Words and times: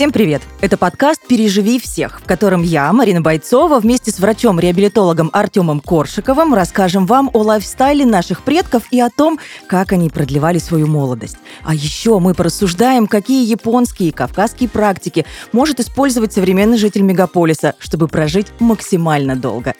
Всем 0.00 0.12
привет! 0.12 0.40
Это 0.62 0.78
подкаст 0.78 1.20
«Переживи 1.28 1.78
всех», 1.78 2.22
в 2.22 2.24
котором 2.24 2.62
я, 2.62 2.90
Марина 2.90 3.20
Бойцова, 3.20 3.80
вместе 3.80 4.10
с 4.10 4.18
врачом-реабилитологом 4.18 5.28
Артемом 5.30 5.80
Коршиковым 5.80 6.54
расскажем 6.54 7.04
вам 7.04 7.30
о 7.34 7.42
лайфстайле 7.42 8.06
наших 8.06 8.42
предков 8.42 8.84
и 8.90 8.98
о 8.98 9.10
том, 9.10 9.38
как 9.66 9.92
они 9.92 10.08
продлевали 10.08 10.56
свою 10.56 10.86
молодость. 10.86 11.36
А 11.62 11.74
еще 11.74 12.18
мы 12.18 12.32
порассуждаем, 12.32 13.08
какие 13.08 13.46
японские 13.46 14.08
и 14.08 14.12
кавказские 14.12 14.70
практики 14.70 15.26
может 15.52 15.80
использовать 15.80 16.32
современный 16.32 16.78
житель 16.78 17.02
мегаполиса, 17.02 17.74
чтобы 17.78 18.08
прожить 18.08 18.46
максимально 18.58 19.36
долго. 19.36 19.74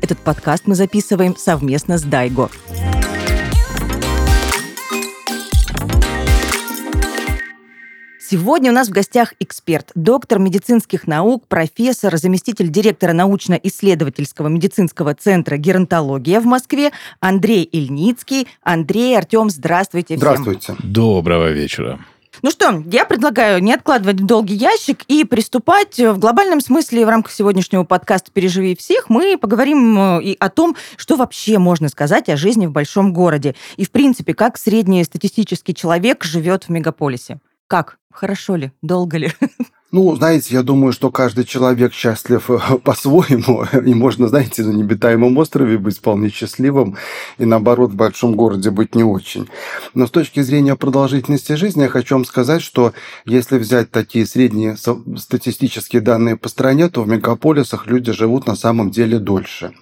Этот 0.00 0.18
подкаст 0.18 0.62
мы 0.64 0.76
записываем 0.76 1.36
совместно 1.36 1.98
с 1.98 2.02
Дайго. 2.04 2.48
Сегодня 8.30 8.70
у 8.72 8.74
нас 8.74 8.88
в 8.88 8.90
гостях 8.90 9.32
эксперт, 9.40 9.90
доктор 9.94 10.38
медицинских 10.38 11.06
наук, 11.06 11.46
профессор, 11.48 12.14
заместитель 12.18 12.68
директора 12.68 13.14
научно-исследовательского 13.14 14.48
медицинского 14.48 15.14
центра 15.14 15.56
«Геронтология» 15.56 16.38
в 16.38 16.44
Москве 16.44 16.92
Андрей 17.20 17.62
Ильницкий. 17.62 18.46
Андрей, 18.62 19.16
Артем, 19.16 19.48
здравствуйте 19.48 20.16
всем. 20.16 20.18
Здравствуйте. 20.18 20.74
Доброго 20.80 21.52
вечера. 21.52 22.00
Ну 22.42 22.50
что, 22.50 22.84
я 22.92 23.06
предлагаю 23.06 23.62
не 23.62 23.72
откладывать 23.72 24.20
в 24.20 24.26
долгий 24.26 24.56
ящик 24.56 25.04
и 25.08 25.24
приступать 25.24 25.98
в 25.98 26.18
глобальном 26.18 26.60
смысле 26.60 27.06
в 27.06 27.08
рамках 27.08 27.32
сегодняшнего 27.32 27.84
подкаста 27.84 28.30
«Переживи 28.30 28.76
всех». 28.76 29.08
Мы 29.08 29.38
поговорим 29.38 29.98
э, 29.98 30.22
и 30.22 30.36
о 30.38 30.50
том, 30.50 30.76
что 30.98 31.16
вообще 31.16 31.56
можно 31.56 31.88
сказать 31.88 32.28
о 32.28 32.36
жизни 32.36 32.66
в 32.66 32.72
большом 32.72 33.14
городе. 33.14 33.54
И, 33.78 33.86
в 33.86 33.90
принципе, 33.90 34.34
как 34.34 34.58
среднестатистический 34.58 35.74
человек 35.74 36.24
живет 36.24 36.64
в 36.64 36.68
мегаполисе. 36.68 37.40
Как? 37.68 37.98
Хорошо 38.10 38.56
ли? 38.56 38.72
Долго 38.82 39.18
ли? 39.18 39.30
Ну, 39.90 40.14
знаете, 40.16 40.54
я 40.54 40.62
думаю, 40.62 40.92
что 40.92 41.10
каждый 41.10 41.46
человек 41.46 41.94
счастлив 41.94 42.50
э, 42.50 42.58
по-своему, 42.84 43.64
и 43.72 43.94
можно, 43.94 44.28
знаете, 44.28 44.62
на 44.62 44.72
необитаемом 44.72 45.38
острове 45.38 45.78
быть 45.78 45.96
вполне 45.96 46.28
счастливым, 46.28 46.98
и 47.38 47.46
наоборот, 47.46 47.92
в 47.92 47.94
большом 47.94 48.34
городе 48.34 48.70
быть 48.70 48.94
не 48.94 49.02
очень. 49.02 49.48
Но 49.94 50.06
с 50.06 50.10
точки 50.10 50.40
зрения 50.40 50.76
продолжительности 50.76 51.54
жизни, 51.54 51.84
я 51.84 51.88
хочу 51.88 52.16
вам 52.16 52.26
сказать, 52.26 52.60
что 52.60 52.92
если 53.24 53.56
взять 53.56 53.90
такие 53.90 54.26
средние 54.26 54.76
статистические 54.76 56.02
данные 56.02 56.36
по 56.36 56.50
стране, 56.50 56.90
то 56.90 57.02
в 57.02 57.08
мегаполисах 57.08 57.86
люди 57.86 58.12
живут 58.12 58.46
на 58.46 58.56
самом 58.56 58.90
деле 58.90 59.18
дольше. 59.18 59.72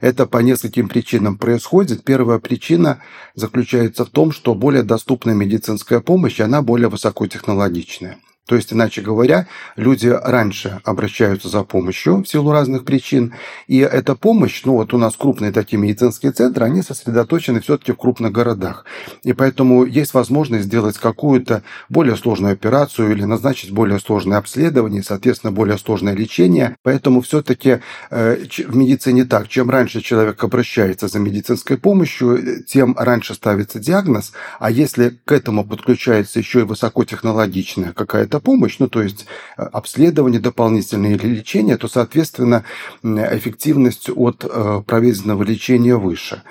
Это 0.00 0.26
по 0.26 0.38
нескольким 0.38 0.88
причинам 0.88 1.38
происходит. 1.38 2.02
Первая 2.02 2.40
причина 2.40 3.02
заключается 3.36 4.04
в 4.04 4.10
том, 4.10 4.32
что 4.32 4.56
более 4.56 4.82
доступная 4.82 5.34
медицинская 5.34 6.00
помощь, 6.00 6.40
она 6.40 6.60
более 6.60 6.88
высокотехнологичная. 6.88 8.18
То 8.46 8.56
есть, 8.56 8.72
иначе 8.74 9.00
говоря, 9.00 9.46
люди 9.74 10.08
раньше 10.08 10.80
обращаются 10.84 11.48
за 11.48 11.64
помощью 11.64 12.22
в 12.22 12.26
силу 12.26 12.52
разных 12.52 12.84
причин, 12.84 13.32
и 13.68 13.78
эта 13.78 14.14
помощь, 14.14 14.62
ну 14.64 14.74
вот 14.74 14.92
у 14.92 14.98
нас 14.98 15.16
крупные 15.16 15.50
такие 15.50 15.78
медицинские 15.80 16.32
центры, 16.32 16.66
они 16.66 16.82
сосредоточены 16.82 17.60
все-таки 17.60 17.92
в 17.92 17.96
крупных 17.96 18.32
городах. 18.32 18.84
И 19.22 19.32
поэтому 19.32 19.86
есть 19.86 20.12
возможность 20.12 20.64
сделать 20.64 20.98
какую-то 20.98 21.62
более 21.88 22.16
сложную 22.16 22.52
операцию 22.52 23.12
или 23.12 23.24
назначить 23.24 23.70
более 23.70 23.98
сложное 23.98 24.36
обследование, 24.36 25.02
соответственно, 25.02 25.50
более 25.50 25.78
сложное 25.78 26.14
лечение. 26.14 26.76
Поэтому 26.82 27.22
все-таки 27.22 27.80
э, 28.10 28.36
в 28.68 28.76
медицине 28.76 29.24
так, 29.24 29.48
чем 29.48 29.70
раньше 29.70 30.02
человек 30.02 30.44
обращается 30.44 31.08
за 31.08 31.18
медицинской 31.18 31.78
помощью, 31.78 32.62
тем 32.64 32.94
раньше 32.98 33.32
ставится 33.32 33.78
диагноз, 33.78 34.32
а 34.60 34.70
если 34.70 35.18
к 35.24 35.32
этому 35.32 35.64
подключается 35.64 36.38
еще 36.38 36.60
и 36.60 36.64
высокотехнологичная 36.64 37.92
какая-то 37.92 38.33
какая 38.34 38.40
помощь, 38.40 38.76
ну 38.78 38.88
то 38.88 39.02
есть 39.02 39.26
э, 39.56 39.62
обследование 39.62 40.40
дополнительное 40.40 41.14
или 41.14 41.26
лечение, 41.26 41.76
то, 41.76 41.88
соответственно, 41.88 42.64
эффективность 43.02 44.10
от 44.10 44.44
э, 44.44 44.82
проведенного 44.86 45.42
лечения 45.44 45.96
выше. 45.96 46.42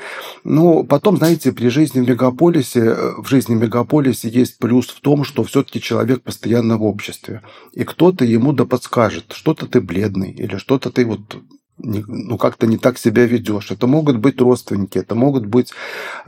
Но 0.44 0.84
потом, 0.84 1.18
знаете, 1.18 1.52
при 1.52 1.69
жизни 1.69 2.02
в 2.02 2.09
мегаполисе, 2.09 2.80
э, 2.80 3.22
в 3.22 3.28
жизни 3.28 3.56
в 3.56 3.62
мегаполисе 3.62 4.30
есть 4.30 4.57
плюс 4.57 4.88
в 4.88 5.02
том, 5.02 5.24
что 5.24 5.44
все-таки 5.44 5.81
человек 5.81 6.22
постоянно 6.24 6.78
в 6.78 6.84
обществе. 6.84 7.41
И 7.74 7.84
кто-то 7.84 8.25
ему 8.25 8.53
да 8.53 8.66
подскажет, 8.66 9.34
что-то 9.34 9.68
ты 9.68 9.81
бледный, 9.81 10.31
или 10.31 10.57
что-то 10.57 10.90
ты 10.90 11.06
вот 11.06 11.38
ну, 11.83 12.38
как-то 12.38 12.66
не 12.66 12.77
так 12.77 12.97
себя 12.97 13.25
ведешь. 13.25 13.71
Это 13.71 13.88
могут 13.88 14.17
быть 14.17 14.39
родственники, 14.39 14.97
это 14.97 15.16
могут 15.16 15.45
быть 15.45 15.71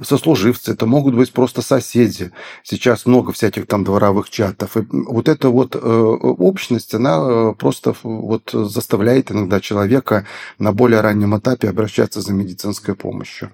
сослуживцы, 0.02 0.74
это 0.74 0.86
могут 0.86 1.16
быть 1.16 1.32
просто 1.32 1.62
соседи. 1.62 2.32
Сейчас 2.64 3.06
много 3.06 3.32
всяких 3.32 3.66
там 3.66 3.84
дворовых 3.84 4.30
чатов. 4.30 4.76
И 4.78 4.86
вот 4.92 5.30
эта 5.30 5.50
вот 5.50 5.76
э, 5.76 5.80
общность, 5.80 6.94
она 6.94 7.18
э, 7.18 7.54
просто 7.58 7.96
вот 8.04 8.52
заставляет 8.52 9.32
иногда 9.32 9.60
человека 9.62 10.26
на 10.60 10.74
более 10.74 11.02
раннем 11.02 11.38
этапе 11.38 11.70
обращаться 11.70 12.22
за 12.22 12.34
медицинской 12.34 12.96
помощью. 12.96 13.52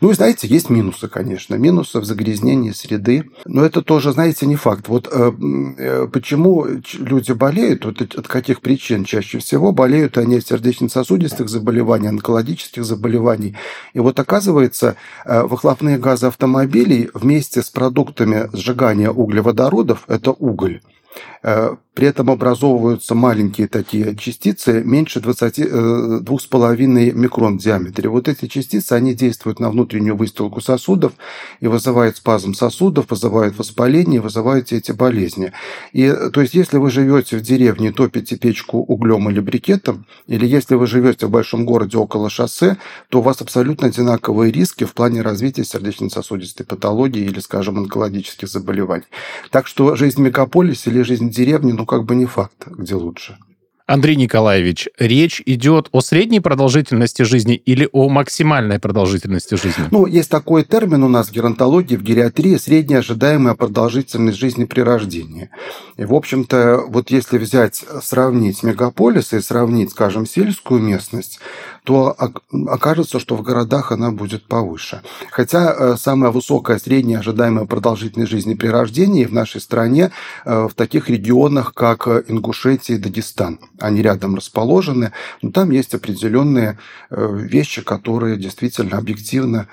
Ну 0.00 0.10
и 0.10 0.14
знаете, 0.14 0.46
есть 0.46 0.70
минусы, 0.70 1.08
конечно. 1.08 1.54
Минусы 1.54 2.00
в 2.00 2.04
загрязнении 2.04 2.72
среды. 2.72 3.30
Но 3.46 3.64
это 3.64 3.82
тоже, 3.82 4.12
знаете, 4.12 4.46
не 4.46 4.56
факт. 4.56 4.88
Вот 4.88 5.08
э, 5.10 6.08
почему 6.12 6.66
люди 6.94 7.32
болеют, 7.32 7.84
вот 7.86 8.02
от 8.02 8.28
каких 8.28 8.60
причин 8.60 9.04
чаще 9.04 9.38
всего 9.38 9.72
болеют 9.72 10.18
они 10.18 10.40
сердечно-сосудистыми 10.40 11.37
сердечно-сосудистых 11.38 11.48
заболеваний, 11.48 12.08
онкологических 12.08 12.84
заболеваний. 12.84 13.54
И 13.94 14.00
вот 14.00 14.18
оказывается, 14.18 14.96
э, 15.24 15.42
выхлопные 15.42 15.98
газы 15.98 16.26
автомобилей 16.26 17.10
вместе 17.14 17.62
с 17.62 17.70
продуктами 17.70 18.48
сжигания 18.52 19.10
углеводородов– 19.10 20.04
это 20.08 20.32
уголь 20.32 20.80
э, 21.42 21.76
при 21.98 22.06
этом 22.06 22.30
образовываются 22.30 23.16
маленькие 23.16 23.66
такие 23.66 24.14
частицы, 24.14 24.84
меньше 24.84 25.18
22,5 25.18 26.20
э, 26.20 27.12
микрон 27.12 27.58
в 27.58 27.60
диаметре. 27.60 28.08
Вот 28.08 28.28
эти 28.28 28.46
частицы, 28.46 28.92
они 28.92 29.14
действуют 29.14 29.58
на 29.58 29.68
внутреннюю 29.68 30.16
выстилку 30.16 30.60
сосудов 30.60 31.14
и 31.58 31.66
вызывают 31.66 32.16
спазм 32.16 32.54
сосудов, 32.54 33.06
вызывают 33.10 33.58
воспаление, 33.58 34.20
вызывают 34.20 34.70
эти 34.70 34.92
болезни. 34.92 35.52
И, 35.92 36.08
то 36.32 36.40
есть, 36.40 36.54
если 36.54 36.76
вы 36.76 36.88
живете 36.92 37.36
в 37.36 37.40
деревне, 37.40 37.90
топите 37.90 38.36
печку 38.36 38.78
углем 38.78 39.28
или 39.28 39.40
брикетом, 39.40 40.06
или 40.28 40.46
если 40.46 40.76
вы 40.76 40.86
живете 40.86 41.26
в 41.26 41.30
большом 41.30 41.66
городе 41.66 41.98
около 41.98 42.30
шоссе, 42.30 42.76
то 43.08 43.18
у 43.18 43.22
вас 43.22 43.40
абсолютно 43.42 43.88
одинаковые 43.88 44.52
риски 44.52 44.84
в 44.84 44.94
плане 44.94 45.22
развития 45.22 45.64
сердечно-сосудистой 45.64 46.64
патологии 46.64 47.24
или, 47.24 47.40
скажем, 47.40 47.76
онкологических 47.76 48.46
заболеваний. 48.46 49.06
Так 49.50 49.66
что 49.66 49.96
жизнь 49.96 50.20
в 50.20 50.24
мегаполисе 50.24 50.90
или 50.90 51.02
жизнь 51.02 51.28
в 51.28 51.32
деревне, 51.32 51.72
ну, 51.72 51.87
как 51.88 52.04
бы 52.04 52.14
не 52.14 52.26
факт, 52.26 52.68
где 52.68 52.94
лучше. 52.94 53.36
Андрей 53.88 54.16
Николаевич, 54.16 54.90
речь 54.98 55.42
идет 55.46 55.88
о 55.92 56.02
средней 56.02 56.40
продолжительности 56.40 57.22
жизни 57.22 57.54
или 57.54 57.88
о 57.90 58.10
максимальной 58.10 58.78
продолжительности 58.78 59.54
жизни? 59.54 59.86
Ну, 59.90 60.04
есть 60.04 60.30
такой 60.30 60.62
термин 60.64 61.04
у 61.04 61.08
нас 61.08 61.28
в 61.28 61.32
геронтологии, 61.32 61.96
в 61.96 62.02
гериатрии, 62.02 62.56
средняя 62.56 63.00
ожидаемая 63.00 63.54
продолжительность 63.54 64.36
жизни 64.36 64.66
при 64.66 64.82
рождении. 64.82 65.48
И, 65.96 66.04
в 66.04 66.12
общем-то, 66.12 66.82
вот 66.86 67.10
если 67.10 67.38
взять, 67.38 67.82
сравнить 68.02 68.62
мегаполисы 68.62 69.38
и 69.38 69.40
сравнить, 69.40 69.92
скажем, 69.92 70.26
сельскую 70.26 70.82
местность, 70.82 71.40
то 71.88 72.14
окажется, 72.66 73.18
что 73.18 73.34
в 73.34 73.40
городах 73.40 73.92
она 73.92 74.10
будет 74.10 74.46
повыше. 74.46 75.00
Хотя 75.30 75.72
э, 75.72 75.96
самая 75.96 76.30
высокая 76.30 76.78
средняя 76.78 77.20
ожидаемая 77.20 77.64
продолжительность 77.64 78.30
жизни 78.30 78.52
при 78.52 78.66
рождении 78.66 79.24
в 79.24 79.32
нашей 79.32 79.62
стране 79.62 80.10
э, 80.44 80.68
в 80.68 80.74
таких 80.74 81.08
регионах, 81.08 81.72
как 81.72 82.06
Ингушетия 82.06 82.96
и 82.96 82.98
Дагестан. 82.98 83.58
Они 83.80 84.02
рядом 84.02 84.34
расположены, 84.34 85.12
но 85.40 85.50
там 85.50 85.70
есть 85.70 85.94
определенные 85.94 86.78
э, 87.08 87.26
вещи, 87.40 87.80
которые 87.80 88.36
действительно 88.36 88.98
объективно 88.98 89.66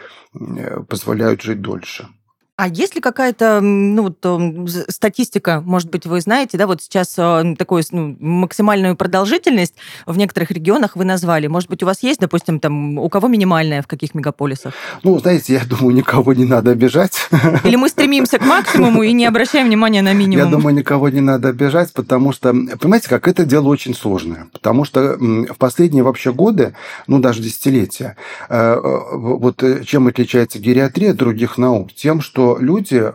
позволяют 0.87 1.41
жить 1.41 1.61
дольше. 1.61 2.07
А 2.57 2.69
есть 2.69 2.95
ли 2.95 3.01
какая-то 3.01 3.59
ну, 3.59 4.03
вот, 4.03 4.69
статистика, 4.87 5.61
может 5.65 5.89
быть, 5.89 6.05
вы 6.05 6.21
знаете, 6.21 6.57
да, 6.57 6.67
вот 6.67 6.81
сейчас 6.81 7.13
э, 7.17 7.55
такую 7.57 7.83
ну, 7.91 8.15
максимальную 8.17 8.95
продолжительность 8.95 9.73
в 10.05 10.17
некоторых 10.17 10.51
регионах 10.51 10.95
вы 10.95 11.03
назвали. 11.03 11.47
Может 11.47 11.69
быть, 11.69 11.83
у 11.83 11.85
вас 11.85 12.01
есть, 12.01 12.21
допустим, 12.21 12.61
там, 12.61 12.97
у 12.97 13.09
кого 13.09 13.27
минимальная, 13.27 13.81
в 13.81 13.87
каких 13.87 14.15
мегаполисах? 14.15 14.73
Ну, 15.03 15.19
знаете, 15.19 15.55
я 15.55 15.65
думаю, 15.65 15.93
никого 15.93 16.31
не 16.33 16.45
надо 16.45 16.71
обижать. 16.71 17.27
Или 17.65 17.75
мы 17.75 17.89
стремимся 17.89 18.39
к 18.39 18.45
максимуму 18.45 19.03
и 19.03 19.11
не 19.11 19.25
обращаем 19.25 19.67
внимания 19.67 20.01
на 20.01 20.13
минимум? 20.13 20.45
Я 20.45 20.49
думаю, 20.49 20.73
никого 20.73 21.09
не 21.09 21.19
надо 21.19 21.49
обижать, 21.49 21.91
потому 21.91 22.31
что, 22.31 22.53
понимаете, 22.79 23.09
как 23.09 23.27
это 23.27 23.43
дело 23.43 23.67
очень 23.67 23.93
сложное. 23.93 24.47
Потому 24.53 24.85
что 24.85 25.17
в 25.17 25.57
последние 25.57 26.03
вообще 26.03 26.31
годы, 26.31 26.73
ну, 27.07 27.19
даже 27.19 27.41
десятилетия, 27.41 28.15
э, 28.47 28.55
э, 28.55 28.79
вот 29.11 29.61
чем 29.83 30.07
отличается 30.07 30.57
гериатрия 30.57 31.11
от 31.11 31.17
других 31.17 31.57
наук? 31.57 31.91
Тем, 31.93 32.21
что 32.21 32.44
люди 32.53 33.13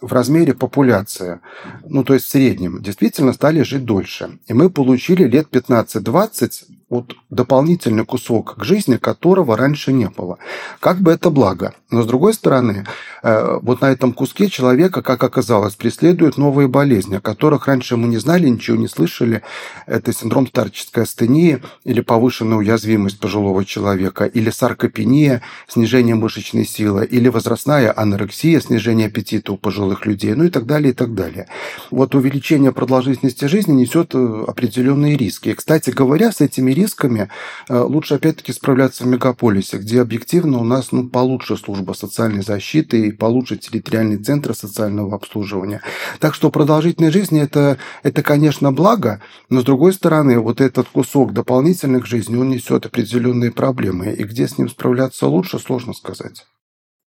в 0.00 0.12
размере 0.12 0.54
популяции, 0.54 1.40
ну 1.84 2.04
то 2.04 2.14
есть 2.14 2.26
в 2.26 2.30
среднем, 2.30 2.82
действительно 2.82 3.32
стали 3.32 3.62
жить 3.62 3.84
дольше. 3.84 4.38
И 4.46 4.52
мы 4.52 4.70
получили 4.70 5.24
лет 5.24 5.48
15-20 5.50 6.50
вот 6.90 7.14
дополнительный 7.30 8.04
кусок 8.04 8.56
к 8.56 8.64
жизни, 8.64 8.96
которого 8.96 9.56
раньше 9.56 9.92
не 9.92 10.08
было. 10.08 10.38
Как 10.80 10.98
бы 10.98 11.12
это 11.12 11.30
благо. 11.30 11.72
Но 11.88 12.02
с 12.02 12.06
другой 12.06 12.34
стороны, 12.34 12.84
э, 13.22 13.58
вот 13.62 13.80
на 13.80 13.92
этом 13.92 14.12
куске 14.12 14.48
человека, 14.48 15.00
как 15.00 15.22
оказалось, 15.22 15.76
преследуют 15.76 16.36
новые 16.36 16.66
болезни, 16.66 17.16
о 17.16 17.20
которых 17.20 17.68
раньше 17.68 17.96
мы 17.96 18.08
не 18.08 18.18
знали, 18.18 18.48
ничего 18.48 18.76
не 18.76 18.88
слышали. 18.88 19.42
Это 19.86 20.12
синдром 20.12 20.48
старческой 20.48 21.04
астении 21.04 21.62
или 21.84 22.00
повышенная 22.00 22.58
уязвимость 22.58 23.20
пожилого 23.20 23.64
человека, 23.64 24.24
или 24.24 24.50
саркопения, 24.50 25.42
снижение 25.68 26.16
мышечной 26.16 26.66
силы, 26.66 27.06
или 27.06 27.28
возрастная 27.28 27.96
анорексия, 27.96 28.60
снижение 28.60 29.06
аппетита 29.06 29.39
у 29.48 29.56
пожилых 29.56 30.06
людей, 30.06 30.34
ну 30.34 30.44
и 30.44 30.50
так 30.50 30.66
далее, 30.66 30.90
и 30.90 30.94
так 30.94 31.14
далее. 31.14 31.46
Вот 31.90 32.14
увеличение 32.14 32.72
продолжительности 32.72 33.46
жизни 33.46 33.72
несет 33.72 34.14
э, 34.14 34.44
определенные 34.46 35.16
риски. 35.16 35.50
И, 35.50 35.54
кстати 35.54 35.90
говоря, 35.90 36.32
с 36.32 36.40
этими 36.40 36.72
рисками 36.72 37.28
э, 37.68 37.78
лучше 37.78 38.14
опять-таки 38.14 38.52
справляться 38.52 39.04
в 39.04 39.06
мегаполисе, 39.06 39.78
где 39.78 40.00
объективно 40.00 40.58
у 40.58 40.64
нас 40.64 40.92
ну, 40.92 41.08
получше 41.08 41.56
служба 41.56 41.92
социальной 41.92 42.42
защиты 42.42 43.06
и 43.06 43.12
получше 43.12 43.56
территориальный 43.56 44.18
центр 44.18 44.54
социального 44.54 45.14
обслуживания. 45.14 45.80
Так 46.18 46.34
что 46.34 46.50
продолжительность 46.50 47.14
жизни 47.14 47.40
это, 47.40 47.78
это, 48.02 48.22
конечно, 48.22 48.72
благо, 48.72 49.20
но 49.48 49.60
с 49.60 49.64
другой 49.64 49.92
стороны, 49.92 50.38
вот 50.38 50.60
этот 50.60 50.88
кусок 50.88 51.32
дополнительных 51.32 52.06
жизней, 52.06 52.36
он 52.36 52.50
несет 52.50 52.86
определенные 52.86 53.52
проблемы. 53.52 54.12
И 54.12 54.24
где 54.24 54.48
с 54.48 54.58
ним 54.58 54.68
справляться 54.68 55.26
лучше, 55.26 55.58
сложно 55.58 55.94
сказать. 55.94 56.44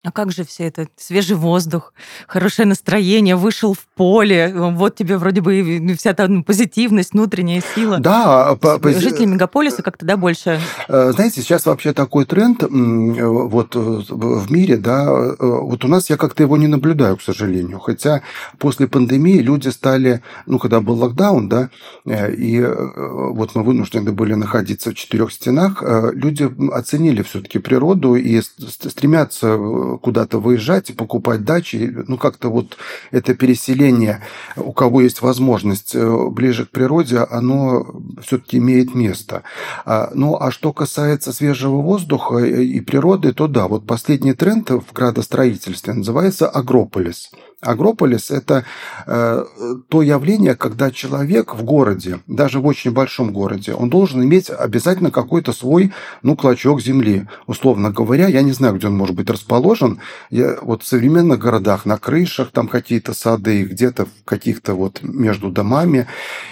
А 0.03 0.12
как 0.12 0.31
же 0.31 0.44
все 0.44 0.63
это? 0.63 0.88
Свежий 0.98 1.36
воздух, 1.36 1.94
хорошее 2.25 2.68
настроение, 2.68 3.36
вышел 3.36 3.75
в 3.75 3.86
поле, 3.95 4.51
вот 4.51 4.95
тебе 4.95 5.15
вроде 5.15 5.42
бы 5.42 5.95
вся 5.95 6.13
та 6.13 6.27
позитивность, 6.44 7.13
внутренняя 7.13 7.62
сила. 7.75 8.00
Да. 8.00 8.56
По, 8.56 8.80
Жители 8.81 9.25
мегаполиса 9.25 9.83
как-то, 9.83 10.07
да, 10.07 10.18
больше... 10.18 10.59
Э, 10.88 11.12
знаете, 11.12 11.42
сейчас 11.42 11.68
вообще 11.68 11.94
такой 11.94 12.25
тренд 12.25 12.63
вот 12.63 13.75
в 13.75 14.51
мире, 14.51 14.77
да, 14.77 15.06
э, 15.06 15.36
вот 15.39 15.86
у 15.86 15.88
нас 15.88 16.09
я 16.09 16.18
как-то 16.18 16.42
его 16.42 16.57
не 16.57 16.65
наблюдаю, 16.65 17.18
к 17.18 17.21
сожалению. 17.21 17.80
Хотя 17.80 18.24
после 18.57 18.88
пандемии 18.88 19.38
люди 19.38 19.68
стали, 19.68 20.24
ну, 20.48 20.57
когда 20.57 20.81
был 20.81 20.95
локдаун, 20.95 21.48
да, 21.48 21.69
э, 22.07 22.33
и 22.33 22.59
вот 22.59 23.53
мы 23.53 23.62
вынуждены 23.62 24.12
были 24.13 24.33
находиться 24.33 24.89
в 24.89 24.95
четырех 24.95 25.31
стенах, 25.31 25.83
люди 26.13 26.50
оценили 26.74 27.21
все-таки 27.21 27.59
природу 27.59 28.15
и 28.15 28.42
стремятся 28.42 29.90
куда-то 29.97 30.39
выезжать 30.39 30.89
и 30.89 30.93
покупать 30.93 31.43
дачи. 31.43 31.93
Ну, 32.07 32.17
как-то 32.17 32.49
вот 32.49 32.77
это 33.11 33.33
переселение, 33.35 34.21
у 34.55 34.71
кого 34.71 35.01
есть 35.01 35.21
возможность 35.21 35.95
э, 35.95 36.29
ближе 36.29 36.65
к 36.65 36.71
природе, 36.71 37.19
оно 37.19 38.01
все-таки 38.21 38.57
имеет 38.57 38.95
место. 38.95 39.43
А, 39.85 40.11
ну, 40.13 40.38
а 40.39 40.51
что 40.51 40.73
касается 40.73 41.33
свежего 41.33 41.81
воздуха 41.81 42.38
и 42.38 42.79
природы, 42.79 43.33
то 43.33 43.47
да, 43.47 43.67
вот 43.67 43.85
последний 43.85 44.33
тренд 44.33 44.69
в 44.69 44.93
градостроительстве 44.93 45.93
называется 45.93 46.47
агрополис– 46.49 47.31
Агрополис– 47.62 48.31
это 48.31 48.66
э, 49.06 49.46
то 49.88 50.02
явление, 50.02 50.56
когда 50.56 50.90
человек 50.92 51.54
в 51.54 51.63
городе, 51.63 52.19
даже 52.28 52.60
в 52.60 52.66
очень 52.66 52.92
большом 52.92 53.31
городе, 53.31 53.74
он 53.74 53.90
должен 53.90 54.24
иметь 54.24 54.50
обязательно 54.50 55.12
какой-то 55.12 55.54
свой, 55.54 55.94
ну, 56.24 56.36
клочок 56.36 56.81
земли. 56.81 57.28
Условно 57.46 57.92
говоря, 57.92 58.28
я 58.28 58.42
не 58.42 58.52
знаю, 58.52 58.75
где 58.75 58.88
он 58.88 58.98
может 58.98 59.16
быть 59.16 59.30
расположен. 59.30 60.00
Я, 60.31 60.58
вот 60.62 60.81
в 60.84 60.88
современных 60.88 61.40
городах 61.40 61.86
на 61.86 61.98
крышах 61.98 62.52
там 62.52 62.68
какие-то 62.68 63.13
сады, 63.13 63.63
где-то 63.63 64.06
в 64.06 64.25
каких-то 64.25 64.74
вот 64.74 65.04
между 65.04 65.52
домами. 65.52 66.08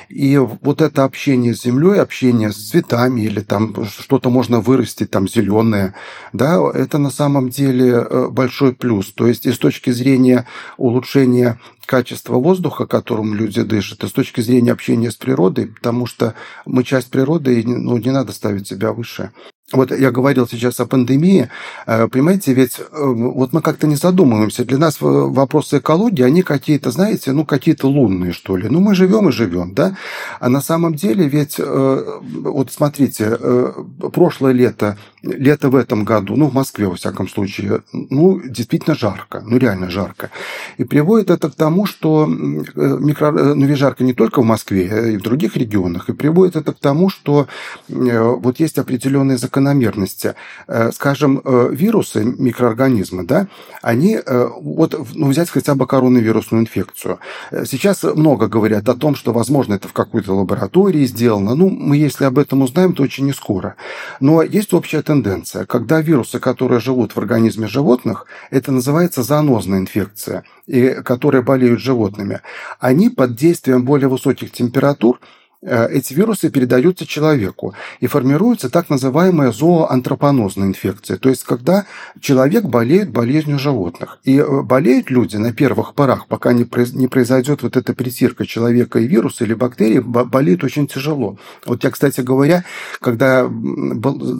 И 0.10 0.38
вот 0.38 0.82
это 0.82 1.04
общение 1.04 1.56
с 1.56 1.64
землей, 1.64 2.00
общение 2.00 2.52
с 2.52 2.70
цветами 2.70 3.22
или 3.22 3.42
там 3.42 3.86
что-то 3.86 4.30
можно 4.30 4.60
вырастить 4.60 5.10
там 5.10 5.28
зеленое, 5.28 5.94
да, 6.34 6.60
это 6.74 6.98
на 7.00 7.10
самом 7.10 7.50
деле 7.50 7.90
э, 7.90 8.28
большой 8.30 8.74
плюс. 8.74 9.12
То 9.12 9.28
есть 9.28 9.46
и 9.46 9.52
с 9.52 9.58
точки 9.58 9.90
зрения 9.90 10.46
улучшения 10.78 10.99
улучшения 11.00 11.60
качества 11.86 12.36
воздуха, 12.36 12.86
которым 12.86 13.34
люди 13.34 13.64
дышат, 13.64 14.04
и 14.04 14.08
с 14.08 14.12
точки 14.12 14.42
зрения 14.42 14.72
общения 14.72 15.10
с 15.10 15.16
природой, 15.16 15.68
потому 15.68 16.06
что 16.06 16.36
мы 16.66 16.84
часть 16.84 17.10
природы, 17.10 17.62
и 17.62 17.66
ну, 17.66 17.98
не 17.98 18.12
надо 18.12 18.32
ставить 18.32 18.68
себя 18.68 18.92
выше. 18.92 19.32
Вот 19.72 19.92
я 19.92 20.10
говорил 20.12 20.48
сейчас 20.48 20.80
о 20.80 20.88
пандемии. 20.88 21.50
Э, 21.86 22.08
понимаете, 22.08 22.54
ведь 22.54 22.80
э, 22.80 22.84
вот 22.92 23.54
мы 23.54 23.62
как-то 23.62 23.86
не 23.86 23.96
задумываемся. 23.96 24.66
Для 24.66 24.80
нас 24.80 24.98
вопросы 25.00 25.78
экологии, 25.78 26.24
они 26.24 26.42
какие-то, 26.42 26.90
знаете, 26.90 27.34
ну, 27.34 27.46
какие-то 27.46 27.88
лунные, 27.88 28.34
что 28.34 28.58
ли. 28.58 28.68
Ну, 28.68 28.80
мы 28.80 28.96
живем 28.96 29.30
и 29.30 29.32
живем, 29.32 29.74
да? 29.76 29.96
А 30.40 30.50
на 30.50 30.62
самом 30.62 30.96
деле 30.96 31.28
ведь, 31.28 31.56
э, 31.60 32.20
вот 32.22 32.72
смотрите, 32.72 33.38
прошлое 34.12 34.54
лето, 34.54 34.98
лето 35.22 35.70
в 35.70 35.76
этом 35.76 36.04
году, 36.04 36.36
ну, 36.36 36.48
в 36.48 36.54
Москве, 36.54 36.88
во 36.88 36.96
всяком 36.96 37.28
случае, 37.28 37.82
ну, 37.92 38.42
действительно 38.42 38.96
жарко, 38.96 39.44
ну, 39.46 39.58
реально 39.58 39.90
жарко. 39.90 40.30
И 40.78 40.84
приводит 40.84 41.30
это 41.30 41.50
к 41.50 41.56
тому, 41.56 41.86
что 41.86 42.26
микро... 42.28 43.32
ну, 43.32 43.66
ведь 43.66 43.78
жарко 43.78 44.04
не 44.04 44.14
только 44.14 44.42
в 44.42 44.46
Москве, 44.46 45.14
и 45.14 45.18
в 45.18 45.22
других 45.22 45.58
регионах, 45.58 46.10
и 46.10 46.14
приводит 46.14 46.56
это 46.56 46.74
к 46.74 46.80
тому, 46.80 47.10
что 47.10 47.48
вот 47.88 48.60
есть 48.60 48.78
определенные 48.78 49.38
закономерности. 49.38 50.36
Э, 50.68 50.92
скажем, 50.92 51.42
э, 51.44 51.70
вирусы, 51.72 52.24
микроорганизмы, 52.24 53.24
да, 53.24 53.48
они, 53.82 54.20
э, 54.24 54.50
вот, 54.62 55.00
ну, 55.16 55.28
взять 55.28 55.50
хотя 55.50 55.76
бы 55.76 55.88
коронавирусную 55.88 56.62
инфекцию. 56.64 57.20
Сейчас 57.66 58.04
много 58.04 58.48
говорят 58.48 58.88
о 58.90 58.96
том, 58.96 59.16
что, 59.16 59.34
возможно, 59.34 59.74
это 59.74 59.88
в 59.88 59.94
какой-то 59.94 60.36
лаборатории 60.36 61.06
сделано. 61.06 61.56
Ну, 61.56 61.70
мы, 61.70 61.98
если 61.98 62.26
об 62.26 62.38
этом 62.38 62.62
узнаем, 62.62 62.94
то 62.94 63.04
очень 63.04 63.26
не 63.26 63.34
скоро. 63.34 63.76
Но 64.20 64.42
есть 64.42 64.74
общая 64.74 65.02
тенденция. 65.10 65.66
Когда 65.66 66.02
вирусы, 66.02 66.40
которые 66.40 66.80
живут 66.80 67.16
в 67.16 67.18
организме 67.18 67.68
животных, 67.68 68.28
это 68.52 68.72
называется 68.72 69.24
зоонозная 69.24 69.80
инфекция, 69.80 70.44
и 70.68 71.02
которые 71.04 71.42
болеют 71.42 71.80
животными, 71.80 72.42
они 72.80 73.10
под 73.10 73.36
действием 73.36 73.86
более 73.86 74.08
высоких 74.08 74.52
температур 74.52 75.20
эти 75.62 76.14
вирусы 76.14 76.50
передаются 76.50 77.06
человеку 77.06 77.74
и 78.00 78.08
формируется 78.08 78.70
так 78.70 78.90
называемая 78.90 79.52
зооантропонозная 79.52 80.68
инфекция, 80.68 81.18
то 81.18 81.30
есть 81.30 81.44
когда 81.44 81.86
человек 82.22 82.64
болеет 82.64 83.10
болезнью 83.10 83.60
животных. 83.60 84.20
И 84.24 84.38
э, 84.38 84.62
болеют 84.62 85.10
люди 85.10 85.38
на 85.38 85.54
первых 85.54 85.94
порах, 85.94 86.28
пока 86.28 86.54
не 86.54 86.64
произойдет 86.64 87.64
вот 87.64 87.76
эта 87.78 87.94
притирка 87.94 88.46
человека 88.46 89.00
и 89.00 89.08
вируса 89.08 89.44
или 89.44 89.54
бактерии, 89.54 90.00
болеют 90.00 90.64
очень 90.64 90.88
тяжело. 90.88 91.38
Вот 91.66 91.84
я, 91.84 91.92
кстати 91.92 92.22
говоря, 92.22 92.64
когда 93.02 93.50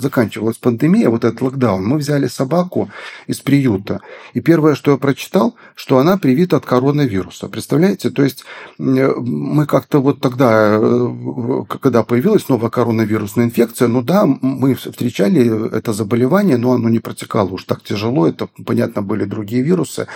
заканчивалась 0.02 0.58
пандемия, 0.58 1.10
вот 1.10 1.26
этот 1.26 1.42
локдаун, 1.42 1.86
мы 1.86 1.98
взяли 1.98 2.28
собаку 2.28 2.90
из 3.28 3.40
приюта, 3.40 4.02
и 4.34 4.42
первое, 4.42 4.76
что 4.76 4.92
я 4.92 4.98
прочитал, 4.98 5.56
что 5.76 5.98
она 5.98 6.18
привита 6.18 6.58
от 6.58 6.66
коронавируса. 6.66 7.50
Представляете? 7.50 8.10
То 8.10 8.24
есть 8.24 8.44
э, 8.78 8.82
мы 8.82 9.66
как-то 9.66 10.00
вот 10.00 10.22
тогда 10.22 11.09
когда 11.82 12.04
появилась 12.04 12.50
новая 12.50 12.70
коронавирусная 12.70 13.46
инфекция, 13.46 13.88
ну 13.88 14.02
да, 14.02 14.26
мы 14.26 14.76
встречали 14.76 15.76
это 15.76 15.94
заболевание, 15.94 16.58
но 16.58 16.74
оно 16.74 16.90
не 16.90 17.00
протекало 17.00 17.50
уж 17.50 17.64
так 17.64 17.84
тяжело, 17.84 18.28
это, 18.28 18.48
понятно, 18.66 19.02
были 19.02 19.26
другие 19.26 19.62
вирусы. 19.62 20.08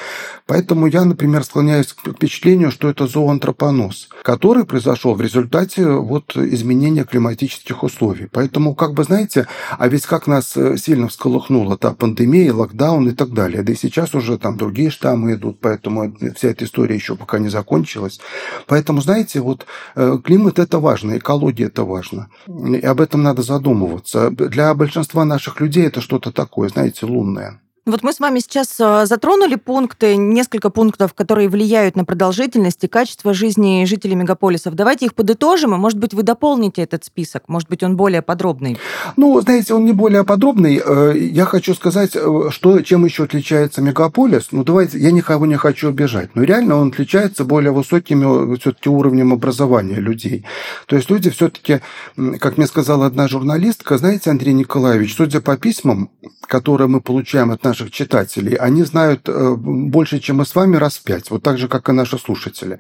Поэтому 0.46 0.88
я, 0.88 1.06
например, 1.06 1.44
склоняюсь 1.44 1.94
к 1.94 2.12
впечатлению, 2.12 2.72
что 2.72 2.90
это 2.90 3.08
зооантропоноз, 3.08 4.10
который 4.24 4.66
произошел 4.66 5.16
в 5.16 5.22
результате 5.22 5.88
вот 5.88 6.36
изменения 6.36 7.04
климатических 7.04 7.84
условий. 7.84 8.28
Поэтому, 8.32 8.76
как 8.76 8.94
бы, 8.94 9.04
знаете, 9.04 9.48
а 9.78 9.88
ведь 9.88 10.06
как 10.06 10.28
нас 10.28 10.56
э, 10.58 10.78
сильно 10.78 11.08
всколыхнула 11.08 11.78
та 11.78 11.94
пандемия, 11.94 12.54
локдаун 12.54 13.10
и 13.10 13.12
так 13.12 13.34
далее. 13.34 13.64
Да 13.64 13.74
и 13.74 13.76
сейчас 13.76 14.16
уже 14.16 14.38
там 14.38 14.58
другие 14.58 14.90
штаммы 14.90 15.34
идут, 15.34 15.60
поэтому 15.60 16.16
вся 16.36 16.50
эта 16.50 16.66
история 16.66 16.96
еще 16.96 17.16
пока 17.16 17.40
не 17.40 17.50
закончилась. 17.50 18.20
Поэтому, 18.68 19.02
знаете, 19.02 19.40
вот 19.40 19.66
э, 19.96 20.18
климат– 20.24 20.60
это 20.60 20.80
важно, 20.84 21.18
экология– 21.18 21.66
это 21.68 21.84
важно. 21.84 22.28
И 22.48 22.86
об 22.86 23.02
этом 23.02 23.24
надо 23.24 23.42
задумываться. 23.42 24.30
Для 24.30 24.72
большинства 24.76 25.26
наших 25.26 25.60
людей 25.60 25.88
это 25.88 26.02
что-то 26.02 26.32
такое, 26.32 26.70
знаете, 26.70 27.08
лунное. 27.08 27.63
Вот 27.86 28.02
мы 28.02 28.14
с 28.14 28.22
вами 28.22 28.40
сейчас 28.40 28.80
а, 28.80 29.06
затронули 29.06 29.56
пункты, 29.56 30.16
несколько 30.16 30.70
пунктов, 30.70 31.14
которые 31.14 31.50
влияют 31.50 31.98
на 31.98 32.06
продолжительность 32.06 32.82
и 32.86 32.88
качество 32.88 33.34
жизни 33.34 33.84
жителей 33.84 34.16
мегаполисов. 34.16 34.74
Давайте 34.74 35.06
их 35.06 35.14
подытожим, 35.14 35.76
и, 35.76 35.78
может 35.78 36.00
быть, 36.00 36.14
вы 36.14 36.24
дополните 36.24 36.82
этот 36.82 37.04
список. 37.04 37.44
Может 37.50 37.68
быть, 37.68 37.84
он 37.84 37.98
более 37.98 38.22
подробный. 38.22 38.78
Ну, 39.18 39.42
знаете, 39.42 39.74
он 39.74 39.84
не 39.84 39.92
более 39.92 40.24
подробный. 40.24 40.82
Э, 40.82 41.14
я 41.14 41.44
хочу 41.44 41.74
сказать, 41.74 42.12
э, 42.16 42.50
что, 42.52 42.80
чем 42.80 43.04
еще 43.04 43.26
отличается 43.26 43.82
мегаполис. 43.82 44.48
Ну, 44.52 44.64
давайте, 44.64 44.98
я 45.00 45.12
никого 45.12 45.46
не 45.46 45.58
хочу 45.58 45.90
обижать, 45.90 46.36
но 46.36 46.44
реально 46.44 46.78
он 46.78 46.88
отличается 46.88 47.44
более 47.44 47.74
высоким 47.74 48.54
э, 48.54 48.58
все-таки 48.60 48.88
уровнем 48.88 49.34
образования 49.34 49.96
людей. 49.96 50.46
То 50.88 50.96
есть 50.96 51.10
люди 51.10 51.30
все-таки, 51.30 51.82
как 52.40 52.56
мне 52.56 52.66
сказала 52.66 53.08
одна 53.08 53.28
журналистка, 53.28 53.98
знаете, 53.98 54.30
Андрей 54.30 54.54
Николаевич, 54.54 55.18
судя 55.18 55.42
по 55.42 55.58
письмам, 55.58 56.10
которые 56.48 56.88
мы 56.88 57.02
получаем 57.02 57.52
от 57.52 57.64
наших 57.64 57.73
наших 57.74 57.92
читателей, 57.92 58.54
они 58.54 58.84
знают 58.84 59.28
э, 59.28 59.56
больше, 59.56 60.20
чем 60.20 60.38
мы 60.38 60.46
с 60.46 60.56
вами, 60.56 60.78
раз 60.78 60.98
в 60.98 61.04
пять, 61.04 61.32
вот 61.32 61.42
так 61.42 61.58
же, 61.58 61.68
как 61.68 61.90
и 61.90 61.92
наши 61.92 62.18
слушатели. 62.20 62.78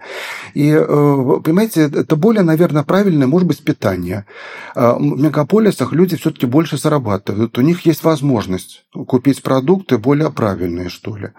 И, 0.53 0.69
э, 0.69 1.41
понимаете, 1.43 1.81
это 1.81 2.15
более, 2.15 2.43
наверное, 2.43 2.83
правильное, 2.83 3.27
может 3.27 3.47
быть, 3.47 3.63
питание. 3.63 4.25
В 4.75 4.99
мегаполисах 4.99 5.93
люди 5.93 6.15
все-таки 6.15 6.45
больше 6.45 6.77
зарабатывают, 6.77 7.57
у 7.57 7.61
них 7.61 7.87
есть 7.87 8.03
возможность 8.03 8.85
купить 9.07 9.41
продукты 9.41 9.97
более 9.97 10.29
правильные, 10.29 10.89
что 10.89 11.17
ли. 11.17 11.29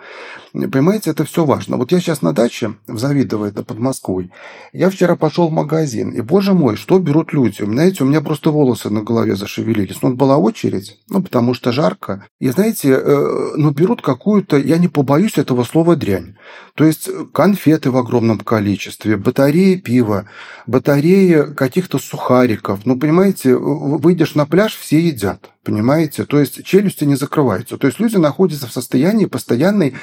Понимаете, 0.52 1.10
это 1.10 1.24
все 1.24 1.44
важно. 1.44 1.76
Вот 1.76 1.92
я 1.92 2.00
сейчас 2.00 2.22
на 2.22 2.32
даче 2.32 2.74
в 2.88 2.98
Завидово, 2.98 3.46
это 3.46 3.62
под 3.62 3.78
Москвой, 3.78 4.30
я 4.72 4.90
вчера 4.90 5.16
пошел 5.16 5.48
в 5.48 5.52
магазин, 5.52 6.10
и, 6.10 6.20
боже 6.20 6.54
мой, 6.54 6.76
что 6.76 6.98
берут 6.98 7.32
люди? 7.32 7.62
Знаете, 7.64 8.02
у 8.02 8.06
меня 8.06 8.20
просто 8.20 8.50
волосы 8.50 8.90
на 8.90 9.02
голове 9.02 9.36
зашевелились. 9.36 10.02
Ну, 10.02 10.14
была 10.14 10.36
очередь, 10.38 10.98
ну, 11.08 11.22
потому 11.22 11.54
что 11.54 11.72
жарко. 11.72 12.26
И, 12.40 12.50
знаете, 12.50 12.98
э, 13.44 13.56
ну, 13.56 13.70
берут 13.70 14.02
какую-то, 14.02 14.56
я 14.56 14.78
не 14.78 14.88
побоюсь 14.88 15.38
этого 15.38 15.64
слова, 15.64 15.96
дрянь. 15.96 16.36
То 16.74 16.84
есть 16.84 17.08
конфеты 17.32 17.90
в 17.90 17.96
огромном 17.96 18.38
количестве, 18.38 19.16
батареи 19.16 19.76
пива, 19.76 20.26
батареи 20.66 21.54
каких-то 21.54 21.98
сухариков. 21.98 22.86
Ну, 22.86 22.98
понимаете, 22.98 23.54
выйдешь 23.54 24.34
на 24.34 24.46
пляж, 24.46 24.76
все 24.76 24.98
едят. 24.98 25.50
Понимаете? 25.62 26.24
То 26.24 26.38
есть 26.40 26.64
челюсти 26.64 27.04
не 27.04 27.14
закрываются. 27.14 27.78
То 27.78 27.86
есть 27.86 27.98
люди 27.98 28.16
находятся 28.16 28.66
в 28.66 28.72
состоянии 28.72 29.26
постоянной, 29.26 29.94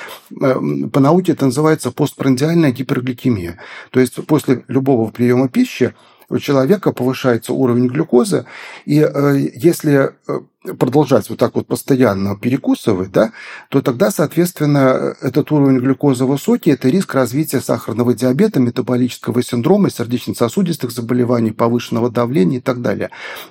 э, 0.42 0.56
по 0.92 1.00
науке 1.00 1.34
это 1.34 1.46
называется 1.46 1.92
постпрандиальная 1.92 2.72
гипергликемия. 2.72 3.58
То 3.92 4.00
есть 4.00 4.26
после 4.26 4.64
любого 4.68 5.12
приема 5.12 5.50
пищи 5.50 5.94
у 6.32 6.40
человека 6.40 6.94
повышается 6.94 7.54
уровень 7.54 7.88
глюкозы, 7.88 8.46
и 8.86 9.00
э, 9.00 9.50
если 9.54 10.14
э, 10.28 10.40
продолжать 10.78 11.30
вот 11.30 11.40
так 11.40 11.56
вот 11.56 11.66
постоянно 11.68 12.36
перекусывать, 12.38 13.12
да, 13.12 13.32
то 13.70 13.82
тогда, 13.82 14.12
соответственно, 14.12 15.16
этот 15.22 15.52
уровень 15.52 15.80
глюкозы 15.80 16.26
высокий, 16.26 16.72
это 16.72 16.88
риск 16.90 17.16
развития 17.16 17.62
сахарного 17.62 18.14
диабета, 18.14 18.60
метаболического 18.60 19.42
синдрома, 19.42 19.90
сердечно-сосудистых 19.90 20.92
заболеваний, 20.92 21.52
повышенного 21.52 22.12
давления 22.12 22.60
и 22.60 22.62
так 22.62 22.82
далее. 22.82 23.10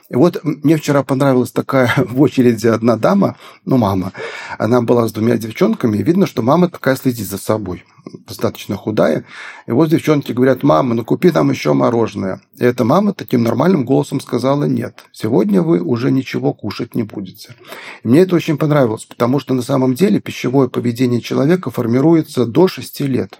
И 0.08 0.14
вот 0.14 0.40
мне 0.44 0.76
вчера 0.76 1.02
понравилась 1.02 1.50
такая 1.50 1.92
в 1.96 2.20
очереди 2.20 2.68
одна 2.68 2.96
дама, 2.96 3.36
ну, 3.64 3.76
мама, 3.76 4.12
она 4.58 4.80
была 4.80 5.08
с 5.08 5.12
двумя 5.12 5.36
девчонками, 5.36 5.98
и 5.98 6.02
видно, 6.02 6.26
что 6.26 6.42
мама 6.42 6.68
такая 6.68 6.94
следит 6.94 7.26
за 7.26 7.38
собой 7.38 7.84
достаточно 8.26 8.76
худая. 8.76 9.24
И 9.66 9.72
вот 9.72 9.90
девчонки 9.90 10.32
говорят, 10.32 10.62
мама, 10.62 10.94
ну 10.94 11.04
купи 11.04 11.30
нам 11.30 11.50
еще 11.50 11.72
мороженое. 11.72 12.40
И 12.56 12.64
эта 12.64 12.84
мама 12.84 13.12
таким 13.12 13.42
нормальным 13.42 13.84
голосом 13.84 14.20
сказала, 14.20 14.64
нет, 14.64 15.04
сегодня 15.12 15.62
вы 15.62 15.80
уже 15.80 16.10
ничего 16.10 16.52
кушать 16.52 16.94
не 16.94 16.99
будете. 17.02 17.54
И 18.02 18.08
мне 18.08 18.20
это 18.20 18.36
очень 18.36 18.58
понравилось, 18.58 19.04
потому 19.04 19.40
что 19.40 19.54
на 19.54 19.62
самом 19.62 19.94
деле 19.94 20.20
пищевое 20.20 20.68
поведение 20.68 21.20
человека 21.20 21.70
формируется 21.70 22.46
до 22.46 22.68
6 22.68 23.00
лет. 23.00 23.38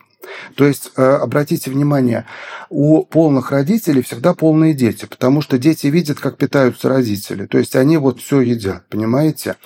То 0.55 0.67
есть, 0.67 0.93
э, 0.97 1.03
обратите 1.03 1.71
внимание, 1.71 2.27
у 2.69 3.05
полных 3.05 3.51
родителей 3.51 4.03
всегда 4.03 4.35
полные 4.35 4.75
дети, 4.75 5.07
потому 5.07 5.41
что 5.41 5.59
дети 5.59 5.87
видят, 5.87 6.21
как 6.21 6.37
питаются 6.37 6.89
родители. 6.89 7.47
То 7.47 7.59
есть, 7.59 7.77
они 7.77 7.97
вот 7.97 8.21
все 8.21 8.41
едят, 8.41 8.85
понимаете? 8.89 9.57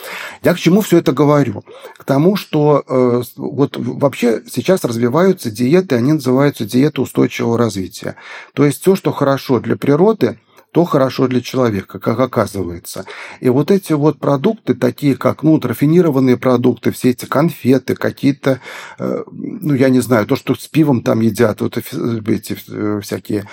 Я 0.42 0.54
к 0.54 0.58
чему 0.58 0.80
все 0.80 0.98
это 0.98 1.12
говорю? 1.12 1.64
К 1.96 2.04
тому, 2.04 2.36
что 2.36 2.84
э, 2.86 3.22
вот 3.36 3.76
вообще 3.76 4.42
сейчас 4.50 4.84
развиваются 4.84 5.50
диеты, 5.50 5.96
они 5.96 6.12
называются 6.14 6.64
диеты 6.64 7.00
устойчивого 7.00 7.58
развития. 7.58 8.16
То 8.54 8.64
есть, 8.64 8.80
все, 8.80 8.94
что 8.94 9.12
хорошо 9.12 9.60
для 9.60 9.76
природы, 9.76 10.38
то 10.74 10.84
хорошо 10.84 11.28
для 11.28 11.40
человека, 11.40 12.00
как 12.00 12.18
оказывается. 12.18 13.04
И 13.38 13.48
вот 13.48 13.70
эти 13.70 13.92
вот 13.92 14.18
продукты, 14.18 14.74
такие 14.74 15.14
как 15.16 15.44
ну, 15.44 15.60
рафинированные 15.60 16.36
продукты, 16.36 16.90
все 16.90 17.10
эти 17.10 17.26
конфеты, 17.26 17.94
какие-то, 17.94 18.58
э, 18.98 19.22
ну, 19.30 19.74
я 19.74 19.88
не 19.88 20.00
знаю, 20.00 20.26
то, 20.26 20.34
что 20.34 20.56
с 20.56 20.66
пивом 20.66 21.02
там 21.02 21.20
едят, 21.20 21.60
вот 21.60 21.78
эти 21.78 22.56
э, 22.68 23.00
всякие 23.00 23.48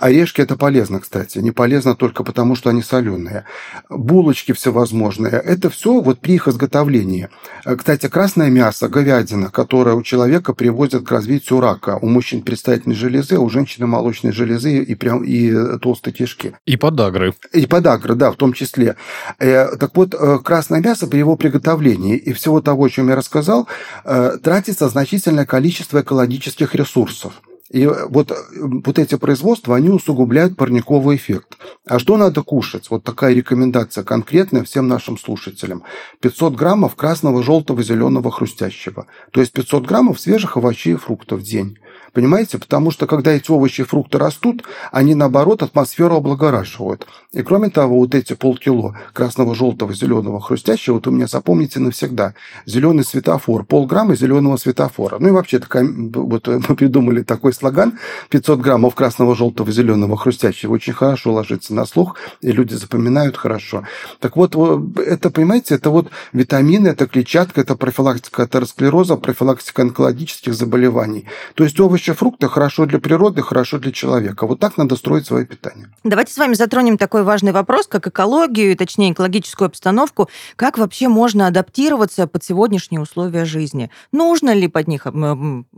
орешки, 0.00 0.40
это 0.40 0.56
полезно, 0.56 0.98
кстати. 0.98 1.38
Не 1.38 1.52
полезно 1.52 1.94
только 1.94 2.24
потому, 2.24 2.56
что 2.56 2.68
они 2.70 2.82
соленые. 2.82 3.44
Булочки 3.88 4.50
всевозможные. 4.50 5.34
Это 5.34 5.70
все 5.70 6.00
вот 6.00 6.18
при 6.18 6.34
их 6.34 6.48
изготовлении. 6.48 7.28
Э, 7.64 7.76
кстати, 7.76 8.08
красное 8.08 8.50
мясо, 8.50 8.88
говядина, 8.88 9.52
которое 9.52 9.94
у 9.94 10.02
человека 10.02 10.52
приводит 10.52 11.06
к 11.06 11.12
развитию 11.12 11.60
рака. 11.60 11.96
У 12.02 12.08
мужчин 12.08 12.42
предстательной 12.42 12.96
железы, 12.96 13.38
у 13.38 13.48
женщины 13.48 13.86
молочной 13.86 14.32
железы 14.32 14.82
и, 14.82 14.94
прям, 14.96 15.22
и 15.22 15.78
толстой 15.78 16.12
кишки. 16.12 16.55
И 16.64 16.76
подагры. 16.76 17.34
И 17.52 17.66
подагры, 17.66 18.14
да, 18.14 18.30
в 18.30 18.36
том 18.36 18.52
числе. 18.52 18.96
Э, 19.38 19.76
так 19.76 19.96
вот, 19.96 20.14
э, 20.14 20.38
красное 20.42 20.80
мясо 20.80 21.06
при 21.06 21.18
его 21.18 21.36
приготовлении 21.36 22.16
и 22.16 22.32
всего 22.32 22.60
того, 22.60 22.84
о 22.84 22.90
чем 22.90 23.08
я 23.08 23.16
рассказал, 23.16 23.68
э, 24.04 24.38
тратится 24.42 24.88
значительное 24.88 25.46
количество 25.46 26.00
экологических 26.00 26.74
ресурсов. 26.74 27.34
И 27.70 27.84
вот, 27.86 28.32
вот 28.60 28.98
эти 28.98 29.16
производства, 29.16 29.74
они 29.74 29.88
усугубляют 29.88 30.56
парниковый 30.56 31.16
эффект. 31.16 31.58
А 31.84 31.98
что 31.98 32.16
надо 32.16 32.42
кушать? 32.42 32.90
Вот 32.90 33.02
такая 33.02 33.34
рекомендация 33.34 34.04
конкретная 34.04 34.62
всем 34.62 34.86
нашим 34.86 35.18
слушателям. 35.18 35.82
500 36.20 36.54
граммов 36.54 36.94
красного, 36.94 37.42
желтого, 37.42 37.82
зеленого, 37.82 38.30
хрустящего. 38.30 39.06
То 39.32 39.40
есть 39.40 39.52
500 39.52 39.84
граммов 39.84 40.20
свежих 40.20 40.56
овощей 40.56 40.94
и 40.94 40.96
фруктов 40.96 41.40
в 41.40 41.42
день. 41.42 41.78
Понимаете? 42.16 42.56
Потому 42.56 42.90
что 42.92 43.06
когда 43.06 43.32
эти 43.32 43.50
овощи 43.50 43.82
и 43.82 43.84
фрукты 43.84 44.16
растут, 44.16 44.62
они, 44.90 45.14
наоборот, 45.14 45.62
атмосферу 45.62 46.16
облагораживают. 46.16 47.06
И 47.36 47.42
кроме 47.42 47.68
того, 47.68 47.98
вот 47.98 48.14
эти 48.14 48.32
полкило 48.32 48.96
красного, 49.12 49.54
желтого, 49.54 49.92
зеленого, 49.92 50.40
хрустящего, 50.40 50.94
вот 50.94 51.06
у 51.06 51.10
меня 51.10 51.26
запомните 51.26 51.80
навсегда. 51.80 52.32
Зеленый 52.64 53.04
светофор, 53.04 53.66
полграмма 53.66 54.16
зеленого 54.16 54.56
светофора. 54.56 55.18
Ну 55.18 55.28
и 55.28 55.30
вообще, 55.32 55.58
такая, 55.58 55.86
вот 55.86 56.48
мы 56.68 56.74
придумали 56.74 57.22
такой 57.22 57.52
слоган 57.52 57.98
500 58.30 58.58
граммов 58.60 58.94
красного, 58.94 59.36
желтого, 59.36 59.70
зеленого, 59.70 60.16
хрустящего. 60.16 60.72
Очень 60.72 60.94
хорошо 60.94 61.34
ложится 61.34 61.74
на 61.74 61.84
слух, 61.84 62.16
и 62.40 62.50
люди 62.52 62.72
запоминают 62.72 63.36
хорошо. 63.36 63.84
Так 64.18 64.36
вот, 64.36 64.56
это, 64.96 65.28
понимаете, 65.28 65.74
это 65.74 65.90
вот 65.90 66.08
витамины, 66.32 66.88
это 66.88 67.06
клетчатка, 67.06 67.60
это 67.60 67.76
профилактика 67.76 68.44
атеросклероза, 68.44 69.16
профилактика 69.16 69.82
онкологических 69.82 70.54
заболеваний. 70.54 71.26
То 71.54 71.64
есть 71.64 71.78
овощи, 71.80 72.14
фрукты 72.14 72.48
хорошо 72.48 72.86
для 72.86 72.98
природы, 72.98 73.42
хорошо 73.42 73.78
для 73.78 73.92
человека. 73.92 74.46
Вот 74.46 74.58
так 74.58 74.78
надо 74.78 74.96
строить 74.96 75.26
свое 75.26 75.44
питание. 75.44 75.90
Давайте 76.02 76.32
с 76.32 76.38
вами 76.38 76.54
затронем 76.54 76.96
такой 76.96 77.25
важный 77.26 77.52
вопрос, 77.52 77.86
как 77.86 78.06
экологию, 78.06 78.76
точнее, 78.76 79.12
экологическую 79.12 79.66
обстановку. 79.66 80.30
Как 80.56 80.78
вообще 80.78 81.08
можно 81.08 81.46
адаптироваться 81.46 82.26
под 82.26 82.42
сегодняшние 82.42 83.00
условия 83.00 83.44
жизни? 83.44 83.90
Нужно 84.12 84.54
ли 84.54 84.68
под 84.68 84.88
них 84.88 85.06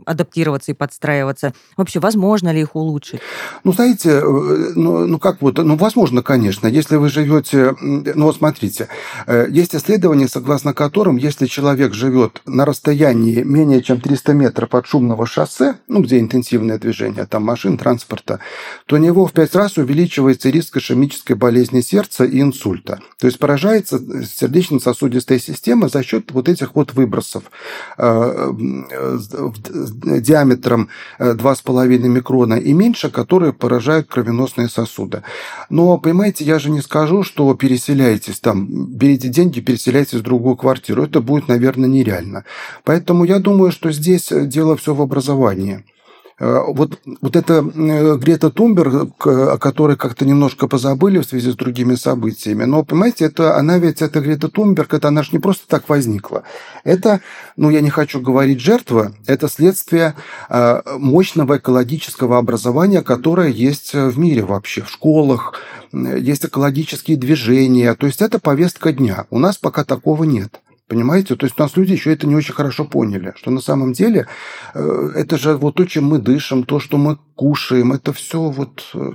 адаптироваться 0.05 0.71
и 0.71 0.75
подстраиваться? 0.75 1.53
Вообще, 1.75 1.99
возможно 1.99 2.53
ли 2.53 2.61
их 2.61 2.75
улучшить? 2.75 3.19
Ну, 3.63 3.73
знаете, 3.73 4.09
э, 4.09 4.71
ну, 4.75 5.05
ну 5.05 5.19
как 5.19 5.41
вот, 5.41 5.57
ну, 5.57 5.75
возможно, 5.75 6.23
конечно. 6.23 6.67
Если 6.67 6.95
вы 6.95 7.09
живете, 7.09 7.75
ну, 7.81 8.25
вот 8.25 8.37
смотрите, 8.37 8.87
э, 9.27 9.47
есть 9.49 9.75
исследования, 9.75 10.27
согласно 10.27 10.73
которым, 10.73 11.17
если 11.17 11.47
человек 11.47 11.93
живет 11.93 12.41
на 12.45 12.65
расстоянии 12.65 13.43
менее 13.43 13.81
чем 13.81 13.99
300 13.99 14.33
метров 14.33 14.73
от 14.75 14.87
шумного 14.87 15.25
шоссе, 15.25 15.75
ну, 15.87 16.01
где 16.01 16.19
интенсивное 16.19 16.77
движение, 16.77 17.25
там 17.25 17.43
машин, 17.43 17.77
транспорта, 17.77 18.39
то 18.85 18.95
у 18.95 18.99
него 18.99 19.25
в 19.25 19.33
пять 19.33 19.55
раз 19.55 19.77
увеличивается 19.77 20.49
риск 20.49 20.77
ишемической 20.77 21.35
болезни 21.39 21.81
сердца 21.81 22.25
и 22.25 22.41
инсульта. 22.41 22.99
То 23.19 23.27
есть 23.27 23.39
поражается 23.39 23.99
сердечно-сосудистая 24.23 25.39
система 25.39 25.89
за 25.89 26.03
счет 26.03 26.31
вот 26.31 26.47
этих 26.49 26.75
вот 26.75 26.93
выбросов 26.93 27.43
э, 27.97 28.51
диаметром 30.21 30.89
2,5 31.19 31.95
э, 31.95 32.07
микрона 32.07 32.55
и 32.55 32.73
меньше, 32.73 33.09
которые 33.09 33.53
поражают 33.53 34.07
кровеносные 34.07 34.69
сосуды. 34.69 35.23
Но, 35.69 35.97
понимаете, 35.97 36.43
я 36.43 36.59
же 36.59 36.69
не 36.69 36.81
скажу, 36.81 37.23
что 37.23 37.53
переселяйтесь 37.55 38.39
там, 38.39 38.67
берите 38.69 39.29
деньги, 39.29 39.61
переселяйтесь 39.61 40.19
в 40.19 40.23
другую 40.23 40.55
квартиру. 40.55 41.03
Это 41.03 41.21
будет, 41.21 41.47
наверное, 41.47 41.89
нереально. 41.89 42.43
Поэтому 42.83 43.23
я 43.23 43.39
думаю, 43.39 43.71
что 43.71 43.91
здесь 43.91 44.31
дело 44.31 44.75
все 44.75 44.93
в 44.93 45.01
образовании. 45.01 45.83
Э, 46.39 46.63
вот, 46.67 46.99
вот 47.21 47.35
эта 47.35 47.55
э, 47.55 48.15
Грета 48.17 48.49
Тумберг, 48.49 49.27
о 49.27 49.57
которой 49.57 49.97
как-то 49.97 50.25
немножко 50.25 50.67
позабыли 50.67 51.19
в 51.19 51.25
связи 51.25 51.51
с 51.51 51.55
другими 51.55 51.95
событиями, 51.95 52.63
но, 52.63 52.83
понимаете, 52.83 53.25
это, 53.25 53.57
она 53.57 53.77
ведь, 53.77 54.01
эта 54.01 54.21
Грета 54.21 54.47
Тумберг, 54.47 54.93
это 54.93 55.09
она 55.09 55.23
же 55.23 55.29
не 55.33 55.39
просто 55.39 55.67
так 55.67 55.89
возникла. 55.89 56.43
Это, 56.83 57.19
ну, 57.57 57.69
я 57.69 57.81
не 57.81 57.89
хочу 57.89 58.21
говорить 58.21 58.61
жертва, 58.61 59.13
это 59.27 59.49
следствие 59.49 60.15
э, 60.49 60.81
мощного 60.97 61.57
экологического 61.57 62.37
образования, 62.37 63.01
которое 63.01 63.49
есть 63.49 63.93
в 63.93 64.17
мире 64.17 64.43
вообще, 64.43 64.81
в 64.81 64.89
школах, 64.89 65.53
есть 65.91 66.45
экологические 66.45 67.17
движения, 67.17 67.93
то 67.95 68.05
есть 68.05 68.21
это 68.21 68.39
повестка 68.39 68.93
дня. 68.93 69.25
У 69.29 69.39
нас 69.39 69.57
пока 69.57 69.83
такого 69.83 70.23
нет. 70.23 70.61
Понимаете? 70.89 71.35
То 71.35 71.45
есть 71.45 71.59
у 71.59 71.61
нас 71.61 71.77
люди 71.77 71.93
еще 71.93 72.11
это 72.11 72.25
не 72.25 72.35
очень 72.35 72.55
хорошо 72.55 72.83
поняли, 72.83 73.33
что 73.37 73.51
на 73.51 73.61
самом 73.61 73.93
деле 73.93 74.27
э, 74.73 75.11
это 75.15 75.37
же 75.37 75.55
вот 75.55 75.75
то, 75.75 75.85
чем 75.85 76.05
мы 76.05 76.17
дышим, 76.17 76.63
то, 76.63 76.79
что 76.79 76.97
мы 76.97 77.19
кушаем, 77.35 77.93
это 77.93 78.11
все 78.11 78.39
вот... 78.49 78.89
Э, 78.95 79.11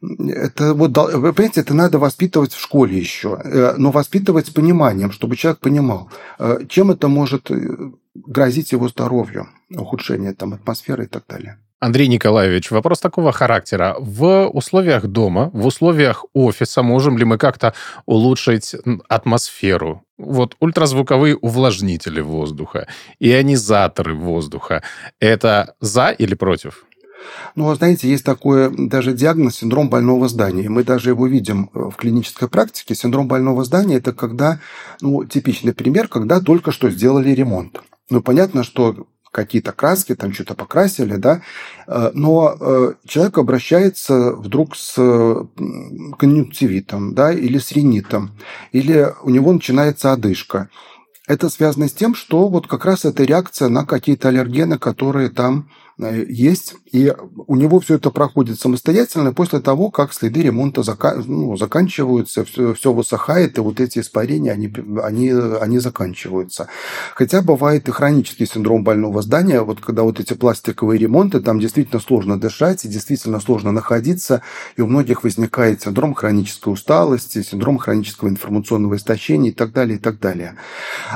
это 0.00 0.72
вот, 0.72 0.94
понимаете, 0.94 1.60
это 1.60 1.74
надо 1.74 1.98
воспитывать 1.98 2.54
в 2.54 2.60
школе 2.60 2.98
еще, 2.98 3.38
э, 3.44 3.74
но 3.76 3.90
воспитывать 3.90 4.46
с 4.46 4.50
пониманием, 4.50 5.12
чтобы 5.12 5.36
человек 5.36 5.60
понимал, 5.60 6.08
чем 6.68 6.92
это 6.92 7.08
может 7.08 7.50
грозить 8.14 8.72
его 8.72 8.88
здоровью, 8.88 9.48
ухудшение 9.68 10.32
там, 10.32 10.54
атмосферы 10.54 11.04
и 11.04 11.08
так 11.08 11.24
далее. 11.28 11.58
Андрей 11.80 12.08
Николаевич, 12.08 12.72
вопрос 12.72 12.98
такого 12.98 13.30
характера. 13.30 13.94
В 14.00 14.48
условиях 14.48 15.06
дома, 15.06 15.50
в 15.52 15.64
условиях 15.64 16.24
офиса 16.34 16.82
можем 16.82 17.16
ли 17.16 17.24
мы 17.24 17.38
как-то 17.38 17.72
улучшить 18.04 18.74
атмосферу? 19.08 20.02
Вот 20.16 20.56
ультразвуковые 20.58 21.36
увлажнители 21.36 22.20
воздуха, 22.20 22.88
ионизаторы 23.20 24.14
воздуха. 24.14 24.82
Это 25.20 25.76
за 25.80 26.08
или 26.10 26.34
против? 26.34 26.84
Ну, 27.54 27.72
знаете, 27.76 28.08
есть 28.08 28.24
такой 28.24 28.74
даже 28.88 29.12
диагноз 29.12 29.56
синдром 29.56 29.88
больного 29.88 30.28
здания. 30.28 30.68
Мы 30.68 30.82
даже 30.82 31.10
его 31.10 31.28
видим 31.28 31.70
э, 31.74 31.90
в 31.90 31.96
клинической 31.96 32.48
практике. 32.48 32.94
Синдром 32.94 33.28
больного 33.28 33.64
здания– 33.64 33.96
это 33.98 34.12
когда, 34.12 34.60
ну, 35.00 35.24
типичный 35.24 35.74
пример, 35.74 36.08
когда 36.08 36.40
только 36.40 36.72
что 36.72 36.90
сделали 36.90 37.30
ремонт. 37.30 37.80
Ну, 38.10 38.22
понятно, 38.22 38.64
что 38.64 39.06
какие-то 39.30 39.72
краски, 39.72 40.14
там 40.14 40.32
что-то 40.32 40.54
покрасили, 40.54 41.16
да, 41.16 41.42
э, 41.86 42.10
но 42.14 42.56
э, 42.58 42.92
человек 43.06 43.38
обращается 43.38 44.32
вдруг 44.32 44.76
с 44.76 44.94
конъюнктивитом, 46.18 47.14
да, 47.14 47.32
или 47.32 47.58
с 47.58 47.72
ринитом, 47.72 48.32
или 48.72 49.12
у 49.22 49.30
него 49.30 49.52
начинается 49.52 50.12
одышка. 50.12 50.68
Это 51.26 51.50
связано 51.50 51.88
с 51.88 51.92
тем, 51.92 52.14
что 52.14 52.48
вот 52.48 52.66
как 52.66 52.84
раз 52.84 53.04
это 53.04 53.22
реакция 53.24 53.68
на 53.68 53.84
какие-то 53.84 54.28
аллергены, 54.28 54.78
которые 54.78 55.28
там 55.28 55.68
Э, 56.00 56.24
есть, 56.28 56.76
и 56.92 57.12
у 57.46 57.56
него 57.56 57.80
все 57.80 57.96
это 57.96 58.10
проходит 58.10 58.60
самостоятельно 58.60 59.32
после 59.32 59.60
того, 59.60 59.90
как 59.90 60.12
следы 60.12 60.42
ремонта 60.42 60.82
зака- 60.82 61.22
ну, 61.26 61.56
заканчиваются, 61.56 62.44
все, 62.44 62.74
все 62.74 62.92
высыхает, 62.92 63.58
и 63.58 63.60
вот 63.60 63.80
эти 63.80 63.98
испарения, 63.98 64.52
они, 64.52 64.72
они, 65.02 65.30
они 65.30 65.78
заканчиваются. 65.80 66.68
Хотя 67.14 67.42
бывает 67.42 67.88
и 67.88 67.92
хронический 67.92 68.46
синдром 68.46 68.84
больного 68.84 69.22
здания, 69.22 69.62
вот 69.62 69.80
когда 69.80 70.02
вот 70.04 70.20
эти 70.20 70.34
пластиковые 70.34 70.98
ремонты, 70.98 71.40
там 71.40 71.58
действительно 71.58 72.00
сложно 72.00 72.38
дышать, 72.38 72.84
и 72.84 72.88
действительно 72.88 73.40
сложно 73.40 73.72
находиться, 73.72 74.42
и 74.76 74.80
у 74.80 74.86
многих 74.86 75.24
возникает 75.24 75.82
синдром 75.82 76.14
хронической 76.14 76.72
усталости, 76.72 77.42
синдром 77.42 77.78
хронического 77.78 78.28
информационного 78.28 78.96
истощения 78.96 79.50
и 79.50 79.54
так 79.54 79.72
далее, 79.72 79.98
и 79.98 80.00
так 80.00 80.20
далее. 80.20 80.56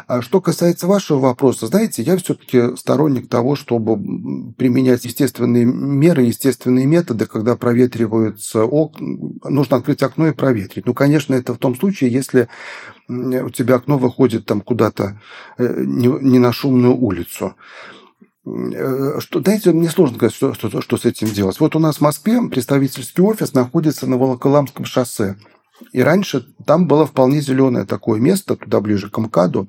А 0.08 0.22
что 0.22 0.40
касается 0.40 0.86
вашего 0.86 1.20
вопроса, 1.20 1.68
знаете, 1.68 2.02
я 2.02 2.16
все-таки 2.16 2.76
сторонник 2.76 3.28
того, 3.28 3.54
чтобы 3.54 4.52
при 4.56 4.72
применять 4.72 5.04
естественные 5.04 5.61
меры, 5.64 6.22
естественные 6.22 6.86
методы, 6.86 7.26
когда 7.26 7.56
проветриваются 7.56 8.64
окна, 8.64 9.18
нужно 9.44 9.76
открыть 9.78 10.02
окно 10.02 10.28
и 10.28 10.32
проветрить. 10.32 10.86
Ну, 10.86 10.94
конечно, 10.94 11.34
это 11.34 11.54
в 11.54 11.58
том 11.58 11.76
случае, 11.76 12.12
если 12.12 12.48
у 13.08 13.50
тебя 13.50 13.76
окно 13.76 13.98
выходит 13.98 14.46
там 14.46 14.60
куда-то 14.60 15.20
э, 15.58 15.84
не 15.84 16.38
на 16.38 16.52
шумную 16.52 16.96
улицу. 16.96 17.54
Э, 18.44 19.20
что, 19.20 19.40
знаете, 19.40 19.72
мне 19.72 19.88
сложно 19.88 20.16
сказать, 20.16 20.34
что, 20.34 20.54
что, 20.54 20.80
что 20.80 20.96
с 20.96 21.04
этим 21.04 21.28
делать. 21.28 21.60
Вот 21.60 21.76
у 21.76 21.78
нас 21.78 21.98
в 21.98 22.00
Москве 22.00 22.40
представительский 22.48 23.22
офис 23.22 23.52
находится 23.52 24.06
на 24.06 24.16
Волоколамском 24.18 24.84
шоссе. 24.84 25.36
И 25.92 26.02
раньше 26.02 26.46
там 26.64 26.86
было 26.86 27.06
вполне 27.06 27.40
зеленое 27.40 27.84
такое 27.84 28.20
место, 28.20 28.56
туда 28.56 28.80
ближе 28.80 29.10
к 29.10 29.18
МКАДу. 29.18 29.68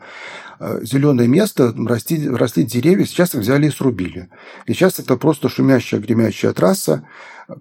Э, 0.59 0.79
зеленое 0.83 1.27
место, 1.27 1.73
росли, 1.75 2.29
росли 2.29 2.63
деревья, 2.63 3.05
сейчас 3.05 3.33
их 3.35 3.41
взяли 3.41 3.67
и 3.67 3.71
срубили. 3.71 4.29
И 4.65 4.73
сейчас 4.73 4.99
это 4.99 5.17
просто 5.17 5.49
шумящая, 5.49 5.99
гремящая 5.99 6.53
трасса, 6.53 7.05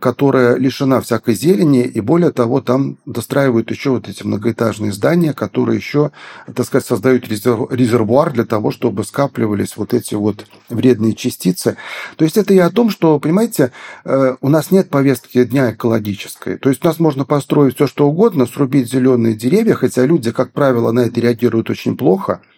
которая 0.00 0.56
лишена 0.56 1.00
всякой 1.00 1.34
зелени, 1.34 1.82
и 1.82 2.00
более 2.00 2.30
того, 2.30 2.60
там 2.60 2.98
достраивают 3.06 3.70
еще 3.70 3.90
вот 3.90 4.08
эти 4.08 4.22
многоэтажные 4.22 4.92
здания, 4.92 5.32
которые 5.32 5.76
еще, 5.76 6.12
так 6.54 6.66
сказать, 6.66 6.86
создают 6.86 7.28
резервуар 7.28 8.32
для 8.32 8.44
того, 8.44 8.70
чтобы 8.70 9.04
скапливались 9.04 9.76
вот 9.76 9.94
эти 9.94 10.14
вот 10.14 10.46
вредные 10.68 11.14
частицы. 11.14 11.76
То 12.16 12.24
есть 12.24 12.36
это 12.36 12.54
и 12.54 12.58
о 12.58 12.70
том, 12.70 12.90
что, 12.90 13.18
понимаете, 13.18 13.72
э, 14.04 14.36
у 14.40 14.48
нас 14.48 14.70
нет 14.70 14.88
повестки 14.88 15.44
дня 15.44 15.72
экологической. 15.72 16.58
То 16.58 16.68
есть 16.68 16.84
у 16.84 16.88
нас 16.88 16.98
можно 16.98 17.24
построить 17.24 17.74
все, 17.76 17.86
что 17.86 18.08
угодно, 18.08 18.46
срубить 18.46 18.90
зеленые 18.90 19.34
деревья, 19.34 19.74
хотя 19.74 20.06
люди, 20.06 20.30
как 20.32 20.52
правило, 20.52 20.92
на 20.92 21.00
это 21.00 21.20
реагируют 21.20 21.70
очень 21.70 21.96
плохо– 21.96 22.40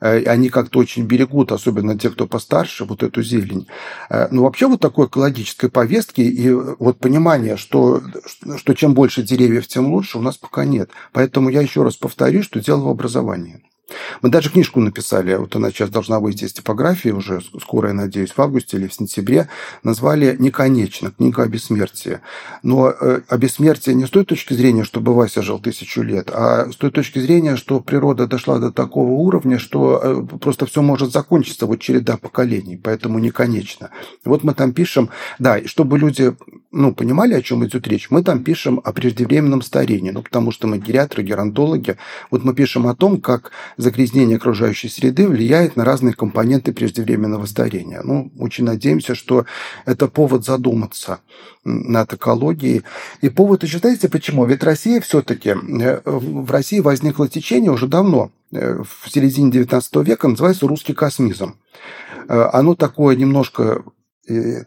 они 0.00 0.48
как-то 0.48 0.78
очень 0.78 1.04
берегут, 1.04 1.52
особенно 1.52 1.98
те, 1.98 2.10
кто 2.10 2.26
постарше, 2.26 2.84
вот 2.84 3.02
эту 3.02 3.22
зелень. 3.22 3.66
Э, 4.10 4.28
Но 4.30 4.36
ну, 4.36 4.42
вообще 4.44 4.66
вот 4.66 4.80
такой 4.80 5.06
экологической 5.06 5.70
повестки 5.70 6.20
и 6.20 6.50
вот 6.50 6.98
понимание, 6.98 7.56
что, 7.56 8.02
что 8.56 8.74
чем 8.74 8.94
больше 8.94 9.22
деревьев, 9.22 9.66
тем 9.66 9.92
лучше, 9.92 10.18
у 10.18 10.22
нас 10.22 10.36
пока 10.36 10.64
нет. 10.64 10.90
Поэтому 11.12 11.48
я 11.48 11.62
еще 11.62 11.82
раз 11.82 11.96
повторю, 11.96 12.42
что 12.42 12.60
дело 12.60 12.84
в 12.84 12.88
образовании. 12.88 13.62
Мы 14.22 14.28
даже 14.28 14.50
книжку 14.50 14.80
написали, 14.80 15.34
вот 15.36 15.54
она 15.56 15.70
сейчас 15.70 15.90
должна 15.90 16.20
выйти 16.20 16.44
из 16.44 16.52
типографии 16.52 17.10
уже 17.10 17.40
скоро, 17.60 17.88
я 17.88 17.94
надеюсь, 17.94 18.30
в 18.30 18.38
августе 18.38 18.76
или 18.76 18.86
в 18.86 18.94
сентябре, 18.94 19.48
назвали 19.82 20.36
«Неконечно. 20.38 21.10
Книга 21.10 21.42
о 21.42 21.46
бессмертии». 21.46 22.20
Но 22.62 22.90
э, 22.90 23.20
о 23.28 23.38
бессмертии 23.38 23.92
не 23.92 24.06
с 24.06 24.10
той 24.10 24.24
точки 24.24 24.54
зрения, 24.54 24.84
чтобы 24.84 25.14
Вася 25.14 25.42
жил 25.42 25.58
тысячу 25.58 26.02
лет, 26.02 26.30
а 26.32 26.70
с 26.70 26.76
той 26.76 26.90
точки 26.90 27.18
зрения, 27.18 27.56
что 27.56 27.80
природа 27.80 28.26
дошла 28.26 28.58
до 28.58 28.70
такого 28.70 29.12
уровня, 29.12 29.58
что 29.58 30.00
э, 30.02 30.38
просто 30.38 30.66
все 30.66 30.82
может 30.82 31.12
закончиться, 31.12 31.66
вот 31.66 31.80
череда 31.80 32.16
поколений, 32.16 32.76
поэтому 32.76 33.18
неконечно. 33.18 33.90
Вот 34.24 34.44
мы 34.44 34.54
там 34.54 34.72
пишем, 34.72 35.10
да, 35.38 35.58
и 35.58 35.66
чтобы 35.66 35.98
люди 35.98 36.34
ну, 36.70 36.94
понимали, 36.94 37.34
о 37.34 37.42
чем 37.42 37.64
идет 37.64 37.86
речь, 37.88 38.10
мы 38.10 38.22
там 38.22 38.44
пишем 38.44 38.80
о 38.84 38.92
преждевременном 38.92 39.62
старении, 39.62 40.10
ну, 40.10 40.22
потому 40.22 40.50
что 40.50 40.66
мы 40.66 40.78
гериатры, 40.78 41.22
геронтологи. 41.22 41.96
Вот 42.30 42.44
мы 42.44 42.54
пишем 42.54 42.86
о 42.86 42.94
том, 42.94 43.20
как 43.20 43.52
загрязнение 43.78 44.36
окружающей 44.36 44.88
среды 44.88 45.26
влияет 45.26 45.76
на 45.76 45.84
разные 45.84 46.12
компоненты 46.12 46.72
преждевременного 46.72 47.46
старения. 47.46 48.02
Ну, 48.02 48.30
очень 48.38 48.64
надеемся, 48.64 49.14
что 49.14 49.46
это 49.86 50.08
повод 50.08 50.44
задуматься 50.44 51.20
над 51.64 52.12
экологией. 52.12 52.82
И 53.22 53.28
повод 53.30 53.62
еще, 53.62 53.78
знаете, 53.78 54.08
почему? 54.08 54.44
Ведь 54.44 54.62
Россия 54.64 55.00
все-таки, 55.00 55.50
э, 55.50 56.00
в 56.04 56.50
России 56.50 56.80
возникло 56.80 57.28
течение 57.28 57.70
уже 57.70 57.86
давно, 57.86 58.30
э, 58.52 58.82
в 58.82 59.10
середине 59.10 59.50
XIX 59.50 60.04
века, 60.04 60.28
называется 60.28 60.66
русский 60.66 60.92
космизм. 60.92 61.54
Э, 62.28 62.50
оно 62.52 62.74
такое 62.74 63.14
немножко 63.16 63.84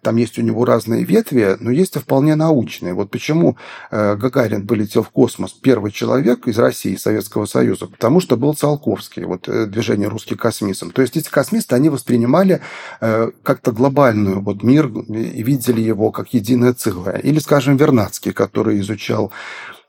там 0.01 0.15
есть 0.15 0.37
у 0.39 0.41
него 0.41 0.65
разные 0.65 1.03
ветви, 1.03 1.57
но 1.59 1.71
есть 1.71 1.95
и 1.95 1.99
вполне 1.99 2.35
научные. 2.35 2.93
Вот 2.93 3.11
почему 3.11 3.57
э, 3.91 4.15
Гагарин 4.15 4.67
полетел 4.67 5.03
в 5.03 5.09
космос, 5.09 5.51
первый 5.51 5.91
человек 5.91 6.47
из 6.47 6.57
России, 6.57 6.95
Советского 6.95 7.45
Союза, 7.45 7.87
потому 7.87 8.19
что 8.19 8.37
был 8.37 8.53
Циолковский, 8.53 9.23
вот 9.23 9.47
э, 9.47 9.65
движение 9.65 10.07
«Русский 10.07 10.35
космизм». 10.35 10.91
То 10.91 11.01
есть 11.01 11.17
эти 11.17 11.29
космисты, 11.29 11.75
они 11.75 11.89
воспринимали 11.89 12.61
э, 12.99 13.31
как-то 13.43 13.71
глобальную 13.71 14.41
вот 14.41 14.63
мир 14.63 14.87
и 14.87 15.43
видели 15.43 15.81
его 15.81 16.11
как 16.11 16.33
единое 16.33 16.73
целое. 16.73 17.17
Или, 17.17 17.39
скажем, 17.39 17.77
Вернадский, 17.77 18.33
который 18.33 18.79
изучал 18.79 19.31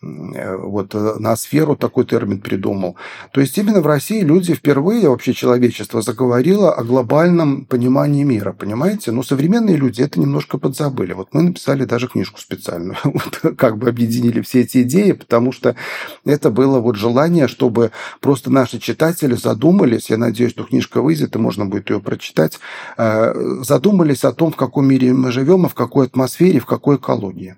вот 0.03 0.95
э, 0.95 1.15
на 1.19 1.37
сферу 1.37 1.77
такой 1.77 2.05
термин 2.05 2.41
придумал. 2.41 2.97
То 3.33 3.41
есть 3.41 3.57
именно 3.57 3.81
в 3.81 3.87
России 3.87 4.21
люди 4.21 4.55
впервые, 4.55 5.09
вообще 5.09 5.33
человечество 5.33 6.03
заговорило 6.03 6.73
о 6.73 6.83
глобальном 6.83 7.65
понимании 7.65 8.25
мира, 8.25 8.53
понимаете? 8.53 9.13
Но 9.13 9.23
современные 9.23 9.77
люди 9.77 10.03
это 10.03 10.19
немножко 10.19 10.59
подзабыли. 10.59 11.13
Вот 11.13 11.29
мы 11.33 11.43
написали 11.43 11.85
даже 11.85 12.09
книжку 12.09 12.41
специальную, 12.41 12.97
вот 13.05 13.57
как 13.57 13.79
бы 13.79 13.89
объединили 13.89 14.41
все 14.41 14.63
эти 14.63 14.83
идеи, 14.83 15.13
потому 15.13 15.53
что 15.53 15.77
это 16.25 16.51
было 16.51 16.81
вот 16.81 16.97
желание, 16.97 17.47
чтобы 17.47 17.93
просто 18.21 18.51
наши 18.51 18.81
читатели 18.81 19.35
задумались, 19.35 20.11
я 20.11 20.17
надеюсь, 20.17 20.51
что 20.51 20.65
книжка 20.65 21.01
выйдет, 21.01 21.37
и 21.37 21.39
можно 21.39 21.65
будет 21.67 21.91
ее 21.91 22.01
прочитать, 22.01 22.59
э, 22.97 23.61
задумались 23.63 24.25
о 24.25 24.33
том, 24.33 24.51
в 24.51 24.57
каком 24.57 24.89
мире 24.89 25.13
мы 25.13 25.31
живем, 25.31 25.67
и 25.67 25.69
в 25.69 25.75
какой 25.75 26.07
атмосфере, 26.07 26.59
в 26.59 26.67
какой 26.67 26.97
экологии. 26.97 27.57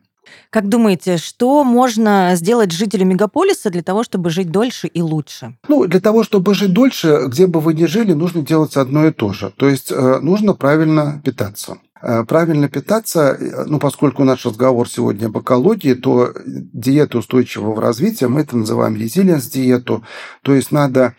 Как 0.51 0.68
думаете, 0.68 1.16
что 1.16 1.64
можно 1.64 2.33
сделать 2.35 2.70
жителю 2.73 3.07
мегаполиса 3.07 3.70
для 3.70 3.83
того, 3.83 4.05
чтобы 4.05 4.31
жить 4.31 4.51
дольше 4.51 4.87
и 4.87 5.03
лучше? 5.03 5.57
Ну, 5.68 5.87
для 5.87 6.01
того, 6.01 6.23
чтобы 6.23 6.55
жить 6.55 6.73
дольше, 6.73 7.25
где 7.27 7.47
бы 7.47 7.61
вы 7.61 7.75
ни 7.75 7.87
жили, 7.87 8.12
нужно 8.12 8.42
делать 8.42 8.77
одно 8.77 9.07
и 9.07 9.11
то 9.11 9.33
же. 9.33 9.53
То 9.57 9.68
есть 9.68 9.90
э, 9.90 10.18
нужно 10.20 10.55
правильно 10.55 11.20
питаться. 11.25 11.79
Э, 12.01 12.25
правильно 12.25 12.68
питаться, 12.68 13.37
э, 13.38 13.64
ну, 13.66 13.79
поскольку 13.79 14.25
наш 14.25 14.47
разговор 14.47 14.88
сегодня 14.88 15.27
об 15.27 15.38
экологии, 15.38 15.94
то 15.94 16.33
диета 16.44 17.18
устойчивого 17.18 17.81
развития, 17.81 18.29
мы 18.29 18.42
это 18.42 18.57
называем 18.57 18.97
резилиенс-диету, 18.97 20.05
то 20.42 20.55
есть 20.55 20.70
надо 20.70 21.14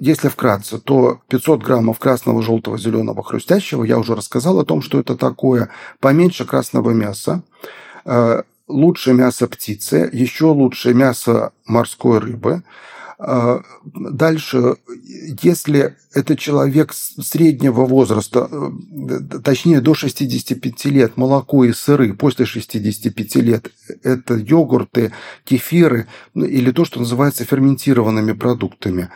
если 0.00 0.28
вкратце, 0.28 0.78
то 0.78 1.20
500 1.28 1.62
граммов 1.62 1.98
красного, 1.98 2.42
желтого, 2.42 2.78
зеленого, 2.78 3.22
хрустящего, 3.22 3.84
я 3.84 3.98
уже 3.98 4.14
рассказал 4.16 4.58
о 4.58 4.64
том, 4.64 4.80
что 4.80 4.98
это 4.98 5.14
такое, 5.14 5.68
поменьше 6.00 6.46
красного 6.46 6.90
мяса, 6.90 7.42
лучше 8.68 9.12
мясо 9.12 9.46
птицы, 9.46 10.08
еще 10.12 10.46
лучше 10.46 10.94
мясо 10.94 11.52
морской 11.66 12.18
рыбы, 12.18 12.62
дальше, 13.18 14.76
если 15.42 15.96
это 16.12 16.36
человек 16.36 16.92
среднего 16.92 17.86
возраста, 17.86 18.48
э, 18.50 19.38
точнее 19.42 19.80
до 19.80 19.94
65 19.94 20.84
лет, 20.86 21.16
молоко 21.16 21.64
и 21.64 21.72
сыры 21.72 22.12
после 22.12 22.44
65 22.44 23.36
лет, 23.36 23.70
это 24.02 24.34
йогурты, 24.34 25.12
кефиры 25.44 26.08
ну, 26.34 26.44
или 26.44 26.70
то, 26.72 26.84
что 26.84 27.00
называется 27.00 27.44
ферментированными 27.44 28.32
продуктами. 28.32 29.08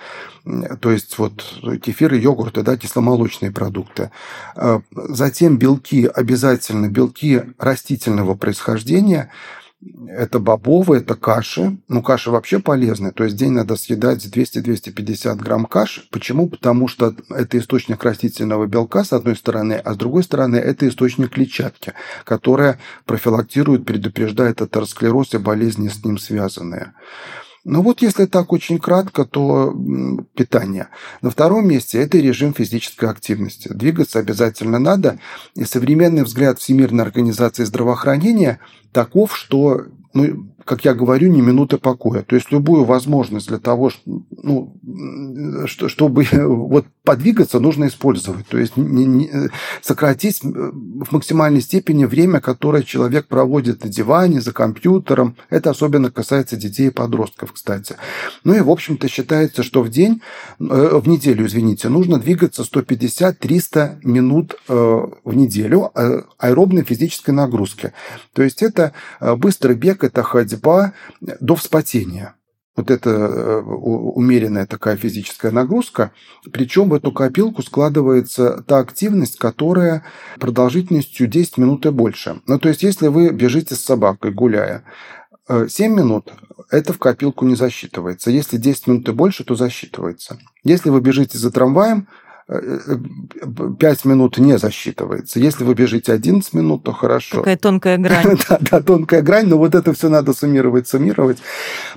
То 0.80 0.90
есть 0.90 1.18
вот 1.18 1.44
кефиры, 1.82 2.16
йогурты, 2.18 2.62
да, 2.62 2.78
кисломолочные 2.78 3.52
продукты. 3.52 4.10
А, 4.56 4.80
затем 4.90 5.58
белки, 5.58 6.06
обязательно 6.06 6.88
белки 6.88 7.42
растительного 7.58 8.34
происхождения– 8.34 9.30
это 10.08 10.38
бобовые, 10.38 11.00
это 11.00 11.14
каши. 11.14 11.78
Ну, 11.88 12.02
каши 12.02 12.30
вообще 12.30 12.58
полезны. 12.58 13.12
То 13.12 13.24
есть 13.24 13.36
день 13.36 13.52
надо 13.52 13.76
съедать 13.76 14.24
200-250 14.26 15.36
грамм 15.36 15.64
каш. 15.64 16.06
Почему? 16.10 16.48
Потому 16.48 16.88
что 16.88 17.14
это 17.30 17.58
источник 17.58 18.04
растительного 18.04 18.66
белка, 18.66 19.04
с 19.04 19.12
одной 19.12 19.36
стороны, 19.36 19.74
а 19.74 19.94
с 19.94 19.96
другой 19.96 20.22
стороны, 20.22 20.56
это 20.56 20.86
источник 20.86 21.30
клетчатки, 21.30 21.94
которая 22.24 22.78
профилактирует, 23.06 23.86
предупреждает 23.86 24.60
атеросклероз 24.60 25.34
и 25.34 25.38
болезни 25.38 25.88
с 25.88 26.04
ним 26.04 26.18
связанные. 26.18 26.92
Ну 27.70 27.82
вот 27.82 28.02
если 28.02 28.26
так 28.26 28.52
очень 28.52 28.80
кратко, 28.80 29.24
то 29.24 29.72
питание. 30.34 30.88
На 31.22 31.30
втором 31.30 31.68
месте 31.68 32.02
это 32.02 32.18
режим 32.18 32.52
физической 32.52 33.08
активности. 33.08 33.68
Двигаться 33.68 34.18
обязательно 34.18 34.80
надо. 34.80 35.20
И 35.54 35.64
современный 35.64 36.24
взгляд 36.24 36.58
Всемирной 36.58 37.04
организации 37.04 37.62
здравоохранения 37.62 38.58
таков, 38.90 39.36
что 39.36 39.84
ну, 40.14 40.52
как 40.64 40.84
я 40.84 40.94
говорю, 40.94 41.30
ни 41.30 41.40
минуты 41.40 41.78
покоя. 41.78 42.22
То 42.22 42.36
есть 42.36 42.50
любую 42.52 42.84
возможность 42.84 43.48
для 43.48 43.58
того, 43.58 43.90
ну, 44.04 44.74
чтобы 45.66 46.26
вот 46.32 46.86
подвигаться, 47.04 47.60
нужно 47.60 47.86
использовать. 47.86 48.46
То 48.46 48.58
есть 48.58 48.76
не, 48.76 49.04
не, 49.04 49.30
сократить 49.80 50.42
в 50.42 51.12
максимальной 51.12 51.60
степени 51.60 52.04
время, 52.04 52.40
которое 52.40 52.82
человек 52.82 53.26
проводит 53.26 53.84
на 53.84 53.90
диване, 53.90 54.40
за 54.40 54.52
компьютером. 54.52 55.36
Это 55.48 55.70
особенно 55.70 56.10
касается 56.10 56.56
детей 56.56 56.88
и 56.88 56.90
подростков, 56.90 57.52
кстати. 57.52 57.96
Ну 58.44 58.54
и, 58.54 58.60
в 58.60 58.70
общем-то, 58.70 59.08
считается, 59.08 59.62
что 59.62 59.82
в 59.82 59.88
день, 59.88 60.22
э, 60.58 60.64
в 61.02 61.08
неделю, 61.08 61.46
извините, 61.46 61.88
нужно 61.88 62.18
двигаться 62.18 62.62
150-300 62.62 63.98
минут 64.04 64.54
э, 64.68 64.74
в 65.24 65.34
неделю 65.34 65.90
э, 65.94 66.22
аэробной 66.38 66.84
физической 66.84 67.30
нагрузки. 67.30 67.92
То 68.32 68.42
есть 68.42 68.62
это 68.62 68.92
быстрый 69.20 69.74
бег, 69.76 70.04
это 70.04 70.22
ходьба, 70.22 70.49
ходьба 70.50 70.92
до 71.20 71.54
вспотения. 71.54 72.34
Вот 72.76 72.90
это 72.90 73.10
э, 73.10 73.60
умеренная 73.60 74.66
такая 74.66 74.96
физическая 74.96 75.50
нагрузка. 75.50 76.12
Причем 76.50 76.88
в 76.88 76.94
эту 76.94 77.12
копилку 77.12 77.62
складывается 77.62 78.62
та 78.66 78.78
активность, 78.78 79.38
которая 79.38 80.04
продолжительностью 80.38 81.26
10 81.26 81.58
минут 81.58 81.84
и 81.84 81.90
больше. 81.90 82.40
Ну, 82.46 82.58
то 82.58 82.68
есть, 82.68 82.82
если 82.82 83.08
вы 83.08 83.30
бежите 83.30 83.74
с 83.74 83.80
собакой, 83.80 84.30
гуляя, 84.30 84.84
7 85.48 85.68
э, 85.92 85.94
минут 85.94 86.32
это 86.70 86.92
в 86.92 86.98
копилку 86.98 87.44
не 87.44 87.56
засчитывается. 87.56 88.30
Если 88.30 88.56
10 88.56 88.86
минут 88.86 89.08
и 89.08 89.12
больше, 89.12 89.44
то 89.44 89.56
засчитывается. 89.56 90.38
Если 90.62 90.90
вы 90.90 91.00
бежите 91.00 91.36
за 91.36 91.50
трамваем, 91.50 92.06
5 92.50 94.04
минут 94.06 94.38
не 94.38 94.58
засчитывается. 94.58 95.38
Если 95.38 95.62
вы 95.62 95.74
бежите 95.74 96.12
11 96.12 96.52
минут, 96.54 96.82
то 96.82 96.92
хорошо. 96.92 97.38
Какая 97.38 97.56
тонкая 97.56 97.96
грань. 97.98 98.38
да, 98.48 98.58
да, 98.60 98.80
тонкая 98.82 99.22
грань, 99.22 99.46
но 99.46 99.56
вот 99.56 99.74
это 99.74 99.92
все 99.92 100.08
надо 100.08 100.32
суммировать, 100.32 100.88
суммировать. 100.88 101.38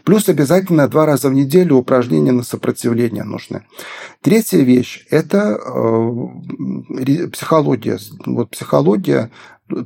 Плюс 0.04 0.30
обязательно 0.30 0.88
два 0.88 1.06
раза 1.06 1.30
в 1.30 1.34
неделю 1.34 1.78
упражнения 1.78 2.32
на 2.32 2.44
сопротивление 2.44 3.24
нужны. 3.24 3.66
Третья 4.22 4.60
вещь– 4.60 5.06
это 5.10 5.58
э, 5.58 7.28
психология. 7.30 7.98
Вот 8.26 8.52
психология 8.52 9.32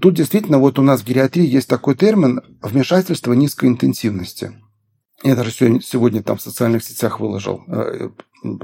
Тут 0.01 0.15
действительно 0.15 0.57
вот 0.57 0.79
у 0.79 0.81
нас 0.81 1.01
в 1.01 1.05
гериатрии 1.05 1.45
есть 1.45 1.69
такой 1.69 1.95
термин 1.95 2.41
«вмешательство 2.61 3.33
низкой 3.33 3.69
интенсивности». 3.69 4.53
Я 5.23 5.35
даже 5.35 5.51
сегодня, 5.51 5.81
сегодня 5.81 6.23
там 6.23 6.37
в 6.37 6.41
социальных 6.41 6.83
сетях 6.83 7.19
выложил 7.19 7.63
э, 7.67 8.09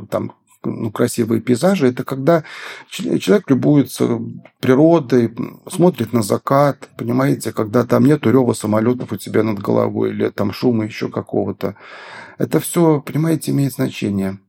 там 0.10 0.34
ну, 0.64 0.92
красивые 0.92 1.42
пейзажи, 1.42 1.88
это 1.88 2.04
когда 2.04 2.44
человек 2.90 3.50
любуется 3.50 4.20
природой, 4.60 5.34
смотрит 5.70 6.14
на 6.14 6.24
закат, 6.24 6.90
понимаете, 6.98 7.52
когда 7.52 7.86
там 7.86 8.06
нету 8.06 8.32
рева 8.32 8.54
самолетов 8.54 9.12
у 9.12 9.18
тебя 9.18 9.44
над 9.44 9.60
головой 9.60 10.12
или 10.12 10.30
там 10.30 10.54
шума 10.54 10.86
еще 10.86 11.10
какого-то. 11.10 11.76
Это 12.38 12.60
все, 12.60 13.02
понимаете, 13.02 13.52
имеет 13.52 13.74
значение. 13.74 14.40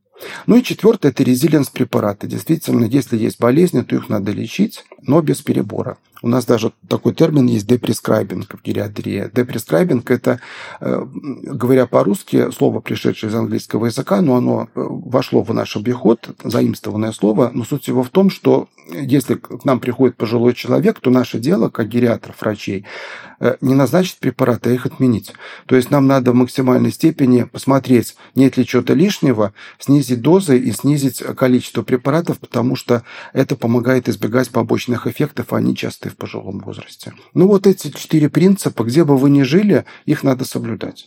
Ну 0.47 0.55
и 0.55 0.63
четвертое– 0.63 1.09
это 1.11 1.23
резилиенс 1.23 1.69
препараты. 1.69 2.27
Действительно, 2.27 2.85
если 2.85 3.17
есть 3.17 3.39
болезни, 3.39 3.81
то 3.81 3.95
их 3.95 4.09
надо 4.09 4.31
лечить, 4.31 4.85
но 5.01 5.21
без 5.21 5.41
перебора. 5.41 5.97
У 6.25 6.27
нас 6.27 6.43
даже 6.43 6.71
такой 6.89 7.13
термин 7.13 7.45
есть 7.45 7.67
депрескрайбинг 7.67 8.55
в 8.55 8.63
гериатрии. 8.63 9.29
Депрескрайбинг– 9.31 10.09
это, 10.09 10.39
э, 10.81 11.05
говоря 11.43 11.85
по-русски, 11.85 12.49
слово, 12.49 12.79
пришедшее 12.79 13.29
из 13.29 13.35
английского 13.35 13.85
языка, 13.85 14.21
но 14.21 14.35
оно 14.35 14.63
э, 14.63 14.67
вошло 14.73 15.43
в 15.43 15.53
наш 15.53 15.77
обиход, 15.77 16.29
заимствованное 16.43 17.11
слово. 17.11 17.51
Но 17.53 17.63
суть 17.63 17.87
его 17.87 18.01
в 18.01 18.09
том, 18.09 18.31
что 18.31 18.69
если 18.91 19.35
к 19.35 19.65
нам 19.65 19.79
приходит 19.79 20.15
пожилой 20.15 20.53
человек, 20.53 20.99
то 20.99 21.11
наше 21.11 21.39
дело, 21.39 21.69
как 21.69 21.89
гериатров, 21.89 22.41
врачей, 22.41 22.85
э, 23.39 23.57
не 23.61 23.75
назначить 23.75 24.17
препараты, 24.17 24.71
а 24.71 24.73
их 24.73 24.87
отменить. 24.87 25.31
То 25.67 25.75
есть 25.75 25.91
нам 25.91 26.07
надо 26.07 26.31
в 26.31 26.35
максимальной 26.35 26.91
степени 26.91 27.43
посмотреть, 27.43 28.15
нет 28.35 28.57
ли 28.57 28.65
чего-то 28.65 28.93
лишнего, 28.93 29.53
снизить 29.79 30.21
дозы 30.21 30.57
и 30.57 30.71
снизить 30.71 31.19
количество 31.37 31.83
препаратов, 31.83 32.39
потому 32.39 32.75
что 32.75 33.03
это 33.33 33.55
помогает 33.55 34.09
избегать 34.09 34.49
побочных 34.49 35.05
эффектов, 35.05 35.53
они 35.53 35.75
часто 35.75 36.14
в 36.15 36.17
пожилом 36.17 36.59
возрасте. 36.59 37.13
Ну 37.33 37.47
вот 37.47 37.67
эти 37.67 37.91
четыре 37.91 38.29
принципа, 38.29 38.83
где 38.83 39.03
бы 39.03 39.17
вы 39.17 39.29
ни 39.29 39.43
жили, 39.43 39.85
их 40.05 40.23
надо 40.23 40.45
соблюдать. 40.45 41.05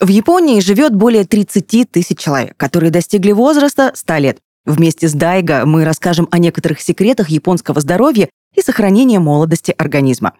В 0.00 0.08
Японии 0.08 0.60
живет 0.60 0.94
более 0.94 1.24
30 1.24 1.90
тысяч 1.90 2.18
человек, 2.18 2.56
которые 2.56 2.90
достигли 2.90 3.32
возраста 3.32 3.92
100 3.94 4.16
лет. 4.16 4.38
Вместе 4.64 5.08
с 5.08 5.12
Дайго 5.12 5.64
мы 5.64 5.84
расскажем 5.84 6.28
о 6.30 6.38
некоторых 6.38 6.80
секретах 6.80 7.28
японского 7.28 7.80
здоровья 7.80 8.28
и 8.54 8.62
сохранения 8.62 9.20
молодости 9.20 9.74
организма. 9.76 10.32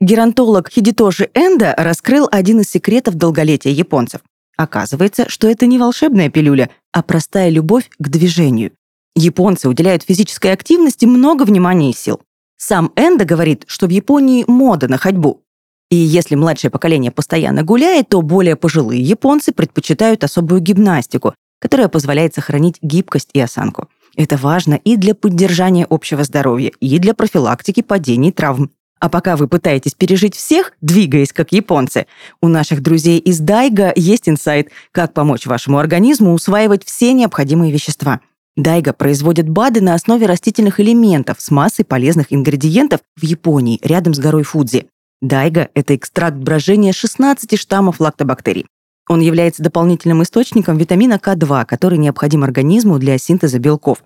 Геронтолог 0.00 0.70
Хидитоши 0.70 1.30
Энда 1.34 1.74
раскрыл 1.76 2.28
один 2.30 2.60
из 2.60 2.70
секретов 2.70 3.14
долголетия 3.14 3.72
японцев. 3.72 4.20
Оказывается, 4.56 5.28
что 5.28 5.48
это 5.48 5.66
не 5.66 5.78
волшебная 5.78 6.28
пилюля, 6.28 6.70
а 6.92 7.02
простая 7.02 7.48
любовь 7.48 7.88
к 7.98 8.08
движению. 8.08 8.72
Японцы 9.16 9.68
уделяют 9.68 10.02
физической 10.02 10.52
активности 10.52 11.04
много 11.04 11.42
внимания 11.42 11.90
и 11.90 11.94
сил. 11.94 12.20
Сам 12.56 12.92
Энда 12.96 13.24
говорит, 13.24 13.64
что 13.66 13.86
в 13.86 13.90
Японии 13.90 14.44
мода 14.46 14.88
на 14.88 14.98
ходьбу. 14.98 15.42
И 15.90 15.96
если 15.96 16.36
младшее 16.36 16.70
поколение 16.70 17.10
постоянно 17.10 17.64
гуляет, 17.64 18.10
то 18.10 18.22
более 18.22 18.54
пожилые 18.54 19.02
японцы 19.02 19.52
предпочитают 19.52 20.22
особую 20.22 20.60
гимнастику, 20.60 21.34
которая 21.58 21.88
позволяет 21.88 22.34
сохранить 22.34 22.78
гибкость 22.80 23.30
и 23.32 23.40
осанку. 23.40 23.88
Это 24.16 24.36
важно 24.36 24.74
и 24.74 24.96
для 24.96 25.14
поддержания 25.14 25.86
общего 25.88 26.22
здоровья, 26.22 26.72
и 26.80 26.98
для 26.98 27.14
профилактики 27.14 27.82
падений 27.82 28.32
травм. 28.32 28.70
А 29.00 29.08
пока 29.08 29.36
вы 29.36 29.48
пытаетесь 29.48 29.94
пережить 29.94 30.36
всех, 30.36 30.72
двигаясь 30.82 31.32
как 31.32 31.52
японцы, 31.52 32.06
у 32.42 32.48
наших 32.48 32.82
друзей 32.82 33.18
из 33.18 33.40
Дайга 33.40 33.92
есть 33.96 34.28
инсайт, 34.28 34.68
как 34.92 35.14
помочь 35.14 35.46
вашему 35.46 35.78
организму 35.78 36.34
усваивать 36.34 36.84
все 36.84 37.14
необходимые 37.14 37.72
вещества. 37.72 38.20
Дайга 38.56 38.92
производит 38.92 39.48
БАДы 39.48 39.80
на 39.80 39.94
основе 39.94 40.26
растительных 40.26 40.80
элементов 40.80 41.40
с 41.40 41.50
массой 41.50 41.84
полезных 41.84 42.32
ингредиентов 42.32 43.00
в 43.16 43.22
Японии, 43.22 43.80
рядом 43.82 44.12
с 44.14 44.18
горой 44.18 44.42
Фудзи. 44.42 44.86
Дайга– 45.22 45.68
это 45.74 45.94
экстракт 45.94 46.36
брожения 46.36 46.92
16 46.92 47.58
штаммов 47.58 48.00
лактобактерий. 48.00 48.66
Он 49.08 49.20
является 49.20 49.62
дополнительным 49.62 50.22
источником 50.22 50.78
витамина 50.78 51.14
К2, 51.14 51.66
который 51.66 51.98
необходим 51.98 52.44
организму 52.44 52.98
для 52.98 53.18
синтеза 53.18 53.58
белков. 53.58 54.02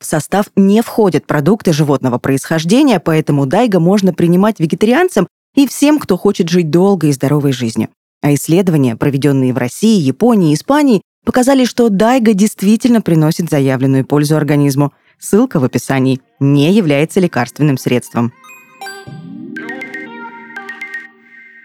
В 0.00 0.06
состав 0.06 0.46
не 0.56 0.82
входят 0.82 1.26
продукты 1.26 1.72
животного 1.72 2.18
происхождения, 2.18 3.00
поэтому 3.00 3.46
дайга 3.46 3.80
можно 3.80 4.12
принимать 4.12 4.60
вегетарианцам 4.60 5.26
и 5.54 5.66
всем, 5.66 5.98
кто 5.98 6.16
хочет 6.16 6.48
жить 6.48 6.70
долгой 6.70 7.10
и 7.10 7.12
здоровой 7.12 7.52
жизнью. 7.52 7.88
А 8.22 8.32
исследования, 8.34 8.96
проведенные 8.96 9.52
в 9.52 9.58
России, 9.58 10.00
Японии 10.00 10.54
Испании, 10.54 11.02
показали, 11.24 11.64
что 11.64 11.88
дайга 11.88 12.34
действительно 12.34 13.00
приносит 13.00 13.50
заявленную 13.50 14.04
пользу 14.04 14.36
организму. 14.36 14.92
Ссылка 15.18 15.58
в 15.58 15.64
описании. 15.64 16.20
Не 16.38 16.72
является 16.72 17.20
лекарственным 17.20 17.78
средством. 17.78 18.32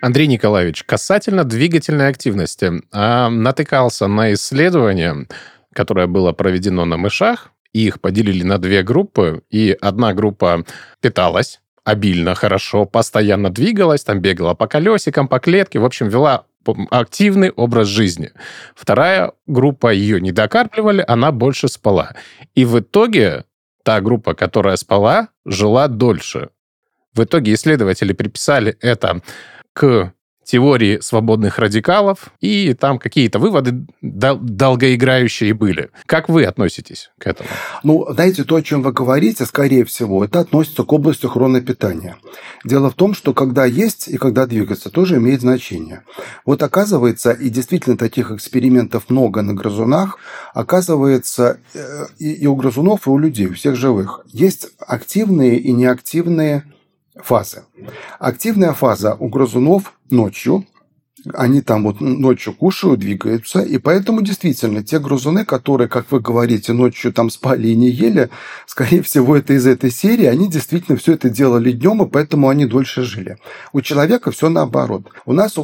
Андрей 0.02 0.28
Николаевич, 0.28 0.84
касательно 0.86 1.44
двигательной 1.44 2.08
активности, 2.08 2.72
а, 2.92 3.30
натыкался 3.30 4.08
на 4.08 4.34
исследование, 4.34 5.28
которое 5.74 6.08
было 6.08 6.32
проведено 6.32 6.86
на 6.86 6.96
мышах, 6.96 7.52
их 7.74 8.00
поделили 8.00 8.44
на 8.44 8.58
две 8.58 8.82
группы, 8.82 9.44
и 9.50 9.78
одна 9.80 10.14
группа 10.14 10.64
питалась 11.02 11.60
обильно, 11.84 12.36
хорошо, 12.36 12.86
постоянно 12.86 13.50
двигалась, 13.50 14.04
там 14.04 14.22
бегала 14.22 14.54
по 14.54 14.68
колесикам, 14.68 15.28
по 15.28 15.40
клетке, 15.40 15.80
в 15.80 15.86
общем, 15.86 16.08
вела 16.08 16.46
активный 16.90 17.50
образ 17.52 17.88
жизни. 17.88 18.32
Вторая 18.76 19.34
группа 19.48 19.92
ее 19.94 20.22
не 20.22 20.32
докармливали, 20.32 21.04
она 21.08 21.32
больше 21.32 21.68
спала. 21.68 22.16
И 22.56 22.66
в 22.66 22.80
итоге 22.80 23.46
та 23.84 24.02
группа, 24.02 24.34
которая 24.34 24.76
спала, 24.76 25.30
жила 25.46 25.88
дольше. 25.88 26.50
В 27.14 27.24
итоге 27.24 27.54
исследователи 27.54 28.14
приписали 28.14 28.78
это 28.82 29.22
к 29.74 30.14
теории 30.50 31.00
свободных 31.00 31.60
радикалов, 31.60 32.32
и 32.42 32.74
там 32.74 32.98
какие-то 32.98 33.38
выводы 33.38 33.86
дол- 34.02 34.40
долгоиграющие 34.40 35.54
были. 35.54 35.92
Как 36.08 36.28
вы 36.28 36.44
относитесь 36.44 37.12
к 37.20 37.28
этому? 37.28 37.50
Ну, 37.84 38.08
знаете, 38.12 38.44
то, 38.44 38.56
о 38.56 38.62
чем 38.64 38.82
вы 38.82 38.92
говорите, 38.92 39.46
скорее 39.46 39.86
всего, 39.86 40.26
это 40.26 40.40
относится 40.40 40.84
к 40.84 40.92
области 40.92 41.28
хронопитания. 41.28 42.18
Дело 42.66 42.90
в 42.90 42.96
том, 42.96 43.14
что 43.14 43.34
когда 43.36 43.66
есть 43.66 44.08
и 44.08 44.18
когда 44.18 44.48
двигаться, 44.48 44.90
тоже 44.90 45.18
имеет 45.18 45.42
значение. 45.42 46.02
Вот 46.46 46.64
оказывается, 46.64 47.32
и 47.32 47.50
действительно 47.50 47.96
таких 47.96 48.32
экспериментов 48.32 49.10
много 49.10 49.44
на 49.44 49.54
грызунах, 49.54 50.18
оказывается, 50.56 51.60
э, 51.76 52.06
и 52.18 52.48
у 52.48 52.56
грызунов, 52.56 53.06
и 53.06 53.12
у 53.12 53.20
людей, 53.20 53.48
у 53.48 53.54
всех 53.54 53.76
живых, 53.76 54.26
есть 54.34 54.70
активные 54.80 55.60
и 55.60 55.72
неактивные 55.74 56.64
фазы. 57.24 57.64
Активная 58.20 58.74
фаза 58.74 59.16
у 59.16 59.30
грызунов 59.30 59.94
ночью– 60.10 60.66
они 61.34 61.62
там 61.62 61.84
вот 61.84 62.02
ночью 62.02 62.54
кушают, 62.54 63.00
двигаются, 63.00 63.62
и 63.62 63.78
поэтому 63.78 64.22
действительно 64.22 64.84
те 64.84 65.00
грызуны, 65.00 65.46
которые, 65.46 65.88
как 65.88 66.12
вы 66.12 66.20
говорите, 66.20 66.74
ночью 66.74 67.14
там 67.14 67.30
спали 67.30 67.70
и 67.70 67.76
не 67.76 67.90
ели, 67.90 68.30
скорее 68.66 69.02
всего, 69.02 69.36
это 69.36 69.54
из 69.54 69.66
этой 69.68 69.92
серии, 69.92 70.26
они 70.26 70.50
действительно 70.50 70.98
все 70.98 71.14
это 71.14 71.30
делали 71.30 71.72
днем, 71.72 72.04
и 72.04 72.10
поэтому 72.10 72.50
они 72.50 72.66
дольше 72.66 73.04
жили. 73.04 73.38
У 73.74 73.82
человека 73.82 74.32
все 74.32 74.50
наоборот. 74.50 75.10
У 75.26 75.34
нас 75.34 75.56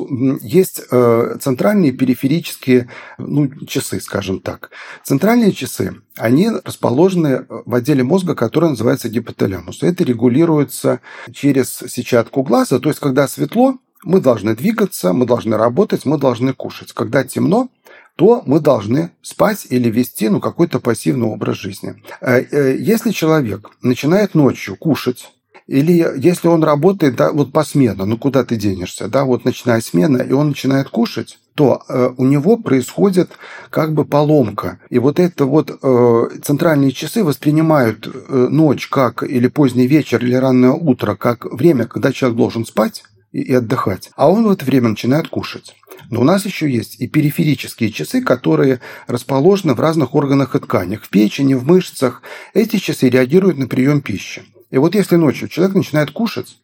есть 0.41 0.81
э, 0.91 1.37
центральные 1.41 1.91
периферические 1.91 2.89
ну, 3.17 3.49
часы, 3.65 3.99
скажем 3.99 4.39
так. 4.39 4.71
Центральные 5.03 5.51
часы, 5.51 5.95
они 6.17 6.49
расположены 6.49 7.45
в 7.49 7.73
отделе 7.73 8.03
мозга, 8.03 8.35
который 8.35 8.69
называется 8.69 9.09
гипоталямус. 9.09 9.83
Это 9.83 10.03
регулируется 10.03 11.01
через 11.31 11.83
сетчатку 11.87 12.43
глаза, 12.43 12.79
то 12.79 12.89
есть 12.89 12.99
когда 12.99 13.27
светло, 13.27 13.79
мы 14.05 14.21
должны 14.21 14.55
двигаться, 14.55 15.11
мы 15.11 15.25
должны 15.25 15.57
работать, 15.57 16.05
мы 16.05 16.17
должны 16.17 16.53
кушать. 16.53 16.93
Когда 16.93 17.23
темно, 17.23 17.69
то 18.15 18.43
мы 18.45 18.59
должны 18.59 19.11
спать 19.21 19.67
или 19.69 19.89
вести 19.89 20.29
ну, 20.29 20.39
какой-то 20.39 20.79
пассивный 20.79 21.27
образ 21.27 21.57
жизни. 21.57 21.95
Э, 22.21 22.39
э, 22.39 22.77
если 22.79 23.11
человек 23.11 23.71
начинает 23.81 24.35
ночью 24.35 24.77
кушать, 24.77 25.31
или 25.67 26.05
если 26.17 26.47
он 26.47 26.63
работает 26.63 27.15
да, 27.15 27.31
вот 27.31 27.51
посменно, 27.51 28.05
ну 28.05 28.17
куда 28.17 28.43
ты 28.43 28.55
денешься, 28.55 29.07
да, 29.07 29.25
вот 29.25 29.45
начиная 29.45 29.81
смена, 29.81 30.17
и 30.17 30.31
он 30.31 30.49
начинает 30.49 30.89
кушать, 30.89 31.39
то 31.55 31.81
э, 31.87 32.09
у 32.17 32.25
него 32.25 32.57
происходит 32.57 33.31
как 33.69 33.93
бы 33.93 34.05
поломка. 34.05 34.79
И 34.89 34.99
вот 34.99 35.19
это 35.19 35.45
вот 35.45 35.71
э, 35.71 36.23
центральные 36.43 36.91
часы 36.91 37.23
воспринимают 37.23 38.07
э, 38.07 38.47
ночь 38.51 38.87
как 38.87 39.23
или 39.23 39.47
поздний 39.47 39.87
вечер, 39.87 40.23
или 40.23 40.35
раннее 40.35 40.73
утро 40.73 41.15
как 41.15 41.45
время, 41.51 41.85
когда 41.85 42.11
человек 42.11 42.37
должен 42.37 42.65
спать, 42.65 43.03
и 43.41 43.53
отдыхать. 43.53 44.11
А 44.15 44.29
он 44.29 44.47
в 44.47 44.51
это 44.51 44.63
время 44.63 44.89
начинает 44.89 45.27
кушать. 45.27 45.75
Но 46.09 46.21
у 46.21 46.23
нас 46.23 46.45
еще 46.45 46.69
есть 46.69 47.01
и 47.01 47.07
периферические 47.07 47.91
часы, 47.91 48.21
которые 48.21 48.79
расположены 49.07 49.73
в 49.73 49.79
разных 49.79 50.15
органах 50.15 50.55
и 50.55 50.59
тканях, 50.59 51.03
в 51.03 51.09
печени, 51.09 51.53
в 51.53 51.65
мышцах. 51.65 52.21
Эти 52.53 52.77
часы 52.77 53.09
реагируют 53.09 53.57
на 53.57 53.67
прием 53.67 54.01
пищи. 54.01 54.43
И 54.71 54.77
вот 54.77 54.95
если 54.95 55.17
ночью 55.17 55.49
человек 55.49 55.75
начинает 55.75 56.11
кушать, 56.11 56.57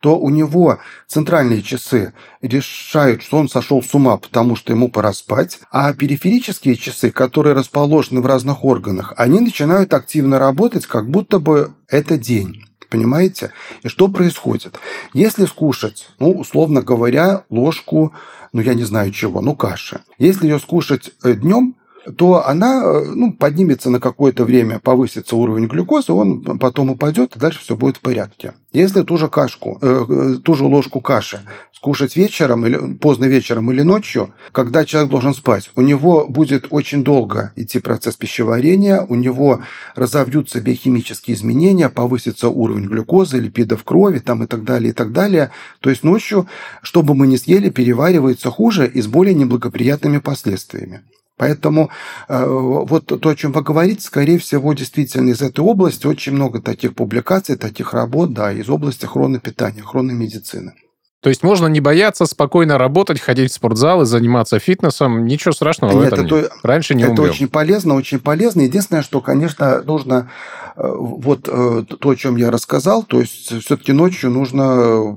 то 0.00 0.18
у 0.18 0.30
него 0.30 0.78
центральные 1.06 1.62
часы 1.62 2.12
решают, 2.42 3.22
что 3.22 3.38
он 3.38 3.48
сошел 3.48 3.82
с 3.82 3.94
ума, 3.94 4.16
потому 4.16 4.56
что 4.56 4.72
ему 4.72 4.90
пора 4.90 5.12
спать, 5.12 5.60
а 5.70 5.92
периферические 5.92 6.76
часы, 6.76 7.10
которые 7.10 7.54
расположены 7.54 8.20
в 8.20 8.26
разных 8.26 8.64
органах, 8.64 9.12
они 9.16 9.40
начинают 9.40 9.94
активно 9.94 10.38
работать, 10.38 10.86
как 10.86 11.10
будто 11.10 11.38
бы 11.38 11.74
это 11.88 12.16
день. 12.16 12.67
Понимаете? 12.88 13.52
И 13.82 13.88
что 13.88 14.08
происходит? 14.08 14.78
Если 15.12 15.44
скушать, 15.44 16.08
ну, 16.18 16.30
условно 16.32 16.82
говоря, 16.82 17.44
ложку, 17.50 18.12
ну, 18.52 18.62
я 18.62 18.74
не 18.74 18.84
знаю 18.84 19.12
чего, 19.12 19.40
ну, 19.40 19.54
каши. 19.54 20.00
Если 20.18 20.46
ее 20.46 20.58
скушать 20.58 21.10
э, 21.22 21.34
днем, 21.34 21.76
то 22.16 22.46
она 22.46 22.82
э, 22.82 23.04
ну, 23.14 23.32
поднимется 23.32 23.90
на 23.90 24.00
какое-то 24.00 24.44
время, 24.44 24.78
повысится 24.78 25.36
уровень 25.36 25.66
глюкозы, 25.66 26.12
он 26.12 26.58
потом 26.58 26.90
упадет, 26.90 27.36
и 27.36 27.38
дальше 27.38 27.60
все 27.60 27.76
будет 27.76 27.96
в 27.96 28.00
порядке. 28.00 28.54
Если 28.72 29.02
ту 29.02 29.16
же 29.16 29.28
кашку, 29.28 29.78
э, 29.80 30.04
э, 30.08 30.34
ту 30.42 30.54
же 30.54 30.64
ложку 30.64 31.00
каши 31.00 31.40
скушать 31.72 32.16
вечером 32.16 32.66
или 32.66 32.94
поздно 32.94 33.26
вечером 33.26 33.70
или 33.70 33.82
ночью, 33.82 34.34
когда 34.52 34.84
человек 34.84 35.10
должен 35.10 35.32
спать, 35.32 35.70
у 35.76 35.80
него 35.80 36.26
будет 36.28 36.66
очень 36.70 37.04
долго 37.04 37.52
идти 37.56 37.78
процесс 37.78 38.16
пищеварения, 38.16 39.06
у 39.08 39.14
него 39.14 39.60
разовьются 39.94 40.60
биохимические 40.60 41.36
изменения, 41.36 41.88
повысится 41.88 42.48
уровень 42.48 42.86
глюкозы, 42.86 43.38
липидов 43.38 43.84
крови 43.84 44.18
там, 44.18 44.42
и 44.42 44.46
так 44.46 44.64
далее, 44.64 44.90
и 44.90 44.92
так 44.92 45.12
далее. 45.12 45.50
То 45.80 45.88
есть 45.90 46.02
ночью, 46.02 46.48
что 46.82 47.02
бы 47.02 47.14
мы 47.14 47.26
ни 47.26 47.36
съели, 47.36 47.70
переваривается 47.70 48.50
хуже 48.50 48.86
и 48.88 49.00
с 49.00 49.06
более 49.06 49.34
неблагоприятными 49.34 50.18
последствиями. 50.18 51.02
Поэтому 51.38 51.90
э, 52.28 52.44
вот 52.46 53.06
то, 53.06 53.28
о 53.28 53.34
чем 53.34 53.52
вы 53.52 53.62
говорите, 53.62 54.02
скорее 54.02 54.38
всего, 54.38 54.74
действительно 54.74 55.30
из 55.30 55.40
этой 55.40 55.60
области 55.60 56.06
очень 56.06 56.32
много 56.32 56.60
таких 56.60 56.94
публикаций, 56.94 57.56
таких 57.56 57.94
работ, 57.94 58.34
да, 58.34 58.52
из 58.52 58.68
области 58.68 59.06
хронопитания, 59.06 59.82
хрономедицины. 59.82 60.74
То 61.20 61.30
есть 61.30 61.42
можно 61.42 61.66
не 61.66 61.80
бояться, 61.80 62.26
спокойно 62.26 62.78
работать, 62.78 63.20
ходить 63.20 63.50
в 63.50 63.54
спортзал 63.54 64.02
и 64.02 64.06
заниматься 64.06 64.60
фитнесом. 64.60 65.26
Ничего 65.26 65.52
страшного 65.52 65.92
нет, 65.92 66.00
в 66.00 66.12
этом 66.12 66.26
это, 66.26 66.34
нет. 66.36 66.52
Раньше 66.62 66.94
не 66.94 67.02
Это 67.02 67.12
умрем. 67.12 67.30
очень 67.30 67.48
полезно, 67.48 67.94
очень 67.94 68.20
полезно. 68.20 68.60
Единственное, 68.60 69.02
что, 69.02 69.20
конечно, 69.20 69.82
нужно 69.82 70.30
э, 70.76 70.82
вот 70.86 71.48
э, 71.48 71.84
то, 71.88 72.10
о 72.10 72.14
чем 72.14 72.36
я 72.36 72.52
рассказал, 72.52 73.02
то 73.02 73.20
есть 73.20 73.64
все-таки 73.64 73.92
ночью 73.92 74.30
нужно 74.30 75.16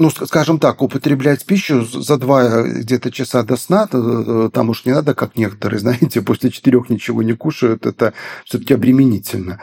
ну, 0.00 0.08
скажем 0.10 0.58
так, 0.58 0.80
употреблять 0.80 1.44
пищу 1.44 1.84
за 1.84 2.16
два 2.16 2.62
где-то 2.62 3.10
часа 3.10 3.42
до 3.42 3.56
сна, 3.56 3.86
там 3.86 4.70
уж 4.70 4.86
не 4.86 4.92
надо, 4.92 5.14
как 5.14 5.36
некоторые, 5.36 5.78
знаете, 5.80 6.22
после 6.22 6.50
четырех 6.50 6.88
ничего 6.88 7.22
не 7.22 7.34
кушают, 7.34 7.84
это 7.84 8.14
все-таки 8.46 8.72
обременительно. 8.72 9.60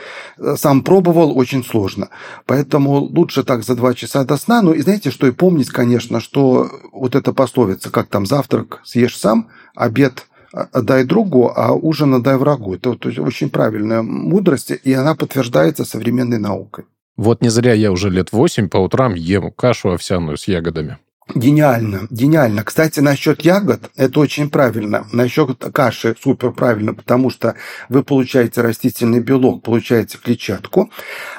Сам 0.56 0.84
пробовал, 0.84 1.36
очень 1.36 1.64
сложно. 1.64 2.10
Поэтому 2.46 3.00
лучше 3.00 3.44
так 3.44 3.64
за 3.64 3.76
два 3.76 3.96
часа 3.96 4.24
до 4.26 4.38
сна. 4.38 4.62
Ну, 4.62 4.74
и 4.74 4.82
знаете, 4.82 5.10
что 5.10 5.26
и 5.26 5.32
помнить, 5.32 5.70
конечно, 5.70 6.20
что 6.20 6.70
вот 6.94 7.16
эта 7.16 7.34
пословица, 7.34 7.90
как 7.90 8.08
там 8.08 8.28
завтрак 8.28 8.82
съешь 8.84 9.18
сам, 9.18 9.50
обед 9.76 10.28
отдай 10.52 11.04
другу, 11.04 11.52
а 11.56 11.74
ужин 11.74 12.14
отдай 12.14 12.38
врагу. 12.38 12.76
Это 12.76 12.90
вот 12.90 13.06
очень 13.06 13.50
правильная 13.50 14.04
мудрость, 14.04 14.72
и 14.84 14.94
она 14.94 15.16
подтверждается 15.16 15.84
современной 15.84 16.38
наукой. 16.38 16.86
Вот 17.18 17.42
не 17.42 17.50
зря 17.50 17.74
я 17.74 17.92
уже 17.92 18.10
лет 18.10 18.32
восемь 18.32 18.70
по 18.70 18.78
утрам 18.78 19.16
ем 19.16 19.52
кашу 19.52 19.90
овсяную 19.90 20.38
с 20.38 20.48
ягодами. 20.48 20.98
Гениально, 21.36 22.08
гениально. 22.10 22.64
Кстати, 22.64 23.02
насчет 23.02 23.42
ягод, 23.42 23.92
это 23.98 24.20
очень 24.22 24.50
правильно. 24.50 25.08
Насчет 25.12 25.58
каши 25.74 26.16
супер 26.22 26.52
правильно, 26.52 26.94
потому 26.94 27.30
что 27.30 27.56
вы 27.90 28.04
получаете 28.04 28.62
растительный 28.62 29.20
белок, 29.20 29.62
получаете 29.62 30.18
клетчатку. 30.20 30.90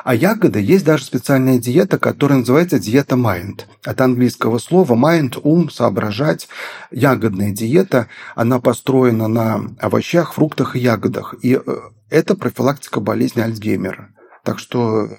А 0.04 0.14
ягоды, 0.14 0.60
есть 0.60 0.84
даже 0.84 1.04
специальная 1.04 1.58
диета, 1.58 1.98
которая 1.98 2.40
называется 2.40 2.78
диета 2.78 3.16
Mind. 3.16 3.62
От 3.82 4.00
английского 4.02 4.58
слова 4.58 4.94
mind, 4.94 5.40
ум, 5.42 5.70
соображать. 5.70 6.48
Ягодная 6.90 7.52
диета, 7.52 8.08
она 8.36 8.60
построена 8.60 9.26
на 9.26 9.70
овощах, 9.80 10.34
фруктах 10.34 10.76
и 10.76 10.80
ягодах. 10.80 11.34
И 11.40 11.54
э, 11.54 11.76
это 12.10 12.36
профилактика 12.36 13.00
болезни 13.00 13.40
Альцгеймера. 13.40 14.10
Так 14.48 14.58
что 14.58 15.10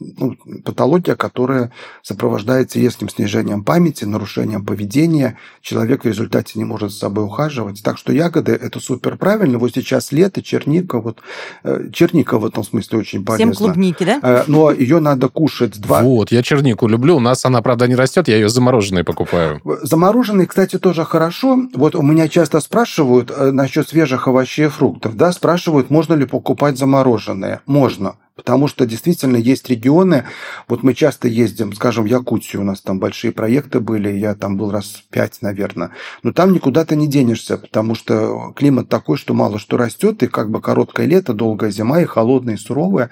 ну, 0.00 0.34
патология, 0.64 1.14
которая 1.14 1.70
сопровождается 2.02 2.78
резким 2.78 3.10
снижением 3.10 3.62
памяти, 3.62 4.06
нарушением 4.06 4.64
поведения. 4.64 5.36
Человек 5.60 6.04
в 6.04 6.06
результате 6.06 6.58
не 6.58 6.64
может 6.64 6.92
с 6.92 6.98
собой 6.98 7.24
ухаживать. 7.24 7.82
Так 7.82 7.98
что 7.98 8.10
ягоды– 8.10 8.52
это 8.62 8.80
супер 8.80 9.18
правильно. 9.18 9.58
Вот 9.58 9.72
сейчас 9.74 10.12
лето, 10.12 10.42
черника. 10.42 11.00
Вот, 11.00 11.18
э, 11.62 11.90
черника 11.92 12.38
в 12.38 12.46
этом 12.46 12.64
смысле 12.64 13.00
очень 13.00 13.22
полезна. 13.22 13.52
Всем 13.52 13.66
клубники, 13.66 14.04
да? 14.04 14.20
Э, 14.22 14.44
но 14.46 14.70
ее 14.70 15.00
надо 15.00 15.28
кушать 15.28 15.78
два... 15.78 16.00
Вот, 16.00 16.32
я 16.32 16.42
чернику 16.42 16.88
люблю. 16.88 17.16
У 17.16 17.20
нас 17.20 17.44
она, 17.44 17.60
правда, 17.60 17.86
не 17.86 17.96
растет. 17.96 18.28
Я 18.28 18.36
ее 18.36 18.48
замороженной 18.48 19.04
покупаю. 19.04 19.60
Замороженные, 19.82 20.46
кстати, 20.46 20.78
тоже 20.78 21.04
хорошо. 21.04 21.58
Вот 21.74 21.94
у 21.94 22.00
меня 22.00 22.28
часто 22.28 22.60
спрашивают 22.60 23.30
э, 23.30 23.50
насчет 23.50 23.90
свежих 23.90 24.26
овощей 24.26 24.66
и 24.66 24.68
фруктов. 24.70 25.16
Да, 25.16 25.32
спрашивают, 25.32 25.90
можно 25.90 26.14
ли 26.14 26.24
покупать 26.24 26.78
замороженные. 26.78 27.60
Можно. 27.66 28.16
Потому 28.40 28.68
что 28.68 28.86
действительно 28.86 29.36
есть 29.36 29.68
регионы, 29.68 30.24
вот 30.66 30.82
мы 30.82 30.94
часто 30.94 31.28
ездим, 31.28 31.74
скажем, 31.74 32.04
в 32.04 32.06
Якутию, 32.06 32.62
у 32.62 32.64
нас 32.64 32.80
там 32.80 32.98
большие 32.98 33.32
проекты 33.32 33.80
были, 33.80 34.08
я 34.08 34.34
там 34.34 34.56
был 34.56 34.70
раз 34.70 35.02
пять, 35.10 35.42
наверное, 35.42 35.90
но 36.22 36.32
там 36.32 36.54
никуда 36.54 36.86
ты 36.86 36.96
не 36.96 37.06
денешься, 37.06 37.58
потому 37.58 37.94
что 37.94 38.54
климат 38.56 38.88
такой, 38.88 39.18
что 39.18 39.34
мало 39.34 39.58
что 39.58 39.76
растет, 39.76 40.22
и 40.22 40.26
как 40.26 40.50
бы 40.50 40.62
короткое 40.62 41.06
лето, 41.06 41.34
долгая 41.34 41.70
зима, 41.70 42.00
и 42.00 42.06
холодная, 42.06 42.54
и 42.54 42.56
суровая. 42.58 43.10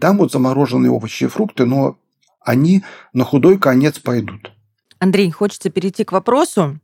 Там 0.00 0.16
вот 0.16 0.32
замороженные 0.32 0.90
овощи 0.90 1.24
и 1.24 1.26
фрукты, 1.28 1.66
но 1.66 1.98
они 2.40 2.84
на 3.12 3.24
худой 3.24 3.58
конец 3.58 3.98
пойдут. 3.98 4.53
Андрей, 5.04 5.30
хочется 5.30 5.70
перейти 5.70 6.02
к 6.02 6.12
вопросу. 6.12 6.80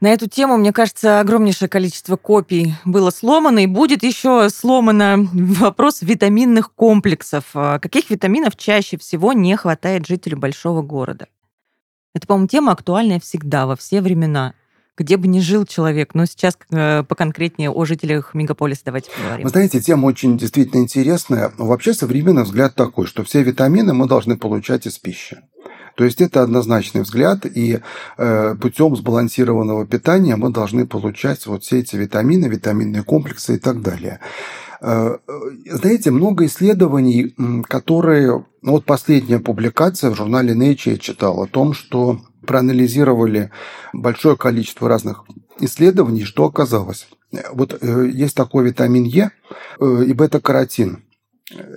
На 0.00 0.08
эту 0.12 0.28
тему, 0.28 0.56
мне 0.56 0.72
кажется, 0.72 1.20
огромнейшее 1.20 1.68
количество 1.68 2.16
копий 2.16 2.74
было 2.84 3.10
сломано, 3.10 3.58
и 3.58 3.66
будет 3.66 4.02
еще 4.04 4.48
сломано 4.50 5.28
вопрос 5.32 6.00
витаминных 6.00 6.72
комплексов. 6.72 7.44
А 7.54 7.78
каких 7.80 8.08
витаминов 8.08 8.56
чаще 8.56 8.96
всего 8.98 9.32
не 9.32 9.56
хватает 9.56 10.06
жителю 10.06 10.38
большого 10.38 10.80
города? 10.82 11.26
Это, 12.14 12.26
по-моему, 12.26 12.48
тема 12.48 12.72
актуальная 12.72 13.20
всегда, 13.20 13.66
во 13.66 13.76
все 13.76 14.00
времена 14.00 14.54
где 15.00 15.16
бы 15.16 15.28
ни 15.28 15.40
жил 15.40 15.64
человек. 15.64 16.14
Но 16.14 16.26
сейчас 16.26 16.58
э, 16.70 17.04
поконкретнее 17.04 17.70
о 17.70 17.84
жителях 17.86 18.34
мегаполиса 18.34 18.82
давайте 18.84 19.10
поговорим. 19.10 19.44
Вы 19.44 19.50
знаете, 19.50 19.80
тема 19.80 20.04
очень 20.04 20.36
действительно 20.36 20.80
интересная. 20.80 21.52
Вообще 21.56 21.94
современный 21.94 22.42
взгляд 22.42 22.74
такой, 22.74 23.06
что 23.06 23.24
все 23.24 23.42
витамины 23.42 23.94
мы 23.94 24.06
должны 24.06 24.36
получать 24.36 24.86
из 24.86 24.98
пищи. 24.98 25.38
То 26.00 26.06
есть 26.06 26.22
это 26.22 26.42
однозначный 26.42 27.02
взгляд, 27.02 27.44
и 27.44 27.80
э, 28.16 28.54
путем 28.54 28.96
сбалансированного 28.96 29.86
питания 29.86 30.34
мы 30.36 30.48
должны 30.48 30.86
получать 30.86 31.44
вот 31.44 31.62
все 31.62 31.80
эти 31.80 31.94
витамины, 31.96 32.46
витаминные 32.46 33.02
комплексы 33.02 33.56
и 33.56 33.58
так 33.58 33.82
далее. 33.82 34.18
Э, 34.80 35.18
знаете, 35.66 36.10
много 36.10 36.46
исследований, 36.46 37.34
которые... 37.68 38.46
Ну, 38.62 38.72
вот 38.72 38.86
последняя 38.86 39.40
публикация 39.40 40.10
в 40.10 40.16
журнале 40.16 40.54
Nature 40.54 40.92
я 40.92 40.96
читал 40.96 41.42
о 41.42 41.46
том, 41.46 41.74
что 41.74 42.22
проанализировали 42.46 43.50
большое 43.92 44.38
количество 44.38 44.88
разных 44.88 45.26
исследований, 45.58 46.24
что 46.24 46.46
оказалось. 46.46 47.08
Вот 47.52 47.76
э, 47.78 48.10
есть 48.10 48.34
такой 48.34 48.64
витамин 48.64 49.04
Е 49.04 49.32
э, 49.78 50.04
и 50.06 50.14
бета-каротин. 50.14 51.02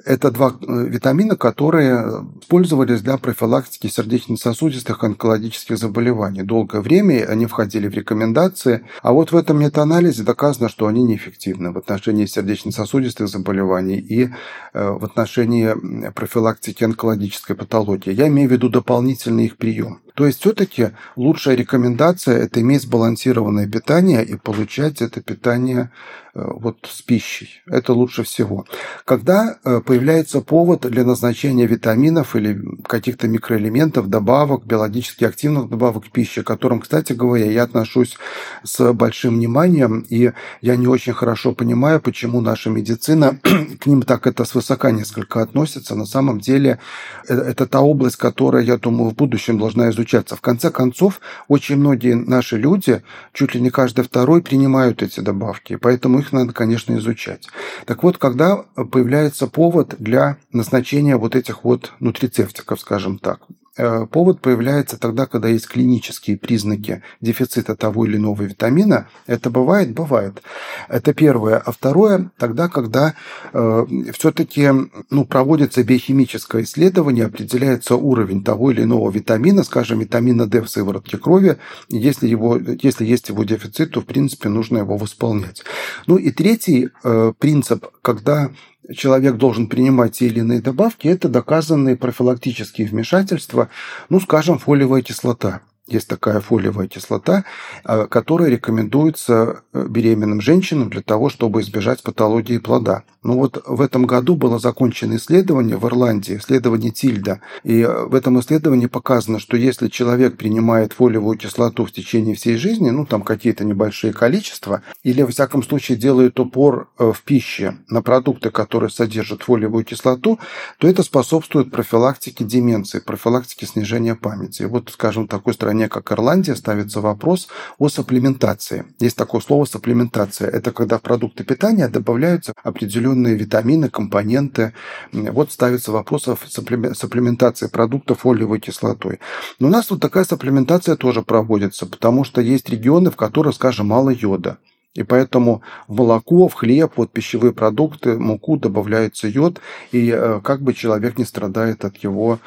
Это 0.06 0.30
два 0.30 0.50
э, 0.50 0.86
витамина, 0.88 1.36
которые 1.36 2.28
использовались 2.42 3.02
для 3.02 3.18
профилактики 3.18 3.88
сердечно-сосудистых 3.88 5.04
онкологических 5.04 5.78
заболеваний. 5.78 6.44
Долгое 6.44 6.82
время 6.82 7.26
они 7.26 7.48
входили 7.48 7.88
в 7.88 7.94
рекомендации, 7.94 8.86
а 9.02 9.14
вот 9.14 9.32
в 9.32 9.36
этом 9.36 9.60
метаанализе 9.60 10.24
доказано, 10.24 10.70
что 10.70 10.86
они 10.86 11.04
неэффективны 11.04 11.72
в 11.72 11.78
отношении 11.78 12.26
сердечно-сосудистых 12.26 13.28
заболеваний 13.28 13.98
и 13.98 14.30
э, 14.74 14.90
в 14.92 15.04
отношении 15.04 16.12
профилактики 16.12 16.84
онкологической 16.84 17.56
патологии. 17.56 18.14
Я 18.14 18.28
имею 18.28 18.50
в 18.50 18.52
виду 18.52 18.70
дополнительный 18.70 19.46
их 19.46 19.58
прием. 19.58 20.03
То 20.16 20.28
есть 20.28 20.42
все-таки 20.42 20.92
лучшая 21.16 21.56
рекомендация– 21.56 22.38
это 22.44 22.62
иметь 22.62 22.84
сбалансированное 22.84 23.68
питание 23.68 24.24
и 24.24 24.36
получать 24.36 25.02
это 25.02 25.22
питание 25.22 25.92
э, 26.36 26.40
вот 26.44 26.78
с 26.88 27.02
пищей. 27.02 27.64
Это 27.66 27.94
лучше 27.94 28.24
всего. 28.24 28.66
Когда 29.06 29.58
э, 29.64 29.82
появляется 29.84 30.42
повод 30.42 30.82
для 30.82 31.04
назначения 31.04 31.66
витаминов 31.66 32.36
или 32.36 32.62
каких-то 32.84 33.28
микроэлементов, 33.28 34.08
добавок, 34.08 34.66
биологически 34.68 35.24
активных 35.24 35.70
добавок 35.70 36.06
в 36.06 36.12
пище, 36.12 36.44
к 36.44 36.48
которым, 36.48 36.82
кстати 36.82 37.14
говоря, 37.14 37.50
я 37.50 37.64
отношусь 37.64 38.18
с 38.64 38.94
большим 38.94 39.36
вниманием, 39.38 40.06
и 40.08 40.32
я 40.62 40.76
не 40.76 40.88
очень 40.88 41.14
хорошо 41.14 41.54
понимаю, 41.54 42.00
почему 42.00 42.40
наша 42.40 42.70
медицина 42.70 43.40
к 43.80 43.88
ним 43.88 44.04
так 44.04 44.28
это 44.28 44.46
свысока 44.46 44.92
несколько 44.92 45.42
относится. 45.42 45.96
На 45.96 46.06
самом 46.06 46.40
деле 46.40 46.80
э, 47.28 47.34
это 47.34 47.66
та 47.66 47.82
область, 47.82 48.18
которая, 48.18 48.64
я 48.64 48.78
думаю, 48.78 49.10
в 49.10 49.16
будущем 49.16 49.58
должна 49.58 49.90
изучаться 49.90 50.03
изучаться. 50.04 50.36
В 50.36 50.42
конце 50.42 50.70
концов, 50.70 51.20
очень 51.48 51.78
многие 51.78 52.14
наши 52.14 52.58
люди, 52.58 53.04
чуть 53.34 53.56
ли 53.56 53.62
не 53.62 53.70
каждый 53.70 54.04
второй, 54.04 54.42
принимают 54.42 55.02
эти 55.02 55.20
добавки, 55.20 55.76
поэтому 55.76 56.20
их 56.20 56.32
надо, 56.32 56.54
конечно, 56.54 56.96
изучать. 56.98 57.48
Так 57.86 58.04
вот, 58.04 58.18
когда 58.18 58.58
появляется 58.76 59.48
повод 59.48 59.96
для 60.00 60.38
назначения 60.52 61.18
вот 61.18 61.36
этих 61.36 61.64
вот 61.64 61.94
нутрицептиков, 62.00 62.80
скажем 62.80 63.18
так, 63.18 63.40
повод 63.76 64.42
появляется 64.42 65.00
тогда, 65.00 65.26
когда 65.26 65.48
есть 65.50 65.68
клинические 65.68 66.38
признаки 66.38 67.02
дефицита 67.22 67.76
того 67.76 68.06
или 68.06 68.18
иного 68.18 68.44
витамина. 68.44 69.08
Это 69.26 69.50
бывает? 69.50 69.94
Бывает. 69.94 70.42
Это 70.90 71.14
первое. 71.14 71.58
А 71.58 71.72
второе, 71.72 72.32
тогда, 72.38 72.70
когда 72.70 73.16
э, 73.52 73.86
все-таки 74.14 74.70
ну, 75.10 75.26
проводится 75.26 75.84
биохимическое 75.84 76.64
исследование, 76.64 77.26
определяется 77.26 77.96
уровень 77.96 78.44
того 78.44 78.72
или 78.72 78.84
иного 78.84 79.10
витамина, 79.10 79.64
скажем, 79.64 80.00
витамина 80.00 80.48
D 80.48 80.62
в 80.62 80.70
сыворотке 80.70 81.18
крови. 81.18 81.58
Если, 81.90 82.28
его, 82.28 82.58
если 82.58 83.06
есть 83.06 83.30
его 83.30 83.44
дефицит, 83.44 83.92
то, 83.92 84.02
в 84.02 84.06
принципе, 84.06 84.50
нужно 84.50 84.80
его 84.80 84.98
восполнять. 84.98 85.64
Ну 86.06 86.18
и 86.18 86.32
третий 86.32 86.90
э, 87.04 87.34
принцип, 87.40 87.88
когда 88.02 88.52
человек 88.96 89.38
должен 89.38 89.68
принимать 89.68 90.14
те 90.14 90.28
или 90.28 90.40
иные 90.40 90.62
добавки, 90.62 91.08
это 91.08 91.30
доказанные 91.30 91.96
профилактические 91.96 92.88
вмешательства, 92.88 93.70
ну, 94.10 94.20
скажем, 94.20 94.60
фолиевая 94.60 95.02
кислота. 95.02 95.62
Есть 95.86 96.08
такая 96.08 96.40
фолиевая 96.40 96.88
кислота, 96.88 97.44
э, 97.84 98.08
которая 98.08 98.50
рекомендуется 98.50 99.64
э, 99.74 99.86
беременным 99.90 100.40
женщинам 100.40 100.90
для 100.90 101.02
того, 101.02 101.28
чтобы 101.28 101.60
избежать 101.60 102.02
патологии 102.02 102.58
плода. 102.58 103.04
Ну 103.22 103.36
вот 103.36 103.62
в 103.68 103.82
этом 103.82 104.06
году 104.06 104.38
было 104.38 104.60
закончено 104.60 105.18
исследование 105.18 105.76
в 105.76 105.86
Ирландии, 105.86 106.38
исследование 106.38 106.92
Тильда. 106.92 107.42
И 107.66 107.82
э, 107.82 108.06
в 108.06 108.16
этом 108.16 108.40
исследовании 108.40 108.86
показано, 108.86 109.40
что 109.40 109.58
если 109.58 109.90
человек 109.90 110.38
принимает 110.38 110.94
фолиевую 110.94 111.38
кислоту 111.38 111.84
в 111.84 111.92
течение 111.92 112.36
всей 112.36 112.56
жизни, 112.56 112.90
ну 112.90 113.06
там 113.06 113.22
какие-то 113.22 113.66
небольшие 113.66 114.14
количества, 114.14 114.84
или 115.04 115.22
во 115.22 115.32
всяком 115.32 115.64
случае 115.64 115.98
делает 115.98 116.40
упор 116.40 116.92
в 116.98 117.18
пище 117.26 117.76
на 117.90 118.02
продукты, 118.02 118.52
которые 118.52 118.90
содержат 118.90 119.44
фолиевую 119.44 119.84
кислоту, 119.84 120.40
то 120.78 120.88
это 120.88 121.04
способствует 121.04 121.72
профилактике 121.72 122.46
деменции, 122.46 123.00
профилактике 123.00 123.66
снижения 123.66 124.16
памяти. 124.16 124.64
Вот, 124.64 124.90
скажем, 124.90 125.28
такой 125.28 125.54
стране 125.54 125.73
стране, 125.74 125.90
как 125.90 126.12
Ирландия, 126.12 126.56
ставится 126.56 127.02
вопрос 127.02 127.48
о 127.80 127.90
сапплементации. 127.90 128.86
Есть 129.00 129.18
такое 129.18 129.42
слово 129.42 129.66
сапплементация. 129.66 130.48
Это 130.48 130.72
когда 130.72 130.98
в 130.98 131.02
продукты 131.02 131.44
питания 131.44 131.88
добавляются 131.88 132.54
определенные 132.64 133.36
витамины, 133.36 133.90
компоненты. 133.90 134.74
Вот 135.12 135.52
ставится 135.52 135.92
вопрос 135.92 136.28
о 136.28 136.38
сапплементации 136.38 137.68
продуктов 137.68 138.20
фолиевой 138.20 138.60
кислотой. 138.60 139.20
Но 139.60 139.68
у 139.68 139.72
нас 139.72 139.90
вот 139.90 140.00
такая 140.00 140.26
сапплементация 140.26 140.96
тоже 140.96 141.24
проводится, 141.24 141.88
потому 141.88 142.24
что 142.24 142.42
есть 142.42 142.70
регионы, 142.70 143.10
в 143.10 143.16
которых, 143.16 143.56
скажем, 143.56 143.88
мало 143.88 144.12
йода. 144.12 144.58
И 144.94 145.04
поэтому 145.04 145.64
в 145.88 145.96
молоко, 145.96 146.48
в 146.48 146.54
хлеб, 146.54 146.92
вот 146.98 147.12
пищевые 147.12 147.52
продукты, 147.52 148.20
муку 148.20 148.58
добавляется 148.58 149.28
йод, 149.28 149.60
и 149.92 150.12
э, 150.16 150.40
как 150.44 150.62
бы 150.62 150.74
человек 150.74 151.18
не 151.18 151.26
страдает 151.26 151.84
от 151.84 151.98
его 152.04 152.38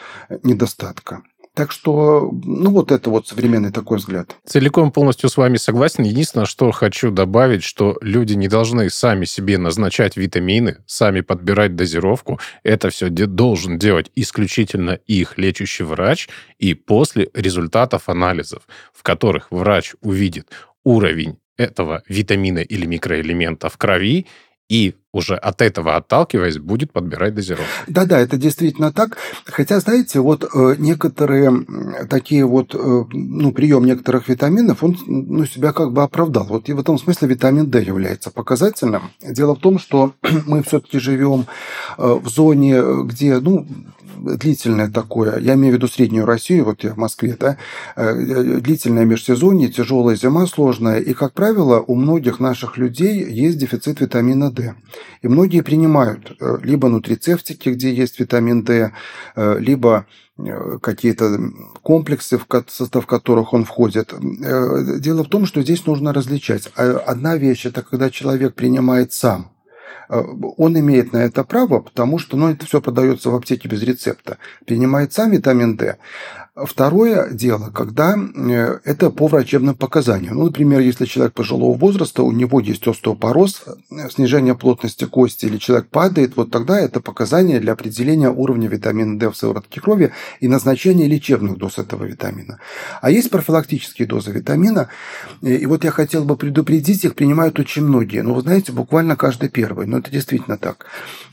недостатка. 0.45 1.23
Так 1.57 1.73
что, 1.73 2.31
ну, 2.45 2.71
вот 2.71 2.92
это 2.92 3.09
вот 3.09 3.29
современный 3.29 3.73
такой 3.73 3.97
взгляд. 3.97 4.37
Целиком 4.45 4.92
полностью 4.92 5.31
с 5.31 5.38
вами 5.38 5.57
согласен. 5.57 6.05
Единственное, 6.05 6.45
что 6.45 6.71
хочу 6.71 7.11
добавить, 7.11 7.62
что 7.62 7.97
люди 8.03 8.35
не 8.35 8.47
должны 8.47 8.90
сами 8.90 9.25
себе 9.25 9.57
назначать 9.57 10.19
витамины, 10.19 10.85
сами 10.87 11.23
подбирать 11.23 11.75
дозировку. 11.75 12.38
Это 12.62 12.90
все 12.90 13.09
должен 13.09 13.79
делать 13.79 14.11
исключительно 14.14 15.01
их 15.07 15.38
лечащий 15.38 15.85
врач 15.85 16.29
и 16.59 16.75
после 16.75 17.31
результатов 17.33 18.11
анализов, 18.11 18.69
в 18.92 19.03
которых 19.03 19.51
врач 19.51 19.95
увидит 20.03 20.51
уровень 20.85 21.38
этого 21.57 22.03
витамина 22.07 22.59
или 22.59 22.85
микроэлемента 22.85 23.71
в 23.71 23.79
крови 23.79 24.27
и 24.69 24.95
уже 25.17 25.35
от 25.35 25.63
этого 25.63 25.97
отталкиваясь, 25.97 26.59
будет 26.59 26.93
подбирать 26.93 27.35
дозировку. 27.35 27.67
Да-да, 27.87 28.21
это 28.21 28.37
действительно 28.37 28.93
так. 28.93 29.17
Хотя, 29.45 29.81
знаете, 29.81 30.21
вот 30.21 30.45
э, 30.45 30.75
некоторые 30.79 31.65
такие 32.09 32.45
вот, 32.45 32.75
э, 32.75 33.05
ну, 33.13 33.53
прием 33.53 33.85
некоторых 33.85 34.29
витаминов, 34.29 34.85
он 34.85 34.97
ну, 35.07 35.47
себя 35.47 35.73
как 35.73 35.93
бы 35.93 36.03
оправдал. 36.03 36.47
Вот 36.47 36.69
и 36.69 36.75
в 36.75 36.81
этом 36.81 36.99
смысле 36.99 37.29
витамин 37.29 37.71
D 37.71 37.83
является 37.83 38.31
показательным. 38.31 39.11
Дело 39.23 39.55
в 39.57 39.61
том, 39.61 39.79
что 39.79 40.13
мы 40.47 40.63
все-таки 40.63 40.99
живем 40.99 41.47
э, 41.97 42.19
в 42.23 42.29
зоне, 42.29 42.83
где, 43.05 43.39
ну, 43.39 43.67
длительное 44.19 44.91
такое, 44.91 45.39
я 45.39 45.55
имею 45.55 45.75
в 45.75 45.77
виду 45.77 45.89
среднюю 45.89 46.25
Россию, 46.27 46.65
вот 46.65 46.83
я 46.85 46.95
в 46.95 46.97
Москве, 46.97 47.37
да, 47.39 47.59
длительное 47.97 49.05
межсезонье, 49.05 49.69
тяжелая 49.69 50.17
зима 50.17 50.47
сложная, 50.47 51.01
и, 51.01 51.13
как 51.13 51.33
правило, 51.33 51.85
у 51.87 51.95
многих 51.95 52.41
наших 52.41 52.79
людей 52.79 53.25
есть 53.25 53.59
дефицит 53.59 54.01
витамина 54.01 54.51
D. 54.51 54.75
И 55.23 55.29
многие 55.29 55.62
принимают 55.62 56.37
э, 56.40 56.59
либо 56.62 56.88
нутрицептики, 56.88 57.71
где 57.71 57.92
есть 57.92 58.21
витамин 58.21 58.62
D, 58.62 58.92
э, 59.35 59.59
либо 59.59 60.07
какие-то 60.83 61.38
комплексы, 61.81 62.37
в 62.37 62.47
состав 62.69 63.07
которых 63.07 63.55
он 63.55 63.64
входит. 63.64 64.12
Дело 65.01 65.25
в 65.25 65.29
том, 65.29 65.47
что 65.47 65.62
здесь 65.62 65.87
нужно 65.87 66.12
различать. 66.12 66.66
Одна 66.77 67.38
вещь– 67.38 67.64
это 67.64 67.81
когда 67.81 68.11
человек 68.11 68.55
принимает 68.55 69.14
сам– 69.14 69.51
Э, 70.09 70.23
он 70.57 70.79
имеет 70.79 71.12
на 71.12 71.19
это 71.19 71.45
право, 71.45 71.81
потому 71.81 72.19
что 72.19 72.37
ну, 72.37 72.51
это 72.51 72.66
все 72.66 72.81
продается 72.81 73.31
в 73.31 73.35
аптеке 73.35 73.69
без 73.69 73.83
рецепта. 73.83 74.38
Принимает 74.64 75.12
сам 75.12 75.31
витамин 75.31 75.77
D. 75.77 75.97
Второе 76.57 77.29
дело, 77.33 77.71
когда 77.71 78.16
э, 78.16 78.79
это 78.85 79.11
по 79.11 79.26
врачебным 79.26 79.74
показаниям. 79.74 80.37
Ну, 80.37 80.45
например, 80.45 80.81
если 80.81 81.05
человек 81.05 81.35
пожилого 81.35 81.76
возраста, 81.76 82.22
у 82.22 82.33
него 82.33 82.61
есть 82.61 82.89
остеопороз, 82.89 83.64
э, 83.91 84.09
снижение 84.09 84.55
плотности 84.55 85.05
кости, 85.05 85.45
или 85.45 85.59
человек 85.59 85.89
падает, 85.89 86.35
вот 86.37 86.51
тогда 86.51 86.81
это 86.81 87.03
показания 87.03 87.61
для 87.61 87.74
определения 87.74 88.31
уровня 88.31 88.68
витамина 88.68 89.18
D 89.18 89.28
в 89.28 89.37
сыворотке 89.37 89.83
крови 89.83 90.12
и 90.41 90.49
назначения 90.49 91.07
лечебных 91.07 91.59
доз 91.59 91.76
этого 91.76 92.05
витамина. 92.05 92.59
А 93.03 93.11
есть 93.11 93.28
профилактические 93.28 94.09
дозы 94.09 94.33
витамина, 94.33 94.89
э, 95.43 95.57
и 95.57 95.66
вот 95.66 95.85
я 95.85 95.91
хотел 95.91 96.24
бы 96.24 96.39
предупредить, 96.39 97.05
их 97.05 97.16
принимают 97.16 97.59
очень 97.59 97.83
многие. 97.83 98.22
Ну, 98.22 98.33
вы 98.33 98.41
знаете, 98.41 98.72
буквально 98.72 99.14
каждый 99.16 99.51
первый, 99.51 99.87
но 99.87 99.99
это 99.99 100.11
действительно 100.11 100.57
так. 100.57 100.87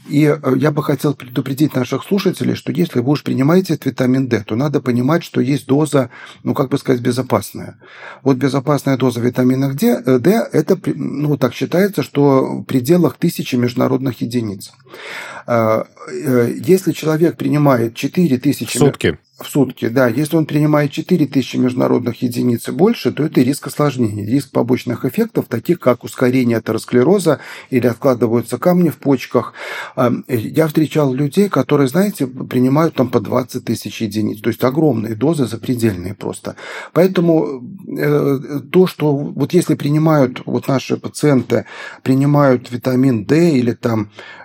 И 0.08 0.36
я 0.58 0.72
бы 0.72 0.84
хотел 0.84 1.14
предупредить 1.14 1.76
наших 1.76 2.04
слушателей, 2.04 2.56
что 2.56 2.72
если 2.72 3.00
вы 3.00 3.12
уж 3.12 3.24
принимаете 3.24 3.76
этот 3.76 3.86
витамин 3.86 4.28
D, 4.28 4.44
то 4.46 4.56
надо 4.56 4.82
понимать, 4.82 5.24
что 5.24 5.40
есть 5.40 5.66
доза, 5.66 6.10
ну, 6.44 6.54
как 6.54 6.70
бы 6.70 6.78
сказать, 6.78 7.02
безопасная. 7.02 7.80
Вот 8.22 8.38
безопасная 8.38 8.98
доза 8.98 9.22
витамина 9.22 9.74
D, 9.74 10.04
э, 10.06 10.20
D 10.20 10.32
это, 10.52 10.78
ну, 10.86 11.38
так 11.38 11.54
считается, 11.54 12.04
что 12.04 12.58
в 12.60 12.64
пределах 12.64 13.18
тысячи 13.18 13.56
международных 13.56 14.22
единиц. 14.22 14.74
А, 15.46 15.88
э, 16.10 16.54
если 16.58 16.92
человек 16.92 17.38
принимает 17.38 17.96
4000... 17.96 18.66
В 18.66 18.80
сутки 18.80 19.18
в 19.44 19.48
сутки, 19.48 19.88
да. 19.90 20.08
Если 20.08 20.36
он 20.36 20.46
принимает 20.46 20.92
4000 20.92 21.58
международных 21.58 22.22
единиц 22.22 22.68
и 22.68 22.72
больше, 22.72 23.12
то 23.12 23.24
это 23.24 23.42
риск 23.42 23.68
осложнений, 23.68 24.26
риск 24.26 24.52
побочных 24.52 25.06
эффектов, 25.06 25.46
таких 25.48 25.80
как 25.80 26.04
ускорение 26.04 26.58
атеросклероза 26.58 27.40
или 27.70 27.88
откладываются 27.88 28.58
камни 28.58 28.90
в 28.90 28.98
почках. 28.98 29.54
Я 30.28 30.68
встречал 30.68 31.14
людей, 31.14 31.50
которые, 31.50 31.88
знаете, 31.88 32.28
принимают 32.28 32.96
там 32.96 33.10
по 33.10 33.20
20 33.20 33.66
тысяч 33.66 34.02
единиц, 34.02 34.40
то 34.42 34.50
есть 34.50 34.64
огромные 34.64 35.16
дозы, 35.16 35.46
запредельные 35.46 36.14
просто. 36.14 36.56
Поэтому 36.94 37.64
э, 37.98 38.40
то, 38.72 38.88
что 38.88 39.16
вот 39.16 39.54
если 39.54 39.76
принимают, 39.76 40.42
вот 40.46 40.68
наши 40.68 40.98
пациенты 40.98 41.66
принимают 42.02 42.72
витамин 42.72 43.26
D 43.26 43.58
или 43.58 43.74
там 43.74 44.02
э, 44.04 44.43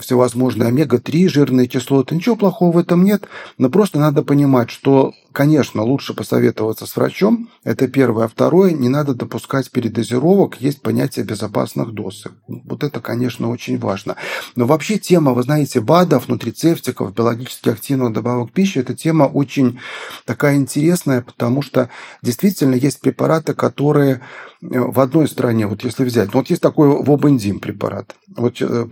всевозможные 0.00 0.68
омега-3 0.68 1.28
жирные 1.28 1.66
кислоты, 1.66 2.14
ничего 2.14 2.36
плохого 2.36 2.72
в 2.72 2.78
этом 2.78 3.04
нет, 3.04 3.28
но 3.58 3.70
просто 3.70 3.98
надо 3.98 4.22
понимать, 4.22 4.70
что, 4.70 5.12
конечно, 5.36 5.82
лучше 5.82 6.14
посоветоваться 6.14 6.86
с 6.86 6.96
врачом. 6.96 7.50
Это 7.62 7.88
первое. 7.88 8.24
А 8.24 8.28
второе, 8.28 8.72
не 8.72 8.88
надо 8.88 9.12
допускать 9.12 9.70
передозировок. 9.70 10.62
Есть 10.62 10.80
понятие 10.80 11.26
безопасных 11.26 11.92
доз. 11.92 12.24
Вот 12.48 12.82
это, 12.82 13.02
конечно, 13.02 13.50
очень 13.50 13.78
важно. 13.78 14.16
Но 14.54 14.64
вообще 14.64 14.98
тема, 14.98 15.34
вы 15.34 15.42
знаете, 15.42 15.82
БАДов, 15.82 16.28
нутрицептиков, 16.28 17.12
биологически 17.12 17.68
активных 17.68 18.14
добавок 18.14 18.50
пищи, 18.50 18.78
эта 18.78 18.94
тема 18.94 19.24
очень 19.24 19.78
такая 20.24 20.56
интересная, 20.56 21.20
потому 21.20 21.60
что 21.60 21.90
действительно 22.22 22.74
есть 22.74 23.02
препараты, 23.02 23.52
которые 23.52 24.22
Э, 24.62 24.80
в 24.80 25.00
одной 25.00 25.28
стране, 25.28 25.66
вот 25.66 25.84
если 25.84 26.04
взять, 26.04 26.32
ну 26.32 26.40
вот 26.40 26.50
есть 26.50 26.62
такой 26.62 26.88
вобендим 26.88 27.60
препарат, 27.60 28.16
вот 28.36 28.56
э, 28.60 28.86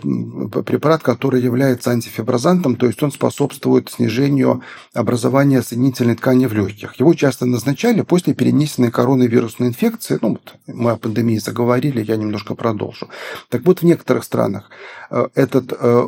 препарат, 0.67 1.03
который 1.03 1.41
является 1.41 1.91
антифиброзантом, 1.91 2.77
то 2.77 2.87
есть 2.87 3.03
он 3.03 3.11
способствует 3.11 3.91
снижению 3.91 4.63
образования 4.93 5.63
соединительной 5.63 6.17
ткани 6.17 6.34
в 6.49 6.53
легких. 6.55 6.95
Его 7.01 7.15
часто 7.15 7.47
назначали 7.47 8.03
после 8.03 8.35
перенесенной 8.35 8.91
коронавирусной 8.91 9.69
инфекции, 9.69 10.19
ну 10.21 10.31
вот 10.31 10.55
мы 10.67 10.91
о 10.91 10.97
пандемии 10.97 11.39
заговорили, 11.39 12.03
я 12.03 12.17
немножко 12.17 12.55
продолжу. 12.55 13.09
Так 13.49 13.65
вот, 13.65 13.81
в 13.81 13.85
некоторых 13.85 14.25
странах 14.25 14.71
э, 15.11 15.29
этот 15.35 15.73
Э, 15.85 16.07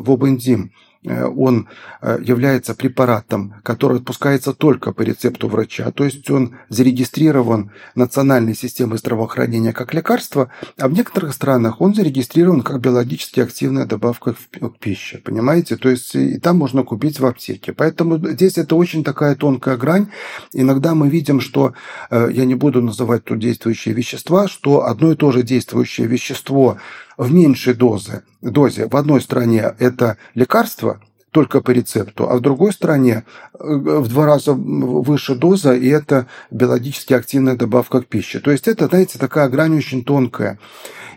он 1.14 1.68
э, 2.02 2.18
является 2.22 2.74
препаратом, 2.74 3.54
который 3.62 3.98
отпускается 3.98 4.52
только 4.52 4.92
по 4.92 5.02
рецепту 5.02 5.48
врача, 5.48 5.90
то 5.92 6.04
есть 6.04 6.28
он 6.30 6.56
зарегистрирован 6.68 7.70
национальной 7.94 8.54
системой 8.54 8.98
здравоохранения 8.98 9.72
как 9.72 9.94
лекарство, 9.94 10.50
а 10.78 10.88
в 10.88 10.92
некоторых 10.92 11.32
странах 11.32 11.80
он 11.80 11.94
зарегистрирован 11.94 12.62
как 12.62 12.80
биологически 12.80 13.40
активная 13.40 13.86
добавка 13.86 14.34
к 14.34 14.78
пище, 14.78 15.18
понимаете? 15.18 15.76
То 15.76 15.88
есть 15.90 16.14
и 16.14 16.38
там 16.38 16.58
можно 16.58 16.82
купить 16.82 17.20
в 17.20 17.26
аптеке. 17.26 17.72
Поэтому 17.72 18.18
здесь 18.18 18.58
это 18.58 18.76
очень 18.76 19.04
такая 19.04 19.34
тонкая 19.36 19.76
грань. 19.76 20.08
Иногда 20.52 20.94
мы 20.94 21.08
видим, 21.08 21.40
что, 21.40 21.74
э, 22.10 22.28
я 22.32 22.44
не 22.44 22.54
буду 22.54 22.82
называть 22.82 23.24
тут 23.24 23.38
действующие 23.38 23.94
вещества, 23.94 24.48
что 24.48 24.86
одно 24.86 25.12
и 25.12 25.16
то 25.16 25.32
же 25.32 25.42
действующее 25.42 26.06
вещество 26.06 26.78
в 27.16 27.32
меньшей 27.32 27.74
дозе, 27.74 28.22
дозе. 28.40 28.88
В 28.88 28.96
одной 28.96 29.20
стране 29.20 29.74
это 29.78 30.16
лекарство, 30.34 31.00
только 31.36 31.60
по 31.60 31.70
рецепту, 31.70 32.30
а 32.30 32.36
в 32.38 32.40
другой 32.40 32.72
стране 32.72 33.24
э, 33.52 33.62
в 33.62 34.08
два 34.08 34.24
раза 34.24 34.54
выше 34.54 35.34
доза, 35.34 35.74
и 35.74 35.86
это 35.86 36.28
биологически 36.50 37.12
активная 37.12 37.56
добавка 37.56 38.00
к 38.00 38.06
пище. 38.06 38.40
То 38.40 38.50
есть 38.52 38.66
это, 38.66 38.86
знаете, 38.86 39.18
такая 39.18 39.50
грань 39.50 39.76
очень 39.76 40.02
тонкая. 40.02 40.58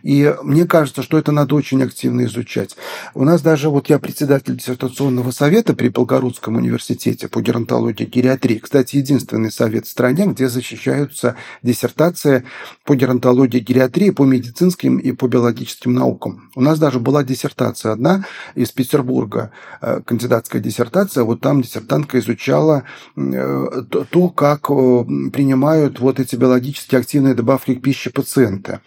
И 0.03 0.33
мне 0.43 0.65
кажется, 0.65 1.03
что 1.03 1.17
это 1.17 1.31
надо 1.31 1.55
очень 1.55 1.81
активно 1.83 2.25
изучать. 2.25 2.75
У 3.13 3.23
нас 3.23 3.41
даже, 3.41 3.69
вот 3.69 3.89
я 3.89 3.99
председатель 3.99 4.55
диссертационного 4.55 5.31
совета 5.31 5.73
при 5.73 5.89
Белгородском 5.89 6.55
университете 6.55 7.27
по 7.27 7.41
геронтологии 7.41 8.03
и 8.03 8.09
гериатрии. 8.09 8.59
Кстати, 8.59 8.97
единственный 8.97 9.51
совет 9.51 9.85
в 9.85 9.89
стране, 9.89 10.25
где 10.27 10.47
защищаются 10.49 11.35
диссертации 11.63 12.43
по 12.85 12.95
геронтологии 12.95 13.57
и 13.57 13.63
гериатрии, 13.63 14.11
по 14.11 14.25
медицинским 14.25 14.97
и 14.97 15.11
по 15.11 15.27
биологическим 15.27 15.93
наукам. 15.93 16.49
У 16.55 16.61
нас 16.61 16.79
даже 16.79 16.99
была 16.99 17.23
диссертация 17.23 17.91
одна 17.91 18.25
из 18.55 18.71
Петербурга, 18.71 19.51
э, 19.81 20.01
кандидатская 20.09 20.59
диссертация. 20.59 21.23
Вот 21.23 21.39
там 21.39 21.61
диссертантка 21.61 22.17
изучала 22.17 22.83
э, 23.15 23.83
то, 24.09 24.29
как 24.29 24.71
э, 24.71 25.03
принимают 25.31 25.99
вот 25.99 26.19
эти 26.19 26.35
биологически 26.35 26.95
активные 26.95 27.35
добавки 27.35 27.75
к 27.75 27.81
пище 27.83 28.09
пациенты. 28.09 28.79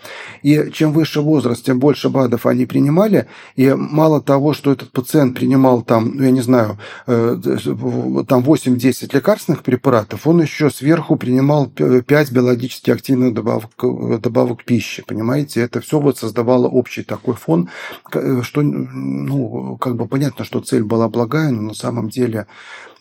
И 0.42 0.70
чем 0.72 0.92
вы 0.92 1.02
выше 1.02 1.20
возраст, 1.20 1.64
тем 1.64 1.78
больше 1.78 2.08
БАДов 2.08 2.46
они 2.46 2.66
принимали. 2.66 3.26
И 3.54 3.72
мало 3.72 4.20
того, 4.20 4.52
что 4.52 4.72
этот 4.72 4.90
пациент 4.90 5.36
принимал 5.36 5.82
там, 5.82 6.12
ну, 6.16 6.24
я 6.24 6.32
не 6.32 6.40
знаю, 6.40 6.78
э, 7.06 7.36
там 8.26 8.42
8-10 8.42 9.14
лекарственных 9.14 9.62
препаратов, 9.62 10.26
он 10.26 10.42
еще 10.42 10.70
сверху 10.70 11.14
принимал 11.16 11.66
5 11.68 12.32
биологически 12.32 12.90
активных 12.90 13.32
добавок, 13.32 13.70
добавок 14.20 14.64
пищи. 14.64 15.04
Понимаете, 15.06 15.60
это 15.60 15.80
все 15.80 16.00
вот 16.00 16.18
создавало 16.18 16.66
общий 16.66 17.04
такой 17.04 17.34
фон, 17.34 17.68
что, 18.42 18.62
ну, 18.62 19.76
как 19.76 19.94
бы 19.96 20.06
понятно, 20.06 20.44
что 20.44 20.60
цель 20.60 20.82
была 20.82 21.01
благая, 21.08 21.50
но 21.50 21.62
на 21.62 21.74
самом 21.74 22.08
деле 22.08 22.46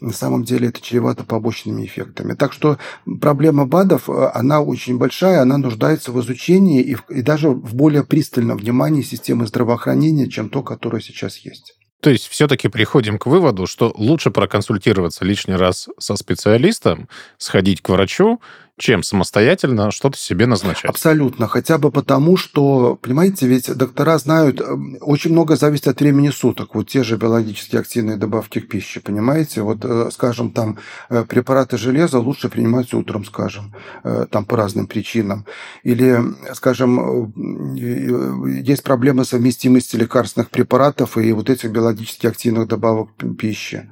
на 0.02 0.14
самом 0.14 0.44
деле 0.44 0.70
это 0.70 0.82
чревато 0.82 1.24
побочными 1.24 1.86
эффектами. 1.86 2.34
Так 2.34 2.54
что 2.54 2.80
проблема 3.22 3.68
БАДов, 3.68 4.10
э, 4.10 4.32
она 4.34 4.60
очень 4.60 4.98
большая, 4.98 5.42
она 5.42 5.58
нуждается 5.60 6.12
в 6.12 6.20
изучении 6.22 6.82
и, 6.82 6.96
в, 6.96 7.08
и 7.10 7.22
даже 7.22 7.50
в 7.50 7.76
более 7.76 8.04
пристальном 8.04 8.58
внимании 8.58 9.04
системы 9.04 9.46
здравоохранения, 9.46 10.28
чем 10.28 10.50
то, 10.50 10.64
которое 10.64 11.02
сейчас 11.02 11.38
есть. 11.38 11.76
То 12.02 12.10
есть 12.10 12.28
все-таки 12.28 12.68
приходим 12.68 13.20
к 13.20 13.28
выводу, 13.28 13.68
что 13.68 13.94
лучше 13.96 14.32
проконсультироваться 14.32 15.24
лишний 15.24 15.54
раз 15.54 15.88
со 16.00 16.16
специалистом, 16.16 17.08
сходить 17.38 17.82
к 17.82 17.90
врачу, 17.90 18.42
чем 18.82 19.04
самостоятельно 19.04 19.92
что-то 19.92 20.18
себе 20.18 20.48
назначать. 20.48 20.86
Абсолютно. 20.86 21.48
Хотя 21.48 21.78
бы 21.78 21.92
потому, 21.92 22.36
что, 22.36 22.98
понимаете, 23.02 23.48
ведь 23.48 23.74
доктора 23.74 24.18
знают, 24.18 24.60
эм, 24.60 24.98
очень 25.00 25.32
много 25.32 25.56
зависит 25.56 25.88
от 25.88 26.02
времени 26.02 26.30
суток. 26.30 26.76
Вот 26.76 26.90
те 26.90 27.04
же 27.04 27.16
биологически 27.16 27.78
активные 27.78 28.18
добавки 28.18 28.60
к 28.60 28.68
пище, 28.68 29.00
понимаете? 29.00 29.62
Вот, 29.62 29.86
э, 29.86 30.10
скажем, 30.12 30.52
там 30.52 30.80
э, 31.10 31.24
препараты 31.24 31.78
железа 31.78 32.20
лучше 32.20 32.50
принимать 32.50 32.94
утром, 32.94 33.24
скажем, 33.24 33.74
э, 34.04 34.26
там 34.30 34.46
по 34.46 34.58
разным 34.58 34.88
причинам. 34.88 35.46
Или, 35.84 36.20
скажем, 36.54 37.34
есть 37.76 38.84
проблемы 38.84 39.26
совместимости 39.26 39.96
лекарственных 39.96 40.50
препаратов 40.50 41.18
и 41.18 41.32
вот 41.34 41.50
этих 41.50 41.72
биологически 41.72 42.28
активных 42.28 42.68
добавок 42.68 43.10
пищи. 43.38 43.90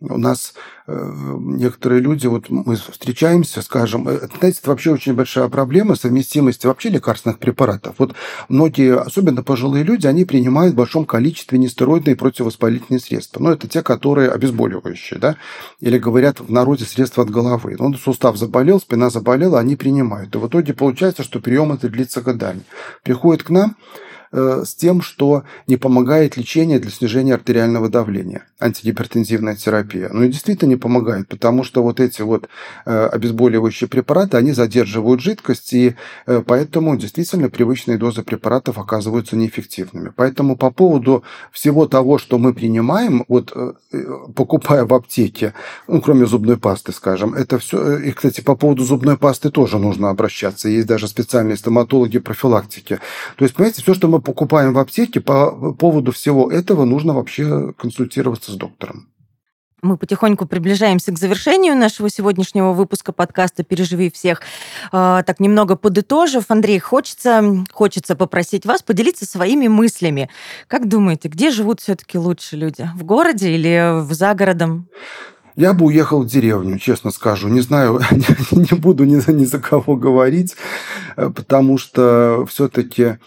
У 0.00 0.16
нас 0.16 0.54
э, 0.86 1.12
некоторые 1.38 2.00
люди, 2.00 2.26
вот 2.26 2.48
мы 2.48 2.76
встречаемся, 2.76 3.60
скажем, 3.60 4.08
э, 4.08 4.28
знаете, 4.38 4.58
это 4.60 4.70
вообще 4.70 4.92
очень 4.92 5.12
большая 5.12 5.48
проблема 5.48 5.94
совместимости 5.94 6.66
вообще 6.66 6.88
лекарственных 6.88 7.38
препаратов. 7.38 7.96
Вот 7.98 8.14
многие, 8.48 8.98
особенно 8.98 9.42
пожилые 9.42 9.84
люди, 9.84 10.06
они 10.06 10.24
принимают 10.24 10.72
в 10.72 10.76
большом 10.76 11.04
количестве 11.04 11.58
нестероидные 11.58 12.16
противовоспалительные 12.16 12.98
средства. 12.98 13.42
Ну, 13.42 13.50
это 13.50 13.68
те, 13.68 13.82
которые 13.82 14.30
обезболивающие, 14.30 15.20
да, 15.20 15.36
или 15.80 15.98
говорят 15.98 16.40
в 16.40 16.50
народе 16.50 16.86
средства 16.86 17.24
от 17.24 17.30
головы. 17.30 17.76
Ну, 17.78 17.92
сустав 17.94 18.38
заболел, 18.38 18.80
спина 18.80 19.10
заболела, 19.10 19.58
они 19.58 19.76
принимают. 19.76 20.34
И 20.34 20.38
в 20.38 20.48
итоге 20.48 20.72
получается, 20.72 21.24
что 21.24 21.40
прием 21.40 21.72
это 21.72 21.90
длится 21.90 22.22
годами. 22.22 22.62
Приходит 23.02 23.42
к 23.42 23.50
нам, 23.50 23.76
с 24.32 24.74
тем, 24.74 25.02
что 25.02 25.42
не 25.66 25.76
помогает 25.76 26.36
лечение 26.36 26.78
для 26.78 26.90
снижения 26.90 27.34
артериального 27.34 27.88
давления, 27.88 28.46
антигипертензивная 28.60 29.56
терапия. 29.56 30.08
Ну 30.12 30.24
и 30.24 30.28
действительно 30.28 30.70
не 30.70 30.76
помогает, 30.76 31.28
потому 31.28 31.64
что 31.64 31.82
вот 31.82 31.98
эти 31.98 32.22
вот 32.22 32.48
э, 32.86 33.06
обезболивающие 33.06 33.88
препараты, 33.88 34.36
они 34.36 34.52
задерживают 34.52 35.20
жидкость, 35.20 35.72
и 35.72 35.96
э, 36.26 36.42
поэтому 36.46 36.96
действительно 36.96 37.48
привычные 37.50 37.98
дозы 37.98 38.22
препаратов 38.22 38.78
оказываются 38.78 39.36
неэффективными. 39.36 40.12
Поэтому 40.14 40.56
по 40.56 40.70
поводу 40.70 41.24
всего 41.50 41.86
того, 41.86 42.18
что 42.18 42.38
мы 42.38 42.54
принимаем, 42.54 43.24
вот 43.28 43.52
э, 43.54 43.72
покупая 44.34 44.84
в 44.84 44.94
аптеке, 44.94 45.54
ну, 45.88 46.00
кроме 46.00 46.26
зубной 46.26 46.56
пасты, 46.56 46.92
скажем, 46.92 47.34
это 47.34 47.58
все... 47.58 47.98
И, 47.98 48.12
кстати, 48.12 48.40
по 48.40 48.54
поводу 48.54 48.84
зубной 48.84 49.16
пасты 49.16 49.50
тоже 49.50 49.78
нужно 49.78 50.10
обращаться. 50.10 50.68
Есть 50.68 50.86
даже 50.86 51.08
специальные 51.08 51.56
стоматологи 51.56 52.18
профилактики. 52.18 53.00
То 53.36 53.44
есть, 53.44 53.54
понимаете, 53.54 53.82
все, 53.82 53.94
что 53.94 54.08
мы 54.08 54.19
покупаем 54.20 54.72
в 54.72 54.78
аптеке, 54.78 55.20
по 55.20 55.72
поводу 55.72 56.12
всего 56.12 56.50
этого 56.50 56.84
нужно 56.84 57.14
вообще 57.14 57.72
консультироваться 57.72 58.52
с 58.52 58.54
доктором. 58.56 59.10
Мы 59.82 59.96
потихоньку 59.96 60.46
приближаемся 60.46 61.10
к 61.10 61.18
завершению 61.18 61.74
нашего 61.74 62.10
сегодняшнего 62.10 62.72
выпуска 62.72 63.12
подкаста 63.12 63.64
«Переживи 63.64 64.10
всех». 64.10 64.42
А, 64.92 65.22
так, 65.22 65.40
немного 65.40 65.74
подытожив, 65.74 66.44
Андрей, 66.48 66.78
хочется, 66.78 67.64
хочется 67.72 68.14
попросить 68.14 68.66
вас 68.66 68.82
поделиться 68.82 69.24
своими 69.24 69.68
мыслями. 69.68 70.28
Как 70.66 70.86
думаете, 70.86 71.28
где 71.28 71.50
живут 71.50 71.80
все-таки 71.80 72.18
лучше 72.18 72.56
люди? 72.56 72.90
В 72.94 73.04
городе 73.04 73.52
или 73.52 74.02
в 74.02 74.12
загородом? 74.12 74.86
Я 75.56 75.72
бы 75.72 75.86
уехал 75.86 76.22
в 76.22 76.26
деревню, 76.26 76.78
честно 76.78 77.10
скажу. 77.10 77.48
Не 77.48 77.60
знаю, 77.60 78.00
не 78.50 78.76
буду 78.76 79.04
ни, 79.04 79.30
ни 79.32 79.44
за 79.44 79.58
кого 79.58 79.96
говорить, 79.96 80.56
э, 81.16 81.30
потому 81.30 81.78
что 81.78 82.46
все-таки 82.48 83.18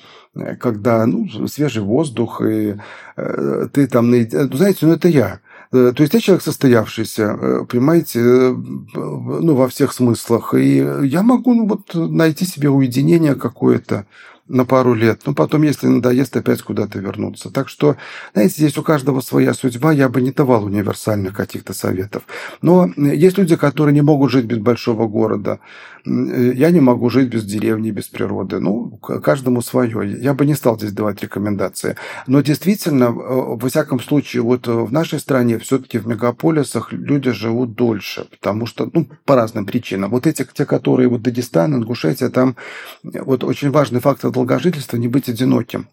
когда 0.60 1.06
ну, 1.06 1.48
свежий 1.48 1.84
воздух, 1.84 2.42
и 2.42 2.76
э, 3.18 3.68
ты 3.72 3.88
там... 3.88 4.10
Ну, 4.10 4.58
знаете, 4.58 4.86
ну 4.86 4.94
это 4.94 5.08
я. 5.08 5.40
Э, 5.74 5.92
то 5.96 6.04
есть 6.04 6.14
я 6.14 6.20
человек 6.20 6.44
состоявшийся, 6.44 7.38
э, 7.40 7.66
понимаете, 7.68 8.20
э, 8.20 8.54
ну, 8.54 9.56
во 9.56 9.68
всех 9.68 9.92
смыслах. 9.94 10.54
И 10.54 10.78
я 11.04 11.24
могу 11.24 11.54
ну, 11.54 11.68
вот, 11.68 11.94
найти 11.94 12.46
себе 12.46 12.70
уединение 12.70 13.36
какое-то, 13.36 14.06
на 14.48 14.66
пару 14.66 14.94
лет, 14.94 15.22
но 15.26 15.34
потом, 15.34 15.64
если 15.64 15.88
надоест, 15.88 16.36
опять 16.36 16.62
куда-то 16.62 17.00
вернуться. 17.00 17.50
Так 17.50 17.70
что, 17.70 17.96
знаете, 18.34 18.56
здесь 18.58 18.78
у 18.78 18.84
каждого 18.84 19.22
своя 19.22 19.54
судьба, 19.54 19.94
я 19.94 20.10
бы 20.10 20.22
не 20.22 20.32
давал 20.32 20.66
универсальных 20.66 21.34
каких-то 21.34 21.74
советов. 21.74 22.24
Но 22.62 22.90
есть 22.98 23.38
люди, 23.38 23.56
которые 23.56 23.94
не 23.94 24.02
могут 24.02 24.32
жить 24.32 24.46
без 24.46 24.58
большого 24.58 25.08
города. 25.08 25.60
Я 26.06 26.72
не 26.72 26.82
могу 26.82 27.10
жить 27.10 27.30
без 27.30 27.45
деревни, 27.45 27.91
без 27.91 28.08
природы. 28.08 28.60
Ну, 28.60 28.97
каждому 28.97 29.62
свое. 29.62 30.18
Я 30.22 30.34
бы 30.34 30.45
не 30.45 30.54
стал 30.54 30.78
здесь 30.78 30.91
давать 30.91 31.24
рекомендации. 31.24 31.95
Но 32.28 32.41
действительно, 32.41 33.12
во 33.12 33.70
всяком 33.70 34.01
случае, 34.01 34.43
вот 34.43 34.68
в 34.68 34.91
нашей 34.91 35.20
стране 35.20 35.60
все-таки 35.60 35.99
в 35.99 36.08
мегаполисах 36.08 36.91
люди 36.91 37.32
живут 37.32 37.76
дольше, 37.76 38.28
потому 38.30 38.66
что, 38.66 38.89
ну, 38.91 39.08
по 39.24 39.36
разным 39.36 39.66
причинам. 39.66 40.12
Вот 40.12 40.28
эти, 40.28 40.45
те, 40.54 40.66
которые 40.66 41.08
вот 41.08 41.22
Дагестан, 41.22 41.74
Ингушетия, 41.76 42.30
там 42.30 42.58
вот 43.04 43.45
очень 43.45 43.72
важный 43.72 44.01
фактор 44.01 44.32
долгожительства 44.32 44.97
не 44.97 45.08
быть 45.08 45.30
одиноким. 45.30 45.88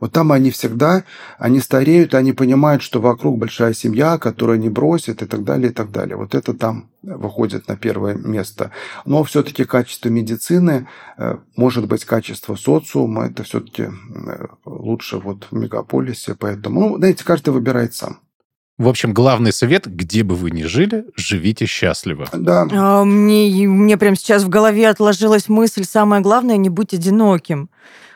Вот 0.00 0.12
там 0.12 0.32
они 0.32 0.50
всегда, 0.50 1.04
они 1.38 1.60
стареют, 1.60 2.14
они 2.14 2.32
понимают, 2.32 2.82
что 2.82 3.00
вокруг 3.00 3.38
большая 3.38 3.74
семья, 3.74 4.18
которая 4.18 4.58
не 4.58 4.68
бросит 4.68 5.22
и 5.22 5.26
так 5.26 5.44
далее, 5.44 5.70
и 5.70 5.74
так 5.74 5.90
далее. 5.90 6.16
Вот 6.16 6.34
это 6.34 6.54
там 6.54 6.88
выходит 7.02 7.68
на 7.68 7.76
первое 7.76 8.14
место. 8.14 8.70
Но 9.04 9.22
все-таки 9.24 9.64
качество 9.64 10.08
медицины, 10.08 10.88
э, 11.18 11.36
может 11.56 11.86
быть, 11.86 12.04
качество 12.04 12.54
социума, 12.54 13.26
это 13.26 13.42
все-таки 13.42 13.84
э, 13.84 14.46
лучше 14.64 15.18
вот 15.18 15.46
в 15.50 15.54
мегаполисе. 15.54 16.34
Поэтому, 16.38 16.80
ну, 16.80 16.96
знаете, 16.98 17.24
каждый 17.24 17.50
выбирает 17.50 17.94
сам. 17.94 18.20
В 18.80 18.88
общем, 18.88 19.12
главный 19.12 19.52
совет, 19.52 19.86
где 19.86 20.22
бы 20.22 20.34
вы 20.34 20.50
ни 20.50 20.62
жили, 20.62 21.04
живите 21.14 21.66
счастливо. 21.66 22.26
Да. 22.32 22.66
А, 22.72 23.04
мне, 23.04 23.68
мне 23.68 23.98
прямо 23.98 24.16
сейчас 24.16 24.42
в 24.42 24.48
голове 24.48 24.88
отложилась 24.88 25.50
мысль, 25.50 25.84
самое 25.84 26.22
главное, 26.22 26.56
не 26.56 26.70
будь 26.70 26.94
одиноким 26.94 27.68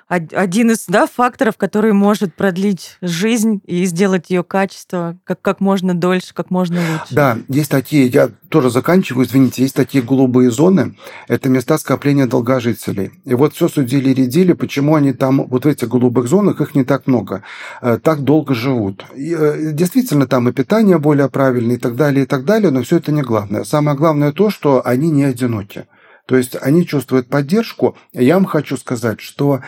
один 0.08 0.70
из 0.70 0.84
да, 0.86 1.06
факторов, 1.06 1.56
который 1.56 1.92
может 1.92 2.34
продлить 2.34 2.96
жизнь 3.00 3.60
и 3.66 3.84
сделать 3.86 4.30
ее 4.30 4.44
качество 4.44 5.16
как, 5.24 5.40
как 5.40 5.60
можно 5.60 5.94
дольше, 5.94 6.34
как 6.34 6.50
можно 6.50 6.80
лучше. 6.80 7.14
Да, 7.14 7.38
есть 7.48 7.70
такие, 7.70 8.06
я 8.06 8.30
тоже 8.48 8.70
заканчиваю, 8.70 9.26
извините, 9.26 9.62
есть 9.62 9.74
такие 9.74 10.04
голубые 10.04 10.50
зоны, 10.50 10.96
это 11.28 11.48
места 11.48 11.78
скопления 11.78 12.26
долгожителей. 12.26 13.12
И 13.24 13.34
вот 13.34 13.54
все 13.54 13.68
судили 13.68 14.10
и 14.10 14.14
редили, 14.14 14.52
почему 14.52 14.94
они 14.94 15.12
там, 15.12 15.46
вот 15.46 15.64
в 15.64 15.68
этих 15.68 15.88
голубых 15.88 16.28
зонах, 16.28 16.60
их 16.60 16.74
не 16.74 16.84
так 16.84 17.06
много, 17.06 17.42
э, 17.80 17.98
так 18.02 18.22
долго 18.22 18.54
живут. 18.54 19.04
И, 19.16 19.34
э, 19.34 19.72
действительно, 19.72 20.26
там 20.26 20.48
и 20.48 20.52
питание 20.52 20.98
более 20.98 21.28
правильное 21.28 21.76
и 21.76 21.78
так 21.78 21.96
далее, 21.96 22.24
и 22.24 22.26
так 22.26 22.44
далее, 22.44 22.70
но 22.70 22.82
все 22.82 22.98
это 22.98 23.10
не 23.10 23.22
главное. 23.22 23.64
Самое 23.64 23.96
главное 23.96 24.32
то, 24.32 24.50
что 24.50 24.82
они 24.84 25.10
не 25.10 25.24
одиноки. 25.24 25.86
То 26.26 26.36
есть 26.36 26.56
они 26.60 26.86
чувствуют 26.86 27.28
поддержку. 27.28 27.96
Я 28.12 28.34
вам 28.34 28.46
хочу 28.46 28.76
сказать, 28.76 29.20
что 29.20 29.60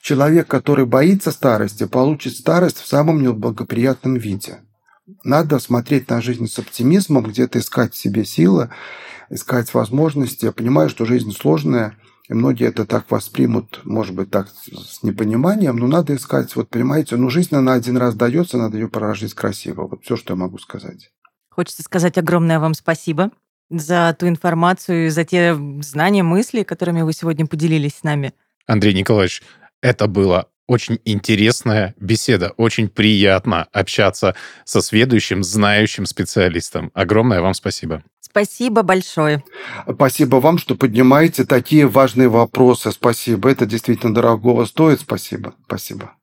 человек, 0.00 0.46
который 0.46 0.86
боится 0.86 1.32
старости, 1.32 1.86
получит 1.86 2.34
старость 2.34 2.78
в 2.78 2.86
самом 2.86 3.22
неблагоприятном 3.22 4.14
виде. 4.14 4.60
Надо 5.24 5.58
смотреть 5.58 6.08
на 6.08 6.22
жизнь 6.22 6.46
с 6.46 6.58
оптимизмом, 6.58 7.24
где-то 7.24 7.58
искать 7.58 7.94
в 7.94 7.98
себе 7.98 8.24
силы, 8.24 8.70
искать 9.28 9.74
возможности. 9.74 10.46
Я 10.46 10.52
понимаю, 10.52 10.88
что 10.88 11.04
жизнь 11.04 11.32
сложная, 11.32 11.96
и 12.28 12.34
многие 12.34 12.68
это 12.68 12.86
так 12.86 13.10
воспримут, 13.10 13.80
может 13.84 14.14
быть, 14.14 14.30
так 14.30 14.48
с 14.48 15.02
непониманием, 15.02 15.76
но 15.76 15.86
надо 15.86 16.14
искать, 16.14 16.56
вот 16.56 16.70
понимаете, 16.70 17.16
ну 17.16 17.28
жизнь 17.28 17.54
она 17.54 17.74
один 17.74 17.98
раз 17.98 18.14
дается, 18.14 18.56
надо 18.56 18.78
ее 18.78 18.88
прожить 18.88 19.34
красиво. 19.34 19.88
Вот 19.88 20.04
все, 20.04 20.16
что 20.16 20.32
я 20.32 20.38
могу 20.38 20.58
сказать. 20.58 21.10
Хочется 21.50 21.82
сказать 21.82 22.16
огромное 22.16 22.58
вам 22.58 22.72
спасибо 22.72 23.30
за 23.70 24.14
ту 24.18 24.28
информацию, 24.28 25.10
за 25.10 25.24
те 25.24 25.56
знания, 25.80 26.22
мысли, 26.22 26.62
которыми 26.62 27.02
вы 27.02 27.12
сегодня 27.12 27.46
поделились 27.46 27.96
с 27.96 28.02
нами. 28.02 28.32
Андрей 28.66 28.94
Николаевич, 28.94 29.42
это 29.82 30.06
было 30.06 30.48
очень 30.66 30.98
интересная 31.04 31.94
беседа. 31.98 32.52
Очень 32.56 32.88
приятно 32.88 33.64
общаться 33.72 34.34
со 34.64 34.80
следующим 34.80 35.44
знающим 35.44 36.06
специалистом. 36.06 36.90
Огромное 36.94 37.40
вам 37.40 37.54
спасибо. 37.54 38.02
Спасибо 38.20 38.82
большое. 38.82 39.44
Спасибо 39.88 40.36
вам, 40.36 40.58
что 40.58 40.74
поднимаете 40.74 41.44
такие 41.44 41.86
важные 41.86 42.28
вопросы. 42.28 42.90
Спасибо. 42.92 43.50
Это 43.50 43.66
действительно 43.66 44.14
дорогого 44.14 44.64
стоит. 44.64 45.00
Спасибо. 45.00 45.54
Спасибо. 45.66 46.14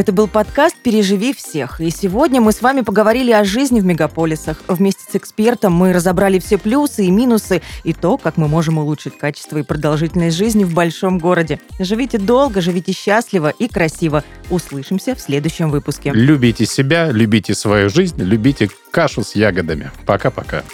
Это 0.00 0.12
был 0.12 0.28
подкаст 0.28 0.76
«Переживи 0.76 1.34
всех». 1.34 1.78
И 1.78 1.90
сегодня 1.90 2.40
мы 2.40 2.52
с 2.52 2.62
вами 2.62 2.80
поговорили 2.80 3.32
о 3.32 3.44
жизни 3.44 3.80
в 3.80 3.84
мегаполисах. 3.84 4.62
Вместе 4.66 5.02
с 5.02 5.14
экспертом 5.14 5.74
мы 5.74 5.92
разобрали 5.92 6.38
все 6.38 6.56
плюсы 6.56 7.04
и 7.04 7.10
минусы 7.10 7.60
и 7.84 7.92
то, 7.92 8.16
как 8.16 8.38
мы 8.38 8.48
можем 8.48 8.78
улучшить 8.78 9.18
качество 9.18 9.58
и 9.58 9.62
продолжительность 9.62 10.38
жизни 10.38 10.64
в 10.64 10.72
большом 10.72 11.18
городе. 11.18 11.60
Живите 11.78 12.16
долго, 12.16 12.62
живите 12.62 12.92
счастливо 12.92 13.50
и 13.50 13.68
красиво. 13.68 14.24
Услышимся 14.48 15.14
в 15.14 15.20
следующем 15.20 15.68
выпуске. 15.68 16.12
Любите 16.14 16.64
себя, 16.64 17.10
любите 17.10 17.54
свою 17.54 17.90
жизнь, 17.90 18.22
любите 18.22 18.70
кашу 18.90 19.22
с 19.22 19.34
ягодами. 19.34 19.90
Пока-пока. 20.06 20.64